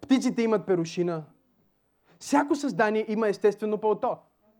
птиците 0.00 0.42
имат 0.42 0.66
перушина. 0.66 1.24
Всяко 2.18 2.54
създание 2.54 3.04
има 3.08 3.28
естествено 3.28 3.78
пълто. 3.78 4.16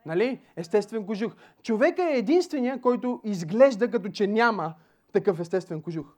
Нали? 0.07 0.41
Естествен 0.57 1.07
кожух. 1.07 1.37
Човека 1.63 2.03
е 2.03 2.19
единствения, 2.19 2.81
който 2.81 3.21
изглежда 3.25 3.91
като 3.91 4.09
че 4.09 4.27
няма 4.27 4.75
такъв 5.13 5.41
естествен 5.41 5.83
кожух. 5.83 6.17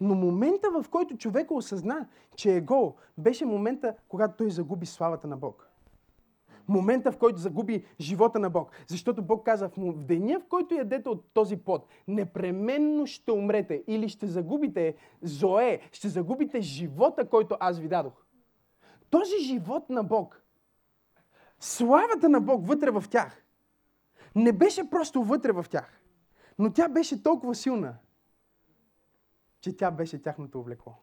Но 0.00 0.14
момента, 0.14 0.70
в 0.70 0.88
който 0.90 1.16
човека 1.16 1.54
осъзна, 1.54 2.08
че 2.36 2.56
е 2.56 2.60
гол, 2.60 2.94
беше 3.18 3.44
момента, 3.44 3.94
когато 4.08 4.36
той 4.36 4.50
загуби 4.50 4.86
славата 4.86 5.26
на 5.26 5.36
Бог. 5.36 5.68
Момента, 6.68 7.12
в 7.12 7.18
който 7.18 7.38
загуби 7.38 7.84
живота 8.00 8.38
на 8.38 8.50
Бог. 8.50 8.70
Защото 8.86 9.22
Бог 9.22 9.44
каза, 9.44 9.70
в 9.76 10.04
деня, 10.04 10.40
в 10.40 10.48
който 10.48 10.74
ядете 10.74 11.08
от 11.08 11.24
този 11.34 11.56
плод, 11.56 11.86
непременно 12.08 13.06
ще 13.06 13.32
умрете 13.32 13.84
или 13.86 14.08
ще 14.08 14.26
загубите 14.26 14.94
зое, 15.22 15.80
ще 15.92 16.08
загубите 16.08 16.60
живота, 16.60 17.28
който 17.28 17.56
аз 17.60 17.78
ви 17.78 17.88
дадох. 17.88 18.26
Този 19.10 19.38
живот 19.44 19.90
на 19.90 20.04
Бог, 20.04 20.42
славата 21.60 22.28
на 22.28 22.40
Бог 22.40 22.66
вътре 22.66 22.90
в 22.90 23.04
тях, 23.10 23.42
не 24.34 24.52
беше 24.52 24.90
просто 24.90 25.22
вътре 25.22 25.52
в 25.52 25.66
тях, 25.70 26.00
но 26.58 26.72
тя 26.72 26.88
беше 26.88 27.22
толкова 27.22 27.54
силна, 27.54 27.94
че 29.60 29.76
тя 29.76 29.90
беше 29.90 30.22
тяхното 30.22 30.60
облекло. 30.60 30.94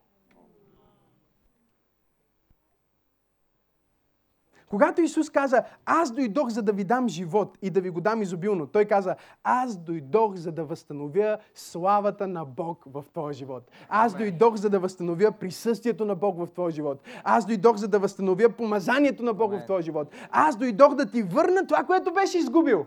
Когато 4.74 5.02
Исус 5.02 5.30
каза, 5.30 5.64
аз 5.86 6.12
дойдох 6.12 6.50
за 6.50 6.62
да 6.62 6.74
ви 6.74 6.84
дам 6.84 7.10
живот 7.10 7.58
и 7.62 7.70
да 7.70 7.82
ви 7.82 7.90
го 7.90 8.02
дам 8.02 8.22
изобилно, 8.22 8.68
Той 8.68 8.86
каза, 8.86 9.16
аз 9.44 9.78
дойдох 9.78 10.36
за 10.36 10.52
да 10.52 10.66
възстановя 10.66 11.38
славата 11.54 12.28
на 12.28 12.46
Бог 12.46 12.84
в 12.86 13.06
твоя 13.14 13.34
живот. 13.34 13.72
Аз 13.90 14.16
дойдох 14.16 14.56
за 14.56 14.70
да 14.70 14.80
възстановя 14.80 15.32
присъствието 15.32 16.06
на 16.06 16.16
Бог 16.16 16.38
в 16.38 16.48
твоя 16.48 16.72
живот. 16.72 17.02
Аз 17.24 17.46
дойдох 17.46 17.78
за 17.78 17.88
да 17.88 18.00
възстановя 18.00 18.50
помазанието 18.50 19.24
на 19.24 19.34
Бог 19.34 19.52
в 19.52 19.66
твоя 19.66 19.82
живот. 19.82 20.08
Аз 20.32 20.58
дойдох 20.58 20.96
да 20.96 21.12
ти 21.12 21.24
върна 21.24 21.68
това, 21.68 21.84
което 21.84 22.14
беше 22.14 22.38
изгубил. 22.38 22.86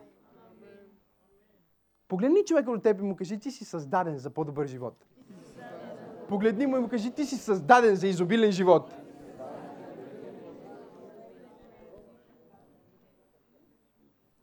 Погледни 2.09 2.45
човека 2.45 2.71
от 2.71 2.83
теб 2.83 3.01
и 3.01 3.03
му 3.03 3.17
кажи, 3.17 3.39
ти 3.39 3.51
си 3.51 3.65
създаден 3.65 4.17
за 4.17 4.31
по-добър 4.31 4.67
живот. 4.67 5.07
Погледни 6.29 6.67
му 6.67 6.77
и 6.77 6.81
му 6.81 6.89
кажи, 6.89 7.11
ти 7.11 7.25
си 7.25 7.37
създаден 7.37 7.97
за 7.97 8.09
изобилен 8.09 8.53
живот. 8.53 8.95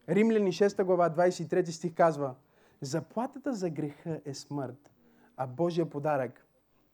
Римляни 0.10 0.52
6 0.52 0.84
глава 0.84 1.10
23 1.10 1.70
стих 1.70 1.94
казва 1.94 2.36
Заплатата 2.82 3.54
за 3.54 3.70
греха 3.70 4.22
е 4.26 4.34
смърт, 4.34 4.92
а 5.38 5.48
Божия 5.48 5.90
подарък 5.90 6.48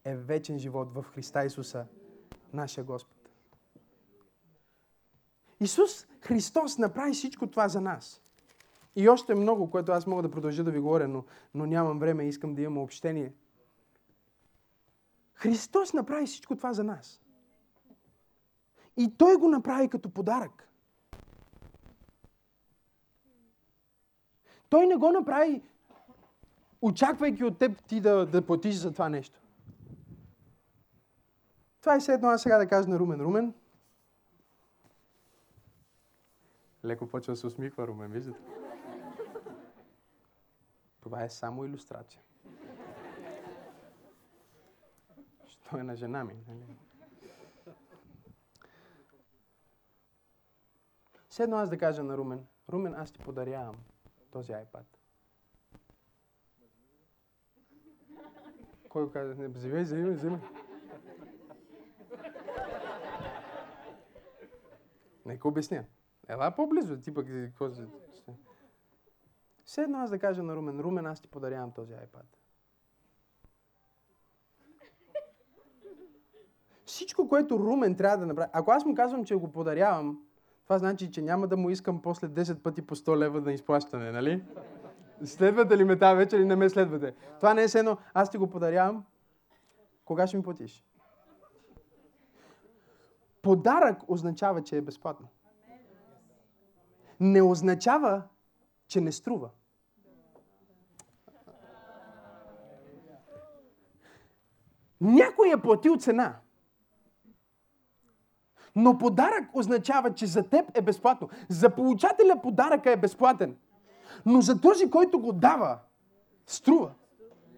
е 0.06 0.16
вечен 0.16 0.60
живот 0.60 0.94
в 0.94 1.04
Христа 1.04 1.46
Исуса, 1.46 1.86
нашия 2.54 2.84
Господ. 2.84 3.30
Исус 5.60 6.08
Христос 6.22 6.78
направи 6.78 7.14
всичко 7.14 7.48
това 7.48 7.68
за 7.68 7.82
нас. 7.82 8.22
И 8.96 9.10
още 9.10 9.36
много, 9.36 9.70
което 9.70 9.92
аз 9.92 10.08
мога 10.08 10.22
да 10.22 10.32
продължа 10.32 10.64
да 10.64 10.72
ви 10.72 10.80
говоря, 10.80 11.08
но, 11.08 11.24
но 11.54 11.66
нямам 11.66 12.00
време 12.00 12.24
и 12.24 12.28
искам 12.28 12.56
да 12.56 12.62
имам 12.62 12.78
общение. 12.78 13.34
Христос 15.40 15.94
направи 15.94 16.26
всичко 16.26 16.56
това 16.56 16.74
за 16.74 16.84
нас. 16.84 17.22
И 18.98 19.18
Той 19.18 19.36
го 19.36 19.48
направи 19.48 19.90
като 19.90 20.10
подарък. 20.10 20.70
Той 24.70 24.88
не 24.88 24.96
го 24.96 25.12
направи, 25.12 25.62
очаквайки 26.82 27.44
от 27.44 27.58
теб 27.58 27.86
ти 27.86 28.02
да, 28.02 28.26
да 28.26 28.46
платиш 28.46 28.76
за 28.76 28.92
това 28.92 29.10
нещо. 29.10 29.42
Това 31.82 31.96
е 31.96 32.00
все 32.00 32.14
едно 32.14 32.28
аз 32.28 32.42
сега 32.42 32.58
да 32.58 32.68
кажа 32.68 32.90
на 32.90 33.00
Румен. 33.00 33.22
Румен, 33.22 33.54
леко 36.86 37.08
почва 37.08 37.34
да 37.34 37.38
се 37.38 37.48
усмихва 37.48 37.88
Румен, 37.88 38.12
виждате? 38.12 38.40
Това 41.02 41.24
е 41.24 41.30
само 41.30 41.66
иллюстрация. 41.66 42.22
Що 45.70 45.78
е 45.78 45.84
на 45.84 45.96
жена 45.96 46.24
ми? 46.24 46.34
Нали? 46.48 46.78
Седно 51.30 51.58
аз 51.58 51.70
да 51.70 51.78
кажа 51.78 52.04
на 52.04 52.18
Румен, 52.18 52.46
Румен, 52.70 52.94
аз 52.94 53.12
ти 53.12 53.20
подарявам 53.20 53.76
този 54.32 54.52
iPad. 54.52 54.84
Кой 58.90 59.12
каза? 59.12 59.36
Не, 59.36 59.48
вземай, 59.48 59.84
вземай, 59.84 60.14
вземай. 60.14 60.40
Нека 65.26 65.48
обясня. 65.48 65.86
Ела 66.28 66.56
по-близо, 66.56 67.02
ти 67.02 67.14
пък 67.14 67.28
какво. 67.28 67.70
Все 69.66 69.82
едно 69.82 69.98
аз 69.98 70.10
да 70.10 70.20
кажа 70.20 70.44
на 70.44 70.56
Румен, 70.56 70.80
Румен, 70.80 71.06
аз 71.06 71.22
ти 71.22 71.28
подарявам 71.28 71.72
този 71.72 71.94
iPad. 71.94 72.39
Всичко, 77.00 77.28
което 77.28 77.60
Румен 77.60 77.96
трябва 77.96 78.18
да 78.18 78.26
направи, 78.26 78.50
ако 78.54 78.72
аз 78.72 78.86
му 78.86 78.96
казвам, 78.96 79.26
че 79.26 79.36
го 79.36 79.52
подарявам, 79.52 80.20
това 80.64 80.80
значи, 80.80 81.12
че 81.12 81.22
няма 81.22 81.48
да 81.48 81.58
му 81.58 81.70
искам 81.70 82.02
после 82.02 82.28
10 82.28 82.56
пъти 82.56 82.82
по 82.82 82.96
100 82.96 83.18
лева 83.18 83.42
на 83.42 83.54
изплащане, 83.54 84.12
нали? 84.12 84.44
Следвате 85.24 85.78
ли 85.78 85.84
ме 85.84 86.00
тази 86.00 86.18
вечер 86.18 86.38
или 86.38 86.46
не 86.46 86.56
ме 86.56 86.70
следвате? 86.70 87.16
Това 87.38 87.54
не 87.54 87.64
е 87.64 87.68
сено, 87.68 87.98
аз 88.14 88.32
ти 88.32 88.38
го 88.38 88.50
подарявам. 88.50 89.06
Кога 90.06 90.28
ще 90.28 90.38
ми 90.38 90.44
платиш? 90.44 90.86
Подарък 93.42 93.98
означава, 94.08 94.64
че 94.64 94.78
е 94.78 94.82
безплатно. 94.82 95.28
Не 97.20 97.42
означава, 97.42 98.24
че 98.88 99.02
не 99.02 99.12
струва. 99.12 99.50
Някой 105.02 105.52
е 105.54 105.62
платил 105.62 105.98
цена. 105.98 106.40
Но 108.76 108.98
подарък 108.98 109.44
означава, 109.54 110.14
че 110.14 110.26
за 110.26 110.44
теб 110.44 110.78
е 110.78 110.82
безплатно. 110.82 111.30
За 111.50 111.70
получателя 111.70 112.42
подаръка 112.42 112.92
е 112.92 112.98
безплатен. 112.98 113.56
Но 114.26 114.42
за 114.42 114.62
този, 114.62 114.90
който 114.90 115.20
го 115.20 115.34
дава, 115.34 115.78
струва. 116.48 116.92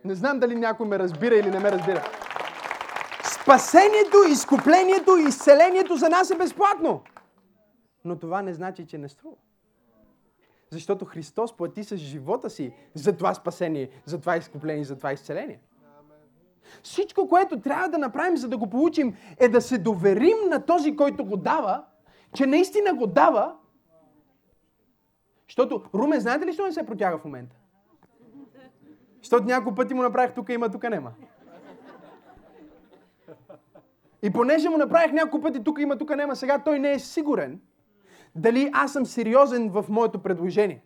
Не 0.06 0.16
знам 0.16 0.40
дали 0.40 0.56
някой 0.56 0.88
ме 0.88 1.00
разбира 1.00 1.36
или 1.36 1.52
не 1.52 1.60
ме 1.60 1.72
разбира. 1.72 2.04
Спасението, 3.42 4.18
изкуплението 4.30 5.18
и 5.18 5.28
изцелението 5.28 5.96
за 5.96 6.10
нас 6.10 6.32
е 6.32 6.36
безплатно. 6.36 7.02
Но 8.06 8.16
това 8.16 8.42
не 8.42 8.54
значи, 8.54 8.88
че 8.88 8.98
не 8.98 9.10
струва. 9.10 9.36
Защото 10.70 11.06
Христос 11.06 11.58
плати 11.58 11.84
с 11.84 11.98
живота 11.98 12.50
си 12.50 12.74
за 12.94 13.18
това 13.18 13.34
спасение, 13.34 13.90
за 14.06 14.20
това 14.20 14.38
изкупление, 14.38 14.84
за 14.84 14.98
това 14.98 15.14
изцеление. 15.14 15.60
Всичко, 16.84 17.28
което 17.28 17.60
трябва 17.60 17.90
да 17.90 17.98
направим, 17.98 18.38
за 18.38 18.50
да 18.50 18.58
го 18.58 18.70
получим, 18.70 19.16
е 19.40 19.50
да 19.50 19.62
се 19.62 19.78
доверим 19.78 20.38
на 20.50 20.66
този, 20.66 20.96
който 20.96 21.26
го 21.26 21.38
дава, 21.38 21.84
че 22.34 22.46
наистина 22.46 22.94
го 22.94 23.08
дава. 23.08 23.56
Защото 25.48 25.84
Румен, 25.94 26.20
знаете 26.20 26.46
ли, 26.46 26.54
що 26.54 26.66
не 26.66 26.72
се 26.72 26.86
протяга 26.86 27.18
в 27.18 27.26
момента? 27.26 27.56
Защото 29.22 29.46
няколко 29.46 29.76
пъти 29.76 29.94
му 29.94 30.02
направих 30.02 30.34
тук 30.34 30.50
има, 30.50 30.70
тук 30.70 30.84
нема. 30.84 31.12
И 34.24 34.30
понеже 34.34 34.70
му 34.70 34.78
направих 34.78 35.12
няколко 35.12 35.42
пъти 35.42 35.64
тук 35.64 35.80
има, 35.80 35.98
тук 35.98 36.16
нема, 36.16 36.36
сега 36.36 36.60
той 36.60 36.80
не 36.80 36.92
е 36.92 37.00
сигурен 37.00 37.60
дали 38.36 38.70
аз 38.74 38.94
съм 38.94 39.06
сериозен 39.06 39.70
в 39.70 39.86
моето 39.90 40.20
предложение. 40.20 40.82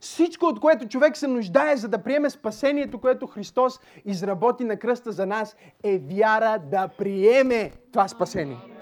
Всичко, 0.00 0.46
от 0.46 0.60
което 0.60 0.88
човек 0.88 1.16
се 1.16 1.26
нуждае, 1.26 1.76
за 1.76 1.88
да 1.88 1.98
приеме 1.98 2.30
спасението, 2.30 2.98
което 2.98 3.26
Христос 3.26 3.80
изработи 4.04 4.64
на 4.64 4.76
кръста 4.76 5.12
за 5.12 5.26
нас, 5.26 5.56
е 5.82 5.98
вяра 5.98 6.58
да 6.70 6.88
приеме 6.88 7.72
това 7.92 8.08
спасение. 8.08 8.75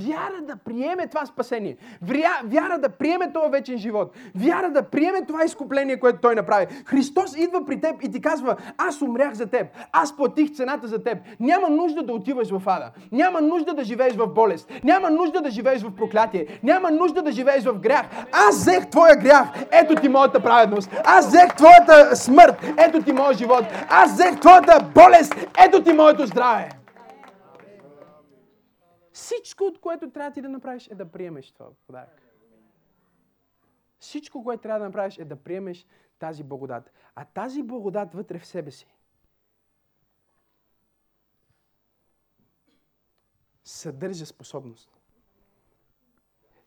Вяра 0.00 0.42
да 0.42 0.56
приеме 0.56 1.06
това 1.06 1.26
спасение. 1.26 1.76
Вря, 2.02 2.40
вяра 2.44 2.78
да 2.78 2.88
приеме 2.88 3.32
този 3.32 3.50
вечен 3.50 3.78
живот. 3.78 4.12
Вяра 4.34 4.70
да 4.70 4.82
приеме 4.82 5.24
това 5.26 5.44
изкупление, 5.44 6.00
което 6.00 6.18
Той 6.20 6.34
направи. 6.34 6.66
Христос 6.86 7.36
идва 7.36 7.64
при 7.66 7.80
теб 7.80 8.02
и 8.02 8.10
ти 8.10 8.20
казва, 8.20 8.56
аз 8.78 9.02
умрях 9.02 9.34
за 9.34 9.46
теб. 9.46 9.66
Аз 9.92 10.16
платих 10.16 10.52
цената 10.52 10.88
за 10.88 11.02
теб. 11.02 11.18
Няма 11.40 11.70
нужда 11.70 12.02
да 12.02 12.12
отиваш 12.12 12.50
в 12.50 12.62
ада. 12.66 12.90
Няма 13.12 13.40
нужда 13.40 13.74
да 13.74 13.84
живееш 13.84 14.16
в 14.16 14.26
болест. 14.26 14.70
Няма 14.84 15.10
нужда 15.10 15.40
да 15.40 15.50
живееш 15.50 15.82
в 15.82 15.94
проклятие. 15.94 16.46
Няма 16.62 16.90
нужда 16.90 17.22
да 17.22 17.32
живееш 17.32 17.64
в 17.64 17.78
грях. 17.78 18.06
Аз 18.32 18.56
взех 18.56 18.90
твоя 18.90 19.16
грях. 19.16 19.48
Ето 19.72 19.94
ти 19.94 20.08
моята 20.08 20.40
праведност. 20.40 20.90
Аз 21.04 21.26
взех 21.26 21.56
твоята 21.56 22.16
смърт. 22.16 22.66
Ето 22.78 23.02
ти 23.02 23.12
моят 23.12 23.38
живот. 23.38 23.64
Аз 23.88 24.12
взех 24.12 24.40
твоята 24.40 24.80
болест. 24.94 25.34
Ето 25.66 25.82
ти 25.82 25.92
моето 25.92 26.26
здраве. 26.26 26.77
Всичко, 29.18 29.64
от 29.64 29.80
което 29.80 30.10
трябва 30.10 30.32
ти 30.32 30.42
да 30.42 30.48
направиш, 30.48 30.88
е 30.88 30.94
да 30.94 31.10
приемеш 31.10 31.52
това 31.52 31.66
подарък. 31.86 32.22
Всичко, 33.98 34.44
което 34.44 34.62
трябва 34.62 34.78
да 34.78 34.84
направиш, 34.84 35.18
е 35.18 35.24
да 35.24 35.36
приемеш 35.36 35.86
тази 36.18 36.42
благодат. 36.42 36.92
А 37.14 37.24
тази 37.24 37.62
благодат 37.62 38.14
вътре 38.14 38.38
в 38.38 38.46
себе 38.46 38.70
си 38.70 38.86
съдържа 43.64 44.26
способност 44.26 44.90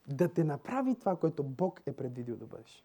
да 0.07 0.33
те 0.33 0.43
направи 0.43 0.99
това, 0.99 1.19
което 1.19 1.43
Бог 1.43 1.81
е 1.85 1.95
предвидил 1.95 2.37
да 2.37 2.45
бъдеш. 2.45 2.83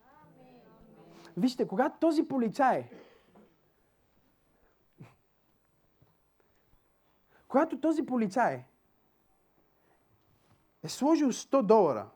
Вижте, 1.37 1.69
когато 1.69 1.99
този 2.01 2.29
полицай, 2.29 2.91
когато 7.49 7.81
този 7.81 8.07
полицай 8.07 8.65
е 10.83 10.89
сложил 10.89 11.33
100 11.33 11.63
долара 11.63 12.11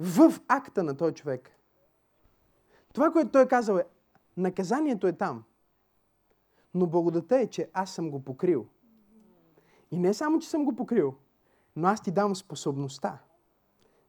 в 0.00 0.40
акта 0.48 0.82
на 0.82 0.96
този 0.96 1.14
човек. 1.14 1.50
Това, 2.92 3.12
което 3.12 3.30
той 3.30 3.42
е 3.42 3.48
казал 3.48 3.76
е, 3.76 3.84
наказанието 4.36 5.06
е 5.06 5.12
там. 5.12 5.44
Но 6.74 6.86
благодата 6.86 7.38
е, 7.38 7.46
че 7.46 7.70
аз 7.72 7.94
съм 7.94 8.10
го 8.10 8.24
покрил. 8.24 8.66
И 9.90 9.98
не 9.98 10.14
само, 10.14 10.38
че 10.38 10.48
съм 10.48 10.64
го 10.64 10.76
покрил, 10.76 11.14
но 11.76 11.88
аз 11.88 12.02
ти 12.02 12.10
давам 12.10 12.36
способността 12.36 13.18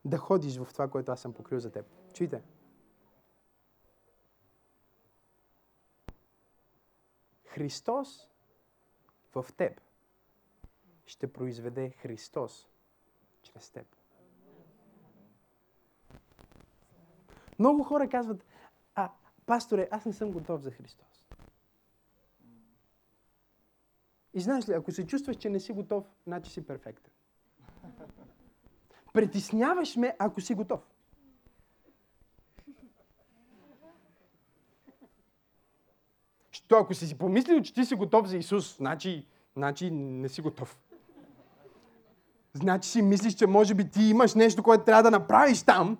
да 0.05 0.17
ходиш 0.17 0.57
в 0.57 0.67
това, 0.73 0.87
което 0.87 1.11
аз 1.11 1.21
съм 1.21 1.33
покрил 1.33 1.59
за 1.59 1.71
теб. 1.71 1.85
Чуйте. 2.13 2.41
Христос 7.45 8.29
в 9.35 9.45
теб 9.57 9.86
ще 11.07 11.33
произведе 11.33 11.89
Христос 11.89 12.67
чрез 13.41 13.69
теб. 13.71 13.87
Много 17.59 17.83
хора 17.83 18.09
казват, 18.09 18.45
а, 18.95 19.11
пасторе, 19.45 19.87
аз 19.91 20.05
не 20.05 20.13
съм 20.13 20.31
готов 20.31 20.61
за 20.61 20.71
Христос. 20.71 21.25
И 24.33 24.39
знаеш 24.39 24.69
ли, 24.69 24.73
ако 24.73 24.91
се 24.91 25.07
чувстваш, 25.07 25.37
че 25.37 25.49
не 25.49 25.59
си 25.59 25.73
готов, 25.73 26.05
значи 26.27 26.51
си 26.51 26.65
перфектен. 26.65 27.13
Притесняваш 29.13 29.95
ме, 29.95 30.15
ако 30.19 30.41
си 30.41 30.53
готов. 30.53 30.93
Що 36.51 36.75
ако 36.77 36.93
си 36.93 37.07
си 37.07 37.17
помислил, 37.17 37.61
че 37.61 37.73
ти 37.73 37.85
си 37.85 37.95
готов 37.95 38.27
за 38.27 38.37
Исус, 38.37 38.77
значи, 38.77 39.27
значи 39.55 39.91
не 39.91 40.29
си 40.29 40.41
готов. 40.41 40.77
Значи 42.57 42.89
си 42.89 43.01
мислиш, 43.01 43.33
че 43.33 43.47
може 43.47 43.73
би 43.73 43.89
ти 43.89 44.03
имаш 44.03 44.35
нещо, 44.35 44.63
което 44.63 44.83
трябва 44.83 45.03
да 45.03 45.11
направиш 45.11 45.63
там. 45.63 45.97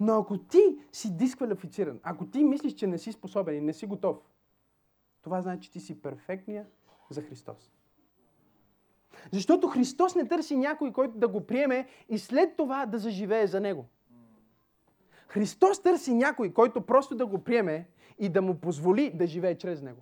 Но 0.00 0.18
ако 0.18 0.38
ти 0.38 0.78
си 0.92 1.16
дисквалифициран, 1.16 2.00
ако 2.02 2.26
ти 2.26 2.44
мислиш, 2.44 2.74
че 2.74 2.86
не 2.86 2.98
си 2.98 3.12
способен 3.12 3.56
и 3.56 3.60
не 3.60 3.72
си 3.72 3.86
готов, 3.86 4.16
това 5.22 5.42
значи, 5.42 5.62
че 5.62 5.70
ти 5.70 5.80
си 5.80 6.02
перфектния 6.02 6.66
за 7.10 7.22
Христос. 7.22 7.72
Защото 9.32 9.68
Христос 9.68 10.14
не 10.14 10.28
търси 10.28 10.56
някой, 10.56 10.92
който 10.92 11.18
да 11.18 11.28
го 11.28 11.46
приеме 11.46 11.86
и 12.08 12.18
след 12.18 12.56
това 12.56 12.86
да 12.86 12.98
заживее 12.98 13.46
за 13.46 13.60
Него. 13.60 13.86
Христос 15.28 15.82
търси 15.82 16.14
някой, 16.14 16.52
който 16.52 16.80
просто 16.80 17.14
да 17.14 17.26
го 17.26 17.38
приеме 17.38 17.88
и 18.18 18.28
да 18.28 18.42
му 18.42 18.54
позволи 18.54 19.10
да 19.14 19.26
живее 19.26 19.58
чрез 19.58 19.82
Него. 19.82 20.00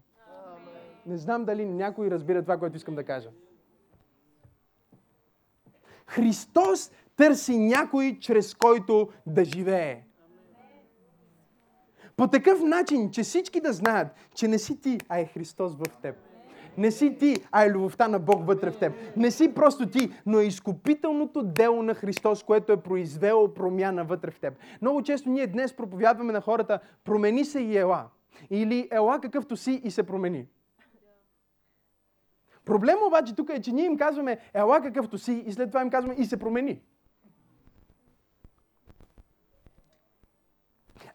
Не 1.07 1.19
знам 1.19 1.45
дали 1.45 1.67
някой 1.67 2.11
разбира 2.11 2.43
това, 2.43 2.59
което 2.59 2.77
искам 2.77 2.95
да 2.95 3.05
кажа. 3.05 3.31
Христос 6.09 6.91
търси 7.17 7.59
някой, 7.59 8.19
чрез 8.21 8.55
който 8.55 9.09
да 9.27 9.45
живее. 9.45 10.03
По 12.17 12.29
такъв 12.29 12.63
начин, 12.63 13.11
че 13.11 13.23
всички 13.23 13.61
да 13.61 13.73
знаят, 13.73 14.09
че 14.35 14.49
не 14.49 14.59
си 14.59 14.81
ти, 14.81 14.99
а 15.09 15.19
е 15.19 15.27
Христос 15.27 15.75
в 15.75 15.97
теб. 16.03 16.17
Не 16.79 16.91
си 16.91 17.17
ти, 17.19 17.37
а 17.53 17.65
е 17.65 17.71
любовта 17.71 18.09
на 18.09 18.19
Бог 18.19 18.47
вътре 18.47 18.71
в 18.71 18.79
теб. 18.79 18.93
Не 19.17 19.31
си 19.31 19.55
просто 19.55 19.87
ти, 19.87 20.11
но 20.27 20.39
е 20.39 20.45
изкупителното 20.45 21.43
дело 21.43 21.83
на 21.83 21.95
Христос, 21.95 22.43
което 22.43 22.73
е 22.73 22.83
произвело 22.83 23.55
промяна 23.55 24.05
вътре 24.05 24.31
в 24.31 24.41
теб. 24.41 24.55
Много 24.83 25.03
често 25.03 25.31
ние 25.31 25.47
днес 25.47 25.73
проповядваме 25.73 26.33
на 26.33 26.41
хората, 26.41 26.79
промени 27.05 27.45
се 27.45 27.61
и 27.61 27.79
ела. 27.79 28.07
Или 28.51 28.89
ела 28.91 29.21
какъвто 29.21 29.57
си 29.57 29.81
и 29.85 29.91
се 29.91 30.03
промени. 30.03 30.47
Проблема 32.69 33.07
обаче 33.07 33.35
тук 33.35 33.51
е, 33.51 33.63
че 33.63 33.73
ние 33.73 33.85
им 33.85 33.97
казваме 33.97 34.39
ела 34.55 34.81
какъвто 34.81 35.19
си 35.19 35.33
и 35.47 35.53
след 35.53 35.71
това 35.71 35.83
им 35.83 35.91
казваме 35.91 36.15
и 36.19 36.25
се 36.25 36.37
промени. 36.37 36.81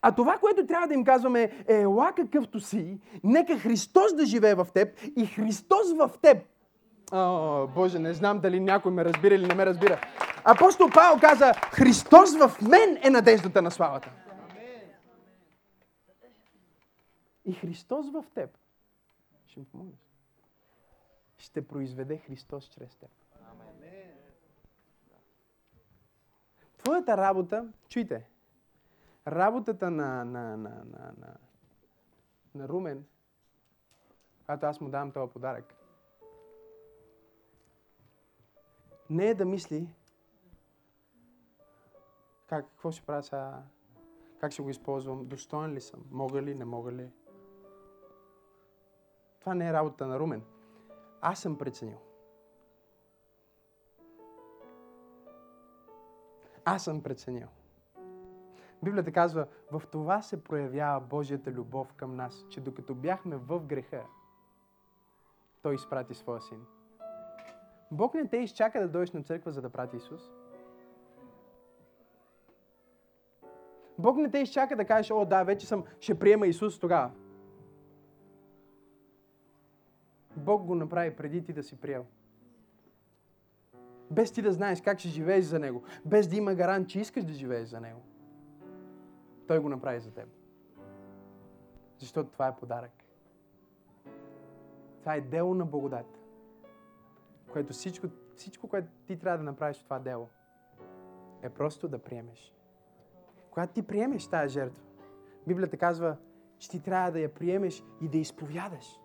А 0.01 0.15
това, 0.15 0.37
което 0.37 0.65
трябва 0.65 0.87
да 0.87 0.93
им 0.93 1.03
казваме 1.03 1.63
е 1.67 1.81
ела 1.81 2.11
какъвто 2.15 2.59
си, 2.59 2.99
нека 3.23 3.59
Христос 3.59 4.15
да 4.15 4.25
живее 4.25 4.55
в 4.55 4.67
теб 4.73 4.99
и 5.15 5.25
Христос 5.25 5.93
в 5.97 6.11
теб. 6.21 6.37
О, 7.11 7.67
Боже, 7.67 7.99
не 7.99 8.13
знам 8.13 8.39
дали 8.39 8.59
някой 8.59 8.91
ме 8.91 9.05
разбира 9.05 9.35
или 9.35 9.47
не 9.47 9.55
ме 9.55 9.65
разбира. 9.65 10.01
Апостол 10.43 10.89
Павел 10.93 11.19
каза, 11.19 11.53
Христос 11.53 12.37
в 12.37 12.61
мен 12.61 12.97
е 13.03 13.09
надеждата 13.09 13.61
на 13.61 13.71
славата. 13.71 14.11
И 17.45 17.53
Христос 17.53 18.11
в 18.11 18.23
теб. 18.35 18.49
Ще 19.47 19.59
ми 19.59 19.65
помогнеш 19.65 20.12
ще 21.43 21.67
произведе 21.67 22.17
Христос 22.17 22.69
чрез 22.69 22.95
теб. 22.95 23.09
Твоята 26.77 27.17
работа, 27.17 27.73
чуйте, 27.89 28.29
работата 29.27 29.91
на, 29.91 30.25
на, 30.25 30.57
на, 30.57 30.69
на, 30.69 31.13
на, 31.17 31.37
на 32.55 32.67
Румен, 32.67 33.05
когато 34.39 34.65
аз 34.65 34.81
му 34.81 34.89
давам 34.89 35.11
този 35.11 35.31
подарък, 35.31 35.75
не 39.09 39.29
е 39.29 39.35
да 39.35 39.45
мисли 39.45 39.87
как, 42.47 42.65
какво 42.65 42.91
ще 42.91 43.05
правя 43.05 43.23
сега, 43.23 43.63
как 44.39 44.51
ще 44.51 44.61
го 44.61 44.69
използвам, 44.69 45.27
достоен 45.27 45.73
ли 45.73 45.81
съм, 45.81 46.05
мога 46.11 46.41
ли, 46.41 46.55
не 46.55 46.65
мога 46.65 46.91
ли. 46.91 47.11
Това 49.39 49.55
не 49.55 49.69
е 49.69 49.73
работа 49.73 50.07
на 50.07 50.19
Румен. 50.19 50.52
Аз 51.25 51.39
съм 51.39 51.57
преценил. 51.57 51.97
Аз 56.65 56.83
съм 56.83 57.03
преценил. 57.03 57.47
Библията 58.83 59.11
казва, 59.11 59.47
в 59.71 59.81
това 59.91 60.21
се 60.21 60.43
проявява 60.43 60.99
Божията 60.99 61.51
любов 61.51 61.93
към 61.93 62.15
нас, 62.15 62.45
че 62.49 62.61
докато 62.61 62.95
бяхме 62.95 63.35
в 63.35 63.59
греха, 63.59 64.03
Той 65.61 65.75
изпрати 65.75 66.13
своя 66.13 66.41
син. 66.41 66.65
Бог 67.91 68.13
не 68.13 68.27
те 68.27 68.37
изчака 68.37 68.79
да 68.81 68.87
дойдеш 68.87 69.11
на 69.11 69.23
църква, 69.23 69.51
за 69.51 69.61
да 69.61 69.69
прати 69.69 69.97
Исус. 69.97 70.21
Бог 73.97 74.17
не 74.17 74.31
те 74.31 74.37
изчака 74.37 74.75
да 74.75 74.85
кажеш, 74.85 75.11
о 75.11 75.25
да, 75.25 75.43
вече 75.43 75.67
съм, 75.67 75.83
ще 75.99 76.19
приема 76.19 76.47
Исус 76.47 76.79
тогава. 76.79 77.11
Бог 80.43 80.65
го 80.65 80.75
направи 80.75 81.15
преди 81.15 81.43
ти 81.43 81.53
да 81.53 81.63
си 81.63 81.75
приел. 81.75 82.05
Без 84.11 84.31
ти 84.31 84.41
да 84.41 84.51
знаеш 84.51 84.81
как 84.81 84.99
ще 84.99 85.09
живееш 85.09 85.45
за 85.45 85.59
Него. 85.59 85.83
Без 86.05 86.27
да 86.27 86.35
има 86.35 86.55
гарант, 86.55 86.89
че 86.89 86.99
искаш 86.99 87.23
да 87.23 87.33
живееш 87.33 87.67
за 87.67 87.81
Него. 87.81 88.01
Той 89.47 89.59
го 89.59 89.69
направи 89.69 89.99
за 89.99 90.11
теб. 90.11 90.27
Защото 91.97 92.31
това 92.31 92.47
е 92.47 92.55
подарък. 92.55 92.91
Това 94.99 95.15
е 95.15 95.21
дело 95.21 95.55
на 95.55 95.65
благодат. 95.65 96.19
Което 97.51 97.73
всичко, 97.73 98.07
всичко, 98.35 98.67
което 98.67 98.87
ти 99.05 99.19
трябва 99.19 99.37
да 99.37 99.43
направиш 99.43 99.77
в 99.77 99.83
това 99.83 99.99
дело, 99.99 100.29
е 101.41 101.49
просто 101.49 101.87
да 101.87 101.99
приемеш. 101.99 102.53
Когато 103.51 103.73
ти 103.73 103.87
приемеш 103.87 104.27
тази 104.27 104.53
жертва, 104.53 104.83
Библията 105.47 105.77
казва, 105.77 106.17
че 106.57 106.69
ти 106.69 106.83
трябва 106.83 107.11
да 107.11 107.19
я 107.19 107.33
приемеш 107.33 107.83
и 108.01 108.07
да 108.07 108.17
изповядаш. 108.17 108.99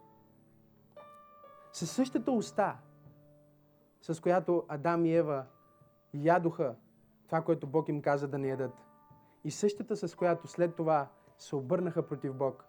Със 1.73 1.91
същата 1.91 2.33
уста, 2.33 2.77
с 4.03 4.21
която 4.23 4.65
Адам 4.69 5.05
и 5.05 5.15
Ева 5.15 5.45
ядоха 6.15 6.75
това, 7.27 7.43
което 7.43 7.67
Бог 7.67 7.89
им 7.89 8.03
каза 8.03 8.29
да 8.29 8.39
не 8.39 8.49
ядат. 8.49 8.75
И 9.45 9.51
същата, 9.51 9.97
с 9.97 10.15
която 10.15 10.47
след 10.47 10.77
това 10.77 11.09
се 11.39 11.57
обърнаха 11.57 12.07
против 12.07 12.35
Бог. 12.35 12.65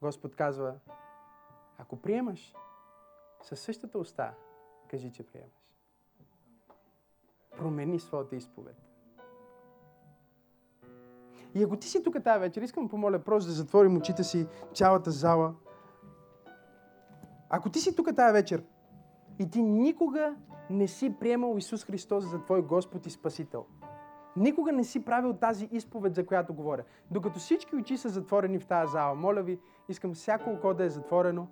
Господ 0.00 0.36
казва, 0.36 0.74
ако 1.78 1.96
приемаш 1.96 2.54
със 3.42 3.60
същата 3.60 3.98
уста, 3.98 4.34
кажи, 4.88 5.12
че 5.12 5.26
приемаш. 5.26 5.70
Промени 7.58 8.00
своята 8.00 8.36
изповед. 8.36 8.76
И 11.54 11.62
ако 11.62 11.76
ти 11.76 11.88
си 11.88 12.02
тук 12.02 12.24
тази 12.24 12.40
вечер, 12.40 12.62
искам 12.62 12.88
помоля 12.88 13.18
просто 13.18 13.48
да 13.48 13.54
затворим 13.54 13.96
очите 13.96 14.24
си, 14.24 14.46
цялата 14.74 15.10
зала. 15.10 15.54
Ако 17.56 17.70
ти 17.70 17.80
си 17.80 17.96
тук 17.96 18.16
тази 18.16 18.32
вечер 18.32 18.62
и 19.38 19.50
ти 19.50 19.62
никога 19.62 20.34
не 20.70 20.88
си 20.88 21.14
приемал 21.20 21.58
Исус 21.58 21.84
Христос 21.84 22.24
за 22.24 22.42
твой 22.42 22.62
Господ 22.62 23.06
и 23.06 23.10
Спасител, 23.10 23.66
никога 24.36 24.72
не 24.72 24.84
си 24.84 25.04
правил 25.04 25.32
тази 25.32 25.68
изповед, 25.72 26.14
за 26.14 26.26
която 26.26 26.54
говоря, 26.54 26.82
докато 27.10 27.38
всички 27.38 27.76
очи 27.76 27.96
са 27.96 28.08
затворени 28.08 28.58
в 28.58 28.66
тази 28.66 28.92
зала, 28.92 29.14
моля 29.14 29.42
ви, 29.42 29.60
искам 29.88 30.14
всяко 30.14 30.50
око 30.50 30.74
да 30.74 30.84
е 30.84 30.88
затворено, 30.88 31.46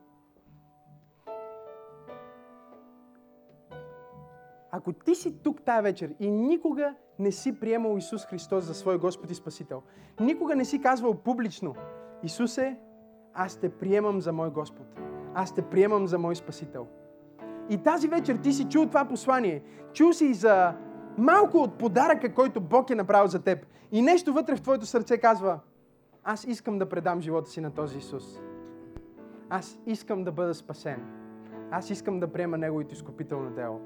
Ако 4.70 4.92
ти 4.92 5.14
си 5.14 5.42
тук 5.42 5.62
тази 5.62 5.82
вечер 5.82 6.14
и 6.20 6.30
никога 6.30 6.94
не 7.18 7.32
си 7.32 7.60
приемал 7.60 7.96
Исус 7.96 8.26
Христос 8.26 8.64
за 8.64 8.74
свой 8.74 8.98
Господ 8.98 9.30
и 9.30 9.34
Спасител, 9.34 9.82
никога 10.20 10.56
не 10.56 10.64
си 10.64 10.80
казвал 10.80 11.14
публично, 11.14 11.74
Исусе, 12.22 12.78
аз 13.34 13.56
те 13.56 13.68
приемам 13.68 14.20
за 14.20 14.32
мой 14.32 14.50
Господ. 14.50 15.11
Аз 15.34 15.54
те 15.54 15.62
приемам 15.62 16.06
за 16.06 16.18
мой 16.18 16.36
Спасител. 16.36 16.86
И 17.70 17.78
тази 17.78 18.08
вечер 18.08 18.36
ти 18.36 18.52
си 18.52 18.68
чул 18.68 18.86
това 18.86 19.04
послание. 19.04 19.62
Чул 19.92 20.12
си 20.12 20.34
за 20.34 20.74
малко 21.18 21.58
от 21.58 21.78
подаръка, 21.78 22.34
който 22.34 22.60
Бог 22.60 22.90
е 22.90 22.94
направил 22.94 23.26
за 23.26 23.42
теб. 23.42 23.66
И 23.92 24.02
нещо 24.02 24.32
вътре 24.32 24.56
в 24.56 24.62
твоето 24.62 24.86
сърце 24.86 25.18
казва, 25.18 25.58
аз 26.24 26.44
искам 26.44 26.78
да 26.78 26.88
предам 26.88 27.20
живота 27.20 27.50
си 27.50 27.60
на 27.60 27.70
този 27.70 27.98
Исус. 27.98 28.40
Аз 29.50 29.78
искам 29.86 30.24
да 30.24 30.32
бъда 30.32 30.54
спасен. 30.54 31.04
Аз 31.70 31.90
искам 31.90 32.20
да 32.20 32.32
приема 32.32 32.58
Неговото 32.58 32.94
изкупително 32.94 33.50
дело. 33.50 33.80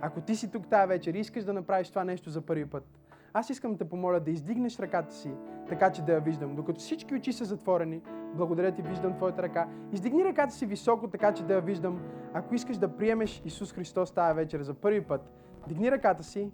Ако 0.00 0.20
ти 0.20 0.36
си 0.36 0.50
тук 0.50 0.66
тази 0.66 0.88
вечер 0.88 1.14
и 1.14 1.18
искаш 1.18 1.44
да 1.44 1.52
направиш 1.52 1.88
това 1.88 2.04
нещо 2.04 2.30
за 2.30 2.40
първи 2.40 2.66
път, 2.66 2.84
аз 3.32 3.50
искам 3.50 3.72
да 3.72 3.78
те 3.78 3.84
помоля 3.84 4.20
да 4.20 4.30
издигнеш 4.30 4.78
ръката 4.78 5.14
си, 5.14 5.30
така 5.68 5.92
че 5.92 6.02
да 6.02 6.12
я 6.12 6.20
виждам. 6.20 6.56
Докато 6.56 6.80
всички 6.80 7.14
очи 7.14 7.32
са 7.32 7.44
затворени, 7.44 8.02
благодаря 8.34 8.72
ти, 8.72 8.82
виждам 8.82 9.14
твоята 9.16 9.42
ръка. 9.42 9.68
Издигни 9.92 10.24
ръката 10.24 10.54
си 10.54 10.66
високо, 10.66 11.08
така 11.08 11.34
че 11.34 11.44
да 11.44 11.54
я 11.54 11.60
виждам. 11.60 12.00
Ако 12.34 12.54
искаш 12.54 12.76
да 12.76 12.96
приемеш 12.96 13.42
Исус 13.44 13.72
Христос 13.72 14.12
тази 14.12 14.34
вечер 14.34 14.62
за 14.62 14.74
първи 14.74 15.00
път, 15.00 15.20
дигни 15.68 15.90
ръката 15.90 16.22
си. 16.22 16.50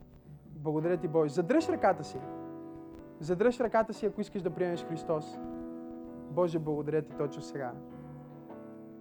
Благодаря 0.46 0.96
ти, 0.96 1.08
Боже. 1.08 1.34
Задръж 1.34 1.68
ръката 1.68 2.04
си. 2.04 2.18
Задръж 3.20 3.60
ръката 3.60 3.94
си, 3.94 4.06
ако 4.06 4.20
искаш 4.20 4.42
да 4.42 4.50
приемеш 4.50 4.84
Христос. 4.84 5.38
Боже, 6.30 6.58
благодаря 6.58 7.02
ти 7.02 7.12
точно 7.18 7.42
сега. 7.42 7.72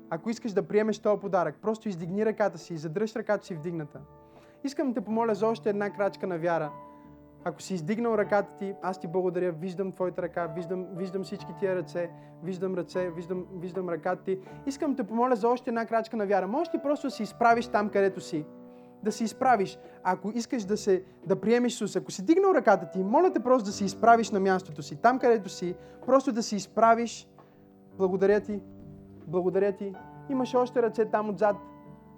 Ако 0.10 0.30
искаш 0.30 0.54
да 0.54 0.68
приемеш 0.68 1.00
този 1.00 1.22
подарък, 1.22 1.56
просто 1.62 1.90
издигни 1.90 2.26
ръката 2.26 2.58
си 2.58 2.74
и 2.74 2.78
задръж 2.78 3.16
ръката 3.16 3.46
си 3.46 3.56
вдигната. 3.56 4.00
Искам 4.64 4.88
да 4.88 4.94
те 4.94 5.06
помоля 5.06 5.36
за 5.36 5.48
още 5.48 5.70
една 5.70 5.90
крачка 5.90 6.28
на 6.28 6.38
вяра. 6.38 6.72
Ако 7.44 7.62
си 7.62 7.74
издигнал 7.74 8.18
ръката 8.18 8.58
ти, 8.58 8.74
аз 8.82 9.00
ти 9.00 9.08
благодаря, 9.08 9.52
виждам 9.52 9.92
твоята 9.92 10.22
ръка, 10.22 10.48
виждам, 10.48 10.88
виждам 10.96 11.24
всички 11.24 11.52
тия 11.60 11.76
ръце, 11.76 12.10
виждам 12.44 12.76
ръце, 12.76 13.10
виждам, 13.10 13.46
виждам 13.56 13.90
ръката 13.90 14.24
ти. 14.24 14.40
Искам 14.66 14.96
те 14.96 15.04
помоля 15.04 15.36
за 15.36 15.50
още 15.50 15.70
една 15.70 15.86
крачка 15.86 16.18
на 16.18 16.26
вяра. 16.26 16.48
Можеш 16.48 16.74
ли 16.74 16.80
просто 16.84 17.08
да 17.08 17.12
се 17.12 17.24
изправиш 17.24 17.68
там, 17.68 17.90
където 17.90 18.22
си? 18.22 18.46
Да 19.04 19.12
се 19.12 19.24
изправиш. 19.24 19.80
Ако 20.04 20.32
искаш 20.36 20.64
да, 20.64 20.78
се, 20.78 21.04
да 21.26 21.42
приемеш 21.42 21.74
Исус, 21.74 21.96
ако 21.96 22.12
си 22.12 22.26
дигнал 22.26 22.54
ръката 22.56 22.90
ти, 22.92 23.04
моля 23.04 23.34
те 23.34 23.40
просто 23.40 23.66
да 23.66 23.72
се 23.72 23.86
изправиш 23.86 24.32
на 24.32 24.40
мястото 24.40 24.84
си, 24.84 24.96
там 24.96 25.20
където 25.20 25.50
си, 25.50 25.76
просто 26.06 26.32
да 26.32 26.44
се 26.44 26.56
изправиш. 26.56 27.28
Благодаря 27.98 28.40
ти, 28.40 28.62
благодаря 29.28 29.72
ти. 29.72 29.94
Имаш 30.30 30.56
още 30.56 30.82
ръце 30.82 31.06
там 31.06 31.30
отзад. 31.30 31.56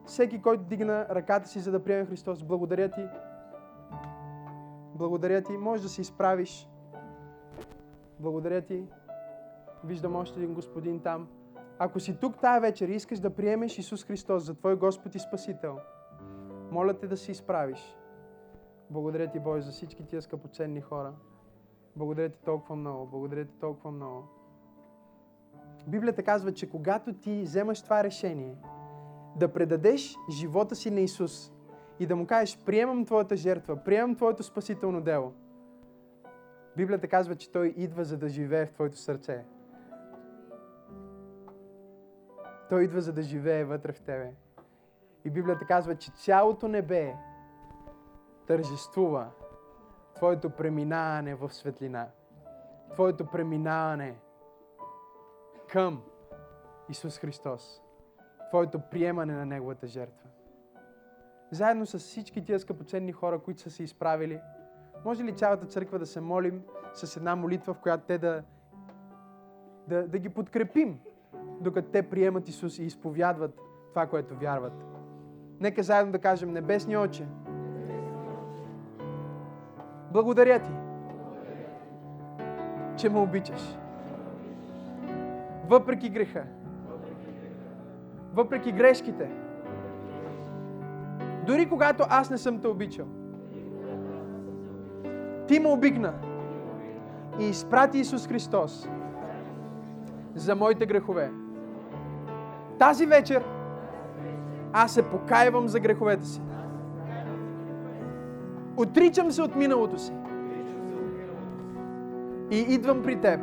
Всеки, 0.05 0.41
който 0.41 0.63
дигна 0.63 1.05
ръката 1.09 1.49
си, 1.49 1.59
за 1.59 1.71
да 1.71 1.83
приеме 1.83 2.05
Христос, 2.05 2.43
благодаря 2.43 2.89
ти. 2.89 3.01
Благодаря 5.01 5.41
ти. 5.41 5.57
Може 5.57 5.81
да 5.81 5.89
се 5.89 6.01
изправиш. 6.01 6.69
Благодаря 8.19 8.61
ти. 8.61 8.83
Виждам 9.83 10.15
още 10.15 10.39
един 10.39 10.53
господин 10.53 10.99
там. 10.99 11.27
Ако 11.79 11.99
си 11.99 12.19
тук 12.19 12.39
тая 12.41 12.61
вечер 12.61 12.89
и 12.89 12.93
искаш 12.93 13.19
да 13.19 13.29
приемеш 13.29 13.77
Исус 13.77 14.05
Христос 14.05 14.43
за 14.43 14.55
Твой 14.55 14.75
Господ 14.75 15.15
и 15.15 15.19
Спасител, 15.19 15.77
моля 16.71 16.93
те 16.93 17.07
да 17.07 17.17
се 17.17 17.31
изправиш. 17.31 17.97
Благодаря 18.89 19.31
ти, 19.31 19.39
Боже, 19.39 19.61
за 19.61 19.71
всички 19.71 20.05
тия 20.05 20.21
скъпоценни 20.21 20.81
хора. 20.81 21.13
Благодаря 21.95 22.29
ти 22.29 22.39
толкова 22.45 22.75
много. 22.75 23.05
Благодаря 23.05 23.45
ти 23.45 23.55
толкова 23.59 23.91
много. 23.91 24.27
Библията 25.87 26.23
казва, 26.23 26.53
че 26.53 26.69
когато 26.69 27.13
ти 27.13 27.41
вземаш 27.41 27.81
това 27.81 28.03
решение, 28.03 28.55
да 29.35 29.53
предадеш 29.53 30.15
живота 30.39 30.75
си 30.75 30.91
на 30.91 30.99
Исус 30.99 31.51
и 32.01 32.05
да 32.05 32.15
му 32.15 32.27
кажеш, 32.27 32.59
приемам 32.65 33.05
Твоята 33.05 33.35
жертва, 33.35 33.83
приемам 33.83 34.15
Твоето 34.15 34.43
спасително 34.43 35.01
дело. 35.01 35.33
Библията 36.77 37.07
казва, 37.07 37.35
че 37.35 37.51
Той 37.51 37.67
идва 37.77 38.03
за 38.03 38.17
да 38.17 38.29
живее 38.29 38.65
в 38.65 38.71
Твоето 38.71 38.97
сърце. 38.97 39.45
Той 42.69 42.83
идва 42.83 43.01
за 43.01 43.13
да 43.13 43.21
живее 43.21 43.65
вътре 43.65 43.91
в 43.91 44.01
тебе. 44.01 44.33
И 45.25 45.29
Библията 45.29 45.65
казва, 45.65 45.95
че 45.95 46.11
цялото 46.11 46.67
небе 46.67 47.15
тържествува 48.47 49.29
Твоето 50.15 50.49
преминаване 50.49 51.35
в 51.35 51.53
светлина. 51.53 52.07
Твоето 52.93 53.25
преминаване 53.25 54.15
към 55.69 56.01
Исус 56.89 57.19
Христос. 57.19 57.81
Твоето 58.49 58.79
приемане 58.91 59.33
на 59.33 59.45
Неговата 59.45 59.87
жертва. 59.87 60.29
Заедно 61.51 61.85
с 61.85 61.99
всички 61.99 62.43
тия 62.43 62.59
скъпоценни 62.59 63.11
хора, 63.11 63.39
които 63.39 63.61
са 63.61 63.71
се 63.71 63.83
изправили, 63.83 64.39
може 65.05 65.23
ли 65.23 65.35
цялата 65.35 65.65
църква 65.65 65.99
да 65.99 66.05
се 66.05 66.21
молим 66.21 66.61
с 66.93 67.17
една 67.17 67.35
молитва, 67.35 67.73
в 67.73 67.79
която 67.79 68.03
те 68.07 68.17
да, 68.17 68.43
да, 69.87 70.07
да 70.07 70.19
ги 70.19 70.29
подкрепим, 70.29 70.99
докато 71.61 71.89
те 71.89 72.09
приемат 72.09 72.49
Исус 72.49 72.79
и 72.79 72.83
изповядват 72.83 73.59
това, 73.89 74.07
което 74.07 74.35
вярват. 74.35 74.85
Нека 75.59 75.83
заедно 75.83 76.11
да 76.11 76.19
кажем, 76.19 76.51
Небесни 76.51 76.97
Отче, 76.97 77.27
благодаря 80.11 80.59
Ти, 80.59 80.71
че 82.97 83.09
ме 83.09 83.19
обичаш. 83.19 83.77
Въпреки 85.67 86.09
греха, 86.09 86.43
въпреки 88.33 88.71
грешките, 88.71 89.31
дори 91.45 91.69
когато 91.69 92.03
аз 92.09 92.29
не 92.29 92.37
съм 92.37 92.59
те 92.59 92.67
обичал, 92.67 93.05
ти 95.47 95.59
ме 95.59 95.67
обикна 95.67 96.13
и 97.39 97.49
изпрати 97.49 97.97
Исус 97.97 98.27
Христос 98.27 98.89
за 100.35 100.55
моите 100.55 100.85
грехове. 100.85 101.31
Тази 102.79 103.05
вечер 103.05 103.43
аз 104.73 104.93
се 104.93 105.03
покаивам 105.03 105.67
за 105.67 105.79
греховете 105.79 106.25
си. 106.25 106.41
Отричам 108.77 109.31
се 109.31 109.41
от 109.41 109.55
миналото 109.55 109.97
си. 109.97 110.13
И 112.51 112.57
идвам 112.57 113.01
при 113.01 113.21
теб. 113.21 113.39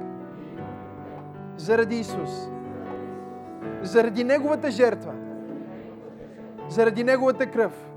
Заради 1.56 1.96
Исус. 1.96 2.50
Заради 3.82 4.24
Неговата 4.24 4.70
жертва. 4.70 5.12
Заради 6.68 7.04
Неговата 7.04 7.46
кръв. 7.46 7.87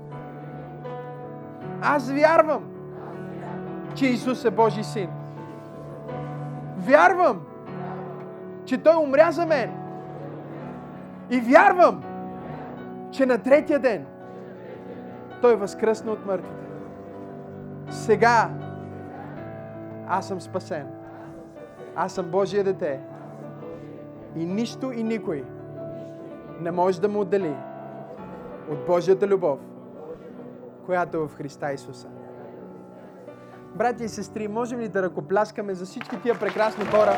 Аз 1.82 2.10
вярвам, 2.10 2.64
че 3.94 4.06
Исус 4.06 4.44
е 4.44 4.50
Божий 4.50 4.84
син. 4.84 5.10
Вярвам, 6.76 7.40
че 8.64 8.82
Той 8.82 8.96
умря 8.96 9.30
за 9.30 9.46
мен. 9.46 9.72
И 11.30 11.40
вярвам, 11.40 12.02
че 13.10 13.26
на 13.26 13.38
третия 13.38 13.78
ден 13.78 14.06
Той 15.42 15.56
възкръсна 15.56 16.12
от 16.12 16.26
мъртвите. 16.26 16.66
Сега 17.90 18.50
аз 20.08 20.28
съм 20.28 20.40
спасен. 20.40 20.86
Аз 21.96 22.12
съм 22.12 22.26
Божие 22.26 22.62
дете. 22.62 23.00
И 24.36 24.44
нищо 24.44 24.92
и 24.92 25.02
никой 25.02 25.44
не 26.60 26.70
може 26.70 27.00
да 27.00 27.08
му 27.08 27.20
отдели 27.20 27.54
от 28.70 28.86
Божията 28.86 29.26
любов, 29.26 29.58
която 30.86 31.16
е 31.16 31.20
в 31.20 31.36
Христа 31.36 31.72
Исуса. 31.72 32.08
Братя 33.74 34.04
и 34.04 34.08
сестри, 34.08 34.48
можем 34.48 34.80
ли 34.80 34.88
да 34.88 35.02
ръкопляскаме 35.02 35.74
за 35.74 35.86
всички 35.86 36.22
тия 36.22 36.38
прекрасни 36.38 36.84
хора? 36.84 37.16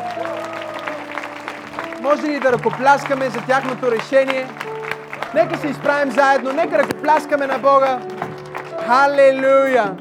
Може 2.03 2.23
ли 2.23 2.41
да 2.41 2.53
ръкопляскаме 2.53 3.31
за 3.31 3.41
тяхното 3.47 3.91
решение? 3.91 4.47
Нека 5.35 5.59
се 5.59 5.67
изправим 5.67 6.11
заедно, 6.11 6.53
нека 6.53 6.79
ръкопляскаме 6.79 7.47
на 7.47 7.59
Бога. 7.59 8.01
Халелуя! 8.87 9.97